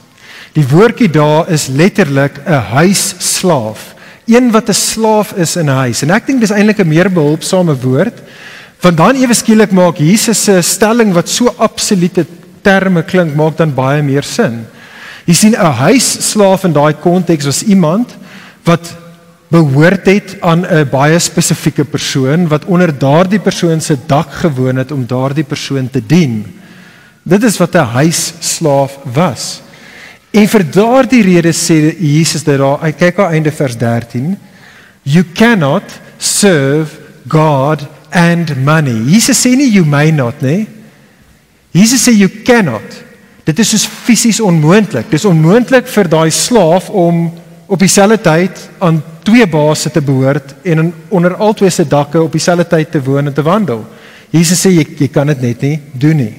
Die 0.52 0.64
woordjie 0.64 1.10
daar 1.10 1.50
is 1.52 1.66
letterlik 1.66 2.40
'n 2.46 2.62
huisslaaf, 2.72 3.94
een 4.26 4.50
wat 4.50 4.68
'n 4.68 4.72
slaaf 4.72 5.32
is 5.32 5.56
in 5.56 5.68
'n 5.68 5.76
huis. 5.84 6.02
En 6.02 6.10
ek 6.10 6.26
dink 6.26 6.40
dis 6.40 6.50
eintlik 6.50 6.78
'n 6.78 6.88
meer 6.88 7.12
behulpsame 7.12 7.76
woord 7.76 8.22
want 8.80 8.96
dan 8.96 9.16
ewe 9.16 9.34
skielik 9.34 9.72
maak 9.72 9.96
Jesus 9.98 10.44
se 10.44 10.62
stelling 10.62 11.12
wat 11.12 11.28
so 11.28 11.54
absolute 11.56 12.26
terme 12.62 13.02
klink 13.02 13.34
maak 13.34 13.56
dan 13.56 13.74
baie 13.74 14.02
meer 14.02 14.22
sin. 14.22 14.66
Jy 15.24 15.34
sien 15.34 15.54
'n 15.54 15.72
huisslaaf 15.72 16.64
in 16.64 16.72
daai 16.72 16.94
konteks 16.94 17.44
was 17.44 17.62
iemand 17.62 18.16
wat 18.64 18.94
behoort 19.48 20.06
het 20.06 20.36
aan 20.40 20.66
'n 20.66 20.88
baie 20.90 21.18
spesifieke 21.18 21.84
persoon 21.84 22.48
wat 22.48 22.64
onder 22.64 22.98
daardie 22.98 23.38
persoon 23.38 23.80
se 23.80 23.96
dak 24.06 24.32
gewoon 24.32 24.76
het 24.76 24.90
om 24.92 25.06
daardie 25.06 25.44
persoon 25.44 25.90
te 25.90 26.02
dien. 26.06 26.44
Dit 27.22 27.42
is 27.42 27.56
wat 27.56 27.74
'n 27.74 27.90
huisslaaf 27.98 28.98
was. 29.02 29.62
En 30.30 30.48
vir 30.48 30.70
daardie 30.70 31.22
rede 31.22 31.52
sê 31.52 31.96
Jesus 31.98 32.42
dit 32.42 32.58
daar, 32.58 32.80
hy 32.80 32.92
kyk 32.92 33.18
aan 33.18 33.32
einde 33.32 33.52
vers 33.52 33.76
13, 33.76 34.36
you 35.02 35.24
cannot 35.34 35.82
serve 36.18 36.90
God 37.28 37.86
and 38.10 38.56
money. 38.64 38.96
Jesus 39.06 39.40
sê 39.46 39.56
nie 39.56 39.70
you 39.72 39.84
may 39.84 40.10
not 40.10 40.42
nie. 40.42 40.66
Jesus 41.70 42.08
sê 42.08 42.12
you 42.12 42.28
cannot. 42.44 43.04
Dit 43.44 43.58
is 43.58 43.70
soos 43.70 43.86
fisies 43.86 44.40
onmoontlik. 44.40 45.10
Dis 45.10 45.24
onmoontlik 45.24 45.86
vir 45.86 46.08
daai 46.10 46.30
slaaf 46.30 46.88
om 46.90 47.28
op 47.66 47.78
dieselfde 47.82 48.18
tyd 48.22 48.68
aan 48.78 49.02
twee 49.26 49.46
baase 49.50 49.90
te 49.90 50.00
behoort 50.00 50.54
en 50.62 50.78
in, 50.78 50.92
onder 51.08 51.34
albei 51.34 51.70
se 51.70 51.86
dakke 51.88 52.22
op 52.22 52.32
dieselfde 52.32 52.66
tyd 52.70 52.90
te 52.90 53.02
woon 53.02 53.26
en 53.26 53.34
te 53.34 53.42
wandel. 53.42 53.84
Jesus 54.30 54.60
sê 54.62 54.72
jy, 54.74 54.86
jy 54.98 55.08
kan 55.12 55.26
dit 55.26 55.42
net 55.42 55.62
nie 55.66 55.78
doen 55.92 56.20
nie. 56.22 56.34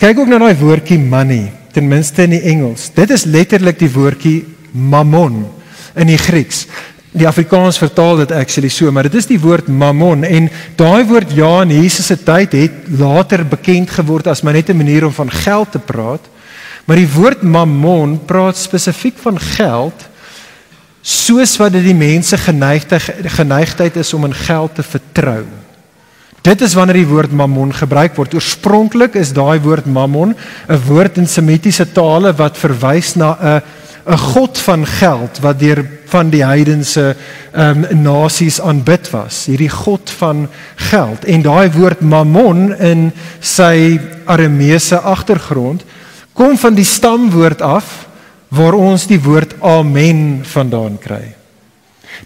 Kyk 0.00 0.22
ook 0.22 0.30
na 0.32 0.38
daai 0.40 0.56
woordjie 0.56 0.98
money, 0.98 1.50
ten 1.74 1.88
minste 1.88 2.24
in 2.24 2.38
die 2.38 2.44
Engels. 2.48 2.88
Dit 2.96 3.12
is 3.12 3.26
letterlik 3.28 3.78
die 3.80 3.90
woordjie 3.92 4.38
mammon 4.72 5.44
in 5.98 6.08
die 6.08 6.20
Grieks. 6.20 6.64
Die 7.12 7.26
Afrikaans 7.26 7.80
vertaal 7.82 8.22
dit 8.22 8.32
actually 8.32 8.70
so, 8.70 8.88
maar 8.94 9.08
dit 9.08 9.18
is 9.18 9.26
die 9.26 9.40
woord 9.42 9.68
mammon 9.68 10.22
en 10.24 10.46
daai 10.78 11.02
woord 11.10 11.32
ja 11.34 11.50
in 11.64 11.74
Jesus 11.74 12.06
se 12.06 12.16
tyd 12.16 12.54
het 12.54 12.92
later 13.00 13.42
bekend 13.44 13.90
geword 13.90 14.30
as 14.30 14.44
maar 14.46 14.54
net 14.54 14.70
'n 14.70 14.76
manier 14.76 15.04
om 15.04 15.12
van 15.12 15.30
geld 15.30 15.72
te 15.72 15.78
praat. 15.78 16.22
Maar 16.84 16.96
die 16.96 17.12
woord 17.12 17.42
mammon 17.42 18.18
praat 18.26 18.56
spesifiek 18.56 19.18
van 19.22 19.38
geld 19.38 20.06
soos 21.00 21.56
wat 21.56 21.72
dit 21.72 21.84
die 21.84 21.96
mense 21.96 22.36
geneigtheid 22.36 23.30
geneigtheid 23.32 23.96
is 23.96 24.12
om 24.14 24.24
in 24.28 24.36
geld 24.36 24.74
te 24.74 24.84
vertrou. 24.84 25.44
Dit 26.44 26.60
is 26.64 26.74
wanneer 26.76 27.02
die 27.02 27.08
woord 27.08 27.32
mammon 27.36 27.72
gebruik 27.76 28.16
word. 28.16 28.34
Oorspronklik 28.34 29.16
is 29.20 29.32
daai 29.36 29.60
woord 29.60 29.86
mammon 29.86 30.34
'n 30.68 30.80
woord 30.86 31.18
in 31.18 31.26
semitiese 31.26 31.92
tale 31.92 32.32
wat 32.32 32.56
verwys 32.56 33.14
na 33.16 33.36
'n 33.40 33.62
'n 34.06 34.18
god 34.18 34.58
van 34.58 34.86
geld 34.86 35.40
wat 35.40 35.58
deur 35.58 35.84
van 36.06 36.30
die 36.30 36.44
heidense 36.44 37.16
ehm 37.52 37.84
um, 37.84 38.02
nasies 38.02 38.60
aanbid 38.60 39.10
was. 39.10 39.46
Hierdie 39.46 39.68
god 39.68 40.10
van 40.10 40.48
geld 40.76 41.24
en 41.24 41.42
daai 41.42 41.70
woord 41.70 42.00
mammon 42.00 42.78
in 42.78 43.12
sy 43.40 44.00
arameese 44.24 44.98
agtergrond 44.98 45.84
kom 46.40 46.56
van 46.56 46.72
die 46.72 46.88
stamwoord 46.88 47.60
af 47.60 48.06
waar 48.56 48.72
ons 48.72 49.04
die 49.10 49.20
woord 49.20 49.58
amen 49.60 50.40
vandaan 50.48 50.96
kry. 50.98 51.36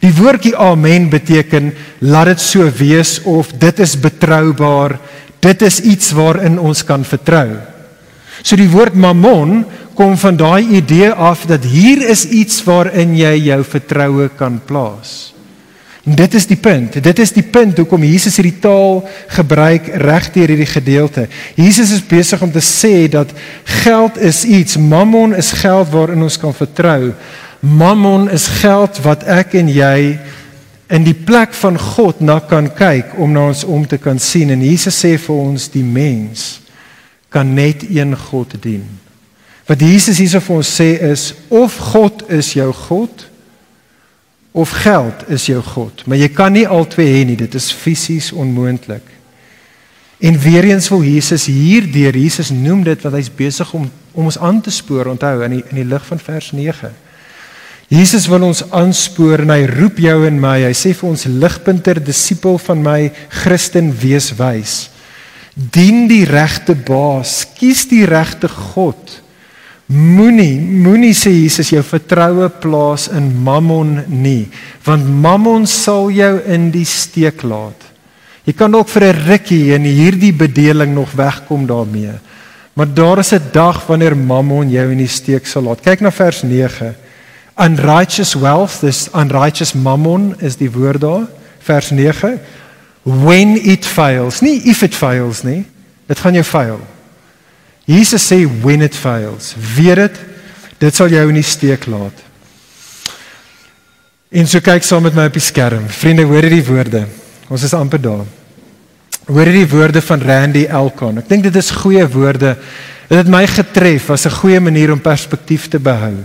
Die 0.01 0.13
woordjie 0.15 0.55
amen 0.55 1.11
beteken 1.11 1.73
laat 2.07 2.31
dit 2.31 2.43
so 2.43 2.69
wees 2.79 3.19
of 3.27 3.51
dit 3.59 3.83
is 3.83 3.97
betroubaar, 3.99 4.97
dit 5.43 5.67
is 5.67 5.81
iets 5.83 6.15
waarin 6.17 6.61
ons 6.63 6.85
kan 6.87 7.03
vertrou. 7.05 7.59
So 8.43 8.57
die 8.57 8.71
woord 8.71 8.95
mammon 8.95 9.65
kom 9.99 10.17
van 10.19 10.39
daai 10.39 10.79
idee 10.79 11.11
af 11.11 11.45
dat 11.51 11.67
hier 11.67 12.07
is 12.07 12.25
iets 12.25 12.63
waarin 12.67 13.17
jy 13.19 13.35
jou 13.51 13.63
vertroue 13.67 14.31
kan 14.39 14.61
plaas. 14.67 15.34
En 16.05 16.15
dit 16.15 16.35
is 16.35 16.47
die 16.47 16.61
punt. 16.61 16.99
Dit 17.03 17.19
is 17.19 17.33
die 17.33 17.47
punt 17.49 17.79
hoekom 17.81 18.03
Jesus 18.05 18.37
hierdie 18.37 18.59
taal 18.61 19.01
gebruik 19.33 19.87
regdeur 20.05 20.53
hierdie 20.53 20.69
gedeelte. 20.69 21.29
Jesus 21.57 21.95
is 21.97 22.05
besig 22.05 22.43
om 22.45 22.53
te 22.53 22.61
sê 22.61 23.09
dat 23.09 23.33
geld 23.85 24.21
is 24.21 24.43
iets, 24.45 24.77
mammon 24.77 25.33
is 25.35 25.55
geld 25.63 25.89
waarin 25.95 26.27
ons 26.27 26.37
kan 26.41 26.53
vertrou. 26.55 27.15
Mammon 27.65 28.29
is 28.29 28.51
geld 28.61 29.01
wat 29.07 29.25
ek 29.25 29.57
en 29.57 29.73
jy 29.73 30.19
in 30.93 31.07
die 31.07 31.17
plek 31.17 31.57
van 31.57 31.81
God 31.81 32.21
na 32.21 32.37
kan 32.45 32.69
kyk 32.77 33.17
om 33.17 33.33
na 33.33 33.49
ons 33.49 33.65
om 33.65 33.87
te 33.89 33.97
kan 33.97 34.21
sien 34.21 34.53
en 34.53 34.61
Jesus 34.61 35.01
sê 35.01 35.15
vir 35.17 35.41
ons 35.41 35.71
die 35.73 35.87
mens 35.87 36.59
kan 37.33 37.49
net 37.57 37.81
een 37.89 38.13
God 38.29 38.53
dien. 38.61 38.85
Wat 39.65 39.81
Jesus 39.81 40.21
hierso 40.21 40.45
vir 40.45 40.61
ons 40.61 40.75
sê 40.77 40.91
is 41.09 41.31
of 41.49 41.81
God 41.95 42.27
is 42.29 42.53
jou 42.53 42.69
God 42.85 43.25
of 44.55 44.71
geld 44.85 45.25
is 45.35 45.49
jou 45.51 45.59
god, 45.75 46.05
maar 46.07 46.21
jy 46.21 46.31
kan 46.31 46.55
nie 46.55 46.67
albei 46.71 47.09
hê 47.11 47.23
nie, 47.27 47.37
dit 47.39 47.55
is 47.59 47.73
fisies 47.75 48.31
onmoontlik. 48.33 49.03
En 50.25 50.39
weer 50.39 50.65
eens 50.71 50.87
wil 50.89 51.03
Jesus 51.03 51.49
hierdeur 51.51 52.15
Jesus 52.17 52.53
noem 52.55 52.85
dit 52.87 53.03
wat 53.03 53.17
hy's 53.19 53.33
besig 53.35 53.73
om 53.75 53.91
om 54.15 54.29
ons 54.31 54.39
aan 54.39 54.61
te 54.63 54.71
spoor 54.71 55.09
onthou 55.11 55.41
in 55.43 55.57
die 55.57 55.65
in 55.73 55.81
die 55.81 55.89
lig 55.91 56.05
van 56.07 56.21
vers 56.23 56.53
9. 56.55 56.93
Jesus 57.91 58.29
wil 58.31 58.47
ons 58.47 58.63
aanspoor 58.71 59.43
en 59.45 59.53
hy 59.53 59.65
roep 59.69 59.99
jou 60.01 60.17
en 60.29 60.39
my. 60.41 60.61
Hy 60.65 60.73
sê 60.77 60.95
vir 60.97 61.09
ons 61.11 61.27
ligpunter 61.29 61.99
disipel 62.03 62.57
van 62.63 62.81
my 62.83 62.99
Christen 63.43 63.91
wees 64.01 64.31
wys. 64.39 64.77
Dien 65.55 66.07
die 66.11 66.25
regte 66.27 66.75
baas, 66.75 67.43
kies 67.59 67.85
die 67.91 68.05
regte 68.09 68.49
God. 68.51 69.21
Moenie, 69.93 70.57
moenie 70.57 71.13
sê 71.13 71.29
Jesus 71.29 71.69
jou 71.69 71.83
vertroue 71.85 72.49
plaas 72.63 73.11
in 73.13 73.27
Mammon 73.45 73.99
nie, 74.09 74.47
want 74.87 75.05
Mammon 75.05 75.67
sal 75.69 76.09
jou 76.15 76.39
in 76.49 76.71
die 76.73 76.87
steek 76.89 77.43
laat. 77.45 77.83
Jy 78.49 78.55
kan 78.57 78.73
dalk 78.73 78.89
vir 78.89 79.05
'n 79.13 79.21
rukkie 79.29 79.75
in 79.75 79.85
hierdie 79.85 80.33
bedeling 80.33 80.95
nog 80.95 81.13
wegkom 81.13 81.67
daarmee. 81.67 82.17
Maar 82.75 82.95
daar 82.95 83.19
is 83.19 83.33
'n 83.33 83.53
dag 83.53 83.87
wanneer 83.87 84.17
Mammon 84.17 84.71
jou 84.71 84.91
in 84.91 84.99
die 84.99 85.09
steek 85.09 85.47
sal 85.47 85.63
laat. 85.63 85.83
Kyk 85.83 86.01
na 86.01 86.11
vers 86.11 86.43
9. 86.43 86.95
Unrighteous 87.57 88.35
wealth, 88.35 88.81
this 88.81 89.09
unrighteous 89.15 89.75
Mammon 89.75 90.35
is 90.41 90.57
die 90.57 90.71
woord 90.71 91.01
daar, 91.01 91.27
vers 91.61 91.91
9. 91.91 92.41
When 93.03 93.57
it 93.57 93.85
fails, 93.85 94.41
nie 94.41 94.63
if 94.65 94.83
it 94.83 94.95
fails 94.95 95.43
nie. 95.43 95.65
Dit 96.07 96.19
gaan 96.19 96.33
jou 96.33 96.45
fail. 96.45 96.81
Jesus 97.85 98.25
sê 98.33 98.45
when 98.63 98.83
it 98.83 98.95
fails. 98.97 99.55
Weet 99.77 99.97
dit, 99.97 100.21
dit 100.79 100.95
sal 100.95 101.13
jou 101.13 101.27
in 101.29 101.39
die 101.39 101.47
steek 101.47 101.87
laat. 101.87 102.23
En 104.35 104.49
so 104.51 104.61
kyk 104.65 104.83
saam 104.83 105.05
met 105.07 105.15
my 105.15 105.29
op 105.29 105.37
die 105.37 105.45
skerm. 105.45 105.85
Vriende, 105.89 106.25
hoor 106.27 106.43
hierdie 106.43 106.65
woorde. 106.67 107.05
Ons 107.53 107.67
is 107.69 107.77
amper 107.77 108.01
daar. 108.03 108.25
Hoor 109.29 109.47
hierdie 109.47 109.69
woorde 109.71 110.03
van 110.03 110.25
Randy 110.25 110.65
Elkon. 110.67 111.21
Ek 111.23 111.29
dink 111.31 111.47
dit 111.47 111.61
is 111.61 111.71
goeie 111.77 112.05
woorde. 112.11 112.57
Dit 113.09 113.21
het 113.21 113.31
my 113.31 113.45
getref 113.47 114.11
as 114.11 114.27
'n 114.27 114.39
goeie 114.41 114.61
manier 114.61 114.93
om 114.93 115.01
perspektief 115.01 115.69
te 115.69 115.79
behou. 115.79 116.25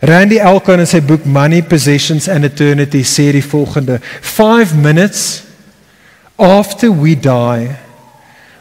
Randy 0.00 0.38
Elkon 0.38 0.80
in 0.80 0.86
sy 0.86 1.00
boek 1.00 1.24
Money, 1.24 1.62
Possessions 1.62 2.28
and 2.28 2.44
Eternity 2.44 3.02
sê 3.02 3.32
die 3.32 3.44
volgende: 3.44 4.00
"5 4.20 4.74
minutes 4.74 5.42
after 6.36 6.90
we 6.90 7.14
die, 7.14 7.70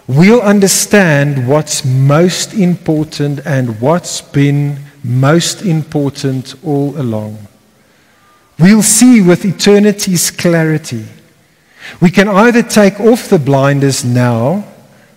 we'll 0.08 0.42
understand 0.42 1.48
what's 1.48 1.86
most 1.86 2.54
important 2.54 3.46
and 3.46 3.80
what's 3.80 4.22
been 4.22 4.78
most 5.04 5.62
important 5.62 6.56
all 6.64 7.00
along. 7.00 7.38
We'll 8.60 8.84
see 8.84 9.22
with 9.22 9.46
eternity's 9.46 10.32
clarity. 10.32 11.06
We 12.00 12.12
can 12.12 12.28
either 12.28 12.64
take 12.64 13.00
off 13.00 13.30
the 13.30 13.40
blinders 13.40 14.06
now 14.06 14.66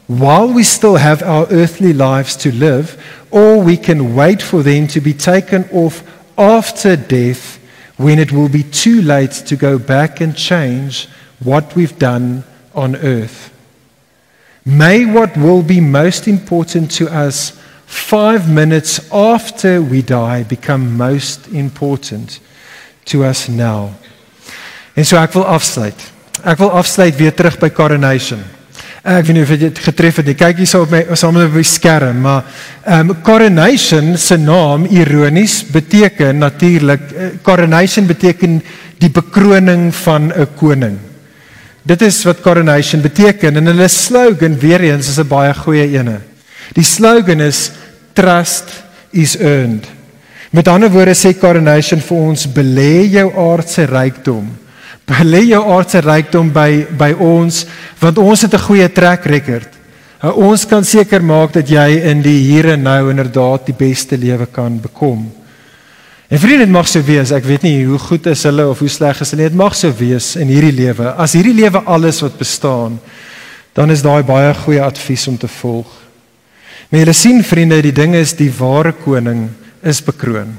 while 0.06 0.52
we 0.52 0.62
still 0.62 0.96
have 0.96 1.22
our 1.22 1.46
earthly 1.50 1.92
lives 1.92 2.36
to 2.36 2.52
live, 2.52 3.02
or 3.30 3.60
we 3.60 3.76
can 3.76 4.14
wait 4.14 4.40
for 4.40 4.62
them 4.62 4.86
to 4.88 5.00
be 5.00 5.12
taken 5.12 5.68
off 5.70 6.02
after 6.38 6.96
death 6.96 7.58
when 7.96 8.18
it 8.18 8.30
will 8.30 8.48
be 8.48 8.62
too 8.62 9.02
late 9.02 9.32
to 9.32 9.56
go 9.56 9.78
back 9.78 10.20
and 10.20 10.36
change 10.36 11.08
what 11.42 11.74
we've 11.74 11.98
done 11.98 12.44
on 12.74 12.94
earth. 12.96 13.55
May 14.66 15.06
what 15.06 15.36
will 15.36 15.62
be 15.62 15.78
most 15.80 16.26
important 16.26 16.90
to 16.98 17.06
us 17.06 17.52
five 17.86 18.50
minutes 18.50 18.98
after 19.12 19.80
we 19.80 20.02
die 20.02 20.42
become 20.42 20.96
most 20.96 21.46
important 21.52 22.40
to 23.04 23.22
us 23.22 23.46
now. 23.46 23.94
En 24.98 25.06
so 25.06 25.20
ek 25.22 25.36
wil 25.38 25.46
afsluit. 25.46 26.02
Ek 26.42 26.58
wil 26.58 26.74
afsluit 26.74 27.14
weer 27.14 27.30
terug 27.30 27.60
by 27.62 27.70
coronation. 27.70 28.42
Ek 29.06 29.28
weet 29.28 29.36
nie 29.36 29.46
of 29.46 29.54
jy 29.54 29.60
dit 29.68 29.82
getref 29.86 30.18
het 30.18 30.32
nie. 30.32 30.34
Kyk 30.34 30.58
hier 30.58 30.66
so 30.66 30.82
op 30.82 30.90
my 30.90 31.04
saam 31.14 31.38
met 31.38 31.54
my 31.54 31.62
skerm, 31.62 32.24
maar 32.26 32.42
ehm 32.82 33.14
um, 33.14 33.20
coronation 33.22 34.16
se 34.18 34.34
naam 34.34 34.90
ironies 34.90 35.60
beteken 35.70 36.42
natuurlik 36.42 37.12
uh, 37.14 37.34
coronation 37.46 38.10
beteken 38.10 38.58
die 38.98 39.14
bekroning 39.14 39.92
van 39.94 40.32
'n 40.34 40.54
koning. 40.58 41.05
Dit 41.86 42.02
is 42.02 42.18
wat 42.26 42.42
coronation 42.42 43.02
beteken 43.02 43.60
en 43.60 43.70
hulle 43.70 43.86
slogan 43.88 44.58
weer 44.58 44.82
eens 44.88 45.08
is 45.08 45.18
'n 45.18 45.28
baie 45.28 45.54
goeie 45.54 45.86
ene. 45.98 46.18
Die 46.74 46.84
slogan 46.84 47.40
is 47.40 47.70
trust 48.12 48.82
is 49.12 49.38
earned. 49.38 49.86
Met 50.50 50.68
ander 50.68 50.90
woorde 50.90 51.14
sê 51.14 51.38
coronation 51.38 52.00
vir 52.00 52.16
ons 52.16 52.46
belê 52.46 53.06
jou 53.10 53.30
aardse 53.36 53.84
rykdom. 53.84 54.48
Belê 55.06 55.44
jou 55.46 55.62
aardse 55.62 56.00
rykdom 56.00 56.52
by 56.52 56.86
by 56.98 57.12
ons 57.12 57.66
want 58.00 58.18
ons 58.18 58.42
het 58.42 58.54
'n 58.54 58.66
goeie 58.68 58.92
track 58.92 59.24
record. 59.24 59.68
Ons 60.22 60.66
kan 60.66 60.84
seker 60.84 61.22
maak 61.22 61.52
dat 61.52 61.68
jy 61.68 62.02
in 62.10 62.22
die 62.22 62.40
hier 62.40 62.72
en 62.72 62.82
nou 62.82 63.10
inderdaad 63.10 63.66
die 63.66 63.74
beste 63.78 64.16
lewe 64.16 64.46
kan 64.46 64.80
bekom. 64.80 65.30
En 66.28 66.38
vriende, 66.38 66.64
dit 66.64 66.74
mag 66.74 66.88
so 66.90 67.02
wees. 67.06 67.30
Ek 67.30 67.44
weet 67.46 67.62
nie 67.62 67.84
hoe 67.86 68.00
goed 68.02 68.26
is 68.26 68.42
hulle 68.48 68.66
of 68.66 68.80
hoe 68.82 68.90
sleg 68.90 69.20
is 69.22 69.30
hulle 69.30 69.44
nie. 69.44 69.52
Dit 69.52 69.58
mag 69.58 69.76
so 69.78 69.92
wees 69.94 70.32
in 70.40 70.50
hierdie 70.50 70.74
lewe. 70.74 71.12
As 71.14 71.36
hierdie 71.38 71.54
lewe 71.54 71.84
alles 71.86 72.18
wat 72.24 72.38
bestaan, 72.40 72.98
dan 73.76 73.92
is 73.94 74.02
daai 74.02 74.24
baie 74.26 74.50
goeie 74.64 74.82
advies 74.82 75.28
om 75.30 75.38
te 75.38 75.50
volg. 75.60 75.90
Maar 76.88 77.04
julle 77.04 77.14
sien 77.14 77.42
vriende, 77.44 77.78
die 77.82 77.94
ding 77.94 78.14
is 78.18 78.34
die 78.38 78.50
ware 78.58 78.94
koning 79.04 79.46
is 79.86 80.02
bekroon. 80.02 80.54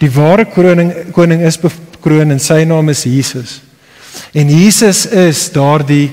Die 0.00 0.10
ware 0.12 0.46
koning 0.48 0.92
koning 1.16 1.44
is 1.44 1.60
bekroon 1.60 2.32
en 2.32 2.40
sy 2.40 2.62
naam 2.68 2.88
is 2.92 3.04
Jesus. 3.08 3.58
En 4.32 4.48
Jesus 4.48 5.04
is 5.10 5.48
daardie 5.52 6.10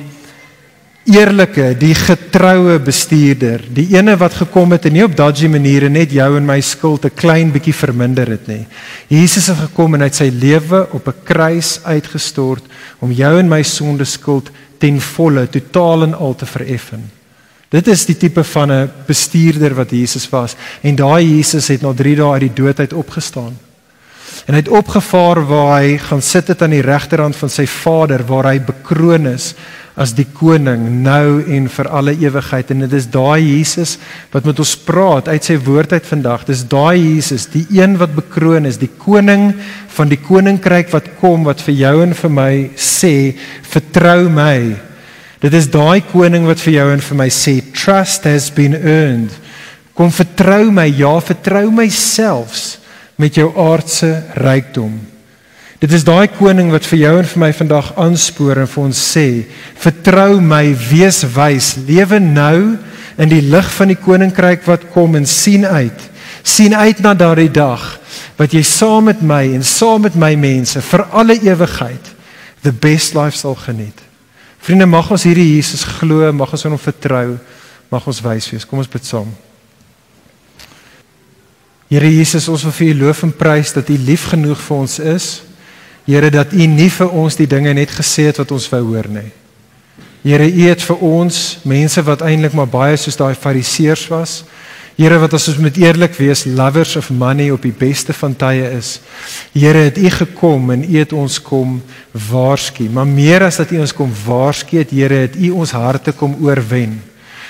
eerlike, 1.09 1.71
die 1.79 1.93
getroue 1.97 2.77
bestuurder, 2.83 3.63
die 3.73 3.87
ene 3.95 4.13
wat 4.21 4.35
gekom 4.43 4.75
het 4.75 4.85
en 4.85 4.93
nie 4.93 5.05
op 5.05 5.15
dodgy 5.17 5.49
maniere 5.49 5.89
net 5.89 6.13
jou 6.13 6.27
en 6.37 6.45
my 6.45 6.59
skuld 6.61 7.05
'n 7.05 7.15
klein 7.15 7.51
bietjie 7.51 7.73
verminder 7.73 8.27
het 8.27 8.47
nie. 8.47 8.65
Jesus 9.07 9.47
het 9.47 9.57
gekom 9.57 9.95
en 9.95 10.01
hy 10.01 10.07
het 10.07 10.15
sy 10.15 10.29
lewe 10.29 10.87
op 10.91 11.07
'n 11.07 11.23
kruis 11.23 11.79
uitgestort 11.83 12.63
om 12.99 13.11
jou 13.11 13.39
en 13.39 13.49
my 13.49 13.63
sonde 13.63 14.05
skuld 14.05 14.51
ten 14.77 15.01
volle, 15.01 15.47
totaal 15.47 16.03
en 16.03 16.13
al 16.13 16.35
te 16.35 16.45
vereffen. 16.45 17.09
Dit 17.69 17.87
is 17.87 18.05
die 18.05 18.17
tipe 18.17 18.43
van 18.43 18.71
'n 18.71 18.91
bestuurder 19.07 19.73
wat 19.73 19.91
Jesus 19.91 20.29
was 20.29 20.55
en 20.81 20.95
daai 20.95 21.37
Jesus 21.37 21.67
het 21.67 21.81
na 21.81 21.93
3 21.93 22.15
dae 22.15 22.31
uit 22.33 22.41
die 22.41 22.63
dood 22.63 22.79
uit 22.79 22.93
opgestaan. 22.93 23.57
En 24.45 24.53
hy 24.53 24.59
het 24.59 24.69
opgevaar 24.69 25.45
waar 25.47 25.81
hy 25.81 25.97
gaan 25.97 26.21
sit 26.21 26.47
het 26.47 26.61
aan 26.61 26.73
die 26.73 26.81
regterhand 26.81 27.35
van 27.35 27.49
sy 27.49 27.65
Vader 27.65 28.25
waar 28.25 28.45
hy 28.45 28.59
bekroon 28.59 29.27
is 29.27 29.53
as 30.01 30.13
die 30.17 30.25
koning 30.25 30.87
nou 31.05 31.41
en 31.45 31.67
vir 31.69 31.89
alle 31.93 32.13
ewigheid. 32.17 32.71
En 32.73 32.83
dit 32.85 32.93
is 32.97 33.07
daai 33.11 33.41
Jesus 33.43 33.97
wat 34.33 34.47
met 34.47 34.61
ons 34.63 34.73
praat 34.85 35.29
uit 35.29 35.45
sy 35.45 35.57
woord 35.61 35.93
uit 35.93 36.07
vandag. 36.09 36.45
Dis 36.49 36.63
daai 36.69 36.97
Jesus 36.97 37.47
die 37.53 37.65
een 37.77 37.97
wat 38.01 38.15
bekroon 38.17 38.69
is 38.69 38.79
die 38.81 38.91
koning 39.01 39.51
van 39.95 40.11
die 40.11 40.19
koninkryk 40.21 40.91
wat 40.93 41.11
kom 41.21 41.45
wat 41.47 41.61
vir 41.65 41.77
jou 41.83 41.93
en 42.05 42.15
vir 42.17 42.33
my 42.33 42.53
sê 42.75 43.13
vertrou 43.73 44.29
my. 44.33 44.57
Dit 45.41 45.55
is 45.57 45.69
daai 45.73 46.01
koning 46.11 46.45
wat 46.49 46.61
vir 46.61 46.79
jou 46.79 46.89
en 46.95 47.05
vir 47.11 47.21
my 47.23 47.29
sê 47.33 47.59
trust 47.73 48.27
has 48.29 48.49
been 48.53 48.77
earned. 48.77 49.33
Kom 49.97 50.11
vertrou 50.13 50.71
my 50.73 50.87
ja 50.89 51.13
vertrou 51.21 51.67
myself 51.73 52.77
met 53.21 53.37
jou 53.37 53.51
aardse 53.59 54.15
rykdom 54.39 55.10
Dit 55.81 55.95
is 55.97 56.03
daai 56.05 56.27
koning 56.29 56.69
wat 56.69 56.85
vir 56.85 56.99
jou 57.01 57.11
en 57.17 57.25
vir 57.25 57.41
my 57.41 57.49
vandag 57.57 57.87
aanspoor 57.97 58.59
en 58.61 58.69
vir 58.69 58.83
ons 58.83 58.99
sê: 59.01 59.47
"Vertrou 59.81 60.37
my, 60.39 60.75
wees 60.91 61.23
wys, 61.33 61.73
lewe 61.87 62.19
nou 62.21 62.77
in 63.17 63.29
die 63.29 63.41
lig 63.41 63.71
van 63.73 63.89
die 63.89 63.97
koninkryk 63.97 64.67
wat 64.67 64.91
kom 64.93 65.15
en 65.15 65.25
sien 65.25 65.65
uit. 65.65 66.09
sien 66.43 66.73
uit 66.73 66.99
na 66.99 67.13
daardie 67.13 67.51
dag 67.53 67.99
wat 68.37 68.53
jy 68.53 68.63
saam 68.63 69.03
met 69.05 69.21
my 69.21 69.53
en 69.53 69.63
saam 69.63 70.01
met 70.01 70.15
my 70.15 70.35
mense 70.35 70.81
vir 70.81 71.03
alle 71.11 71.35
ewigheid 71.37 72.01
the 72.63 72.71
best 72.71 73.13
life 73.13 73.37
sal 73.37 73.55
geniet." 73.55 74.01
Vriende, 74.59 74.85
mag 74.85 75.11
ons 75.11 75.23
hierdie 75.23 75.55
Jesus 75.55 75.83
glo, 75.83 76.31
mag 76.31 76.51
ons 76.51 76.65
aan 76.65 76.71
hom 76.71 76.79
vertrou, 76.79 77.39
mag 77.89 78.07
ons 78.07 78.21
wys 78.21 78.51
wees. 78.51 78.65
Kom 78.65 78.79
ons 78.79 78.87
bid 78.87 79.05
saam. 79.05 79.33
Here 81.89 82.09
Jesus, 82.09 82.47
ons 82.47 82.63
wil 82.63 82.71
vir 82.71 82.87
U 82.87 82.93
loof 82.93 83.23
en 83.23 83.31
prys 83.31 83.73
dat 83.73 83.89
U 83.89 83.97
lief 83.97 84.29
genoeg 84.29 84.61
vir 84.61 84.77
ons 84.77 84.99
is. 84.99 85.41
Here 86.11 86.27
dat 86.27 86.51
U 86.51 86.65
nie 86.67 86.89
vir 86.91 87.13
ons 87.15 87.37
die 87.39 87.47
dinge 87.47 87.71
net 87.77 87.91
gesê 87.95 88.27
het 88.27 88.41
wat 88.41 88.51
ons 88.51 88.67
wou 88.73 88.81
hoor 88.89 89.07
nie. 89.07 89.29
Here, 90.25 90.43
U 90.43 90.65
het 90.67 90.83
vir 90.83 91.05
ons 91.07 91.37
mense 91.63 92.01
wat 92.03 92.25
eintlik 92.27 92.55
maar 92.57 92.67
baie 92.69 92.97
soos 92.99 93.15
daai 93.17 93.33
fariseërs 93.39 94.09
was. 94.11 94.33
Here 94.97 95.17
wat 95.21 95.33
as 95.37 95.47
ons 95.49 95.61
met 95.63 95.77
eerlik 95.79 96.17
wees 96.19 96.43
lovers 96.45 96.97
of 96.99 97.07
money 97.15 97.47
op 97.53 97.63
die 97.63 97.73
beste 97.73 98.13
van 98.13 98.35
tye 98.35 98.67
is. 98.75 98.97
Here 99.55 99.87
het 99.87 99.97
U 99.97 100.09
gekom 100.17 100.73
en 100.75 100.83
U 100.83 100.97
het 100.99 101.15
ons 101.15 101.39
kom 101.41 101.79
waarsku, 102.27 102.89
maar 102.91 103.07
meer 103.07 103.47
as 103.47 103.61
dat 103.63 103.71
U 103.71 103.79
ons 103.79 103.95
kom 103.95 104.11
waarsku 104.25 104.81
het, 104.81 104.91
Here 104.91 105.23
het 105.23 105.39
U 105.39 105.53
ons 105.63 105.71
harte 105.71 106.11
kom 106.11 106.35
oorwen. 106.43 106.99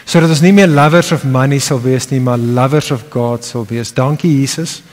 Sodat 0.06 0.32
ons 0.34 0.44
nie 0.46 0.54
meer 0.54 0.70
lovers 0.70 1.12
of 1.18 1.26
money 1.26 1.60
sal 1.60 1.82
wees 1.82 2.08
nie, 2.14 2.22
maar 2.22 2.38
lovers 2.38 2.92
of 2.94 3.08
God 3.10 3.46
sal 3.46 3.66
wees. 3.70 3.92
Dankie 3.94 4.32
Jesus 4.38 4.84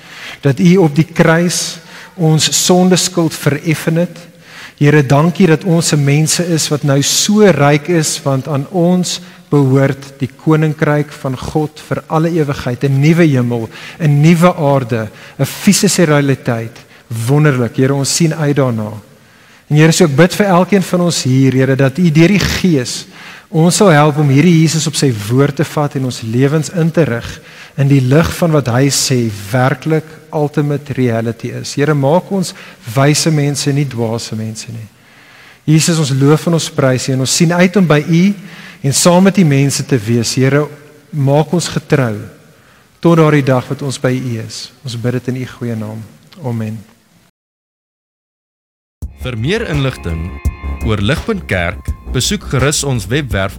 dat 0.41 0.59
U 0.61 0.77
op 0.89 0.97
die 0.97 1.07
kruis 1.07 1.79
ons 2.19 2.51
sonde 2.65 2.97
skuld 2.97 3.35
vereffen 3.35 4.03
het. 4.05 4.19
Here, 4.79 5.03
dankie 5.03 5.49
dat 5.51 5.65
ons 5.67 5.89
se 5.91 5.97
mense 5.99 6.45
is 6.55 6.69
wat 6.71 6.85
nou 6.87 7.01
so 7.03 7.47
ryk 7.55 7.89
is 7.91 8.13
want 8.23 8.47
aan 8.49 8.67
ons 8.71 9.19
behoort 9.51 10.13
die 10.21 10.29
koninkryk 10.29 11.11
van 11.23 11.35
God 11.39 11.81
vir 11.89 12.03
alle 12.07 12.31
ewigheid, 12.31 12.85
'n 12.85 13.01
nuwe 13.01 13.27
hemel, 13.27 13.69
'n 13.99 14.21
nuwe 14.23 14.55
aarde, 14.55 15.09
'n 15.39 15.45
fisiese 15.45 16.05
realiteit. 16.05 16.77
Wonderlik. 17.27 17.77
Here, 17.77 17.95
ons 17.95 18.15
sien 18.15 18.35
uit 18.35 18.57
daarna. 18.57 18.93
En 19.69 19.77
Here, 19.77 19.93
so 19.93 20.05
ek 20.05 20.17
bid 20.17 20.35
vir 20.35 20.47
elkeen 20.47 20.83
van 20.83 21.01
ons 21.01 21.23
hier, 21.23 21.53
Here, 21.53 21.77
dat 21.77 21.99
U 21.99 22.11
deur 22.11 22.29
die 22.29 22.39
Gees 22.39 23.07
ons 23.49 23.77
sal 23.77 23.89
help 23.89 24.19
om 24.21 24.29
hierdie 24.29 24.61
Jesus 24.61 24.87
op 24.87 24.97
sy 24.99 25.09
woord 25.31 25.57
te 25.57 25.65
vat 25.65 25.95
en 25.97 26.05
ons 26.05 26.21
lewens 26.23 26.69
in 26.77 26.91
te 26.93 27.05
rig 27.09 27.29
in 27.79 27.91
die 27.91 28.03
lig 28.03 28.29
van 28.41 28.55
wat 28.57 28.69
hy 28.75 28.89
sê 28.91 29.19
werklik 29.53 30.07
ultimate 30.35 30.97
reality 30.99 31.53
is. 31.55 31.77
Here, 31.79 31.95
maak 31.95 32.31
ons 32.35 32.53
wyse 32.95 33.31
mense, 33.31 33.71
nie 33.73 33.87
dwaase 33.89 34.37
mense 34.39 34.73
nie. 34.75 34.89
Jesus, 35.69 36.01
ons 36.01 36.11
loof 36.17 36.49
en 36.49 36.57
ons 36.59 36.71
prys 36.75 37.09
U 37.09 37.15
en 37.15 37.23
ons 37.23 37.37
sien 37.41 37.53
uit 37.53 37.77
om 37.79 37.87
by 37.87 38.01
U 38.03 38.23
en 38.89 38.95
saam 38.97 39.29
met 39.29 39.39
die 39.39 39.47
mense 39.47 39.85
te 39.87 39.99
wees. 40.01 40.35
Here, 40.41 40.65
maak 41.13 41.53
ons 41.55 41.71
getrou 41.71 42.17
tot 43.05 43.19
daardie 43.21 43.47
dag 43.47 43.67
wat 43.71 43.85
ons 43.87 44.01
by 44.03 44.11
U 44.17 44.37
is. 44.43 44.69
Ons 44.83 44.99
bid 44.99 45.21
dit 45.21 45.33
in 45.35 45.43
U 45.45 45.49
goeie 45.55 45.79
naam. 45.79 46.03
Amen. 46.43 46.81
Vir 49.23 49.39
meer 49.39 49.67
inligting 49.71 50.29
oor 50.87 51.03
Ligpunt 51.03 51.47
Kerk, 51.51 51.91
besoek 52.15 52.51
gerus 52.51 52.83
ons 52.87 53.07
webwerf 53.11 53.59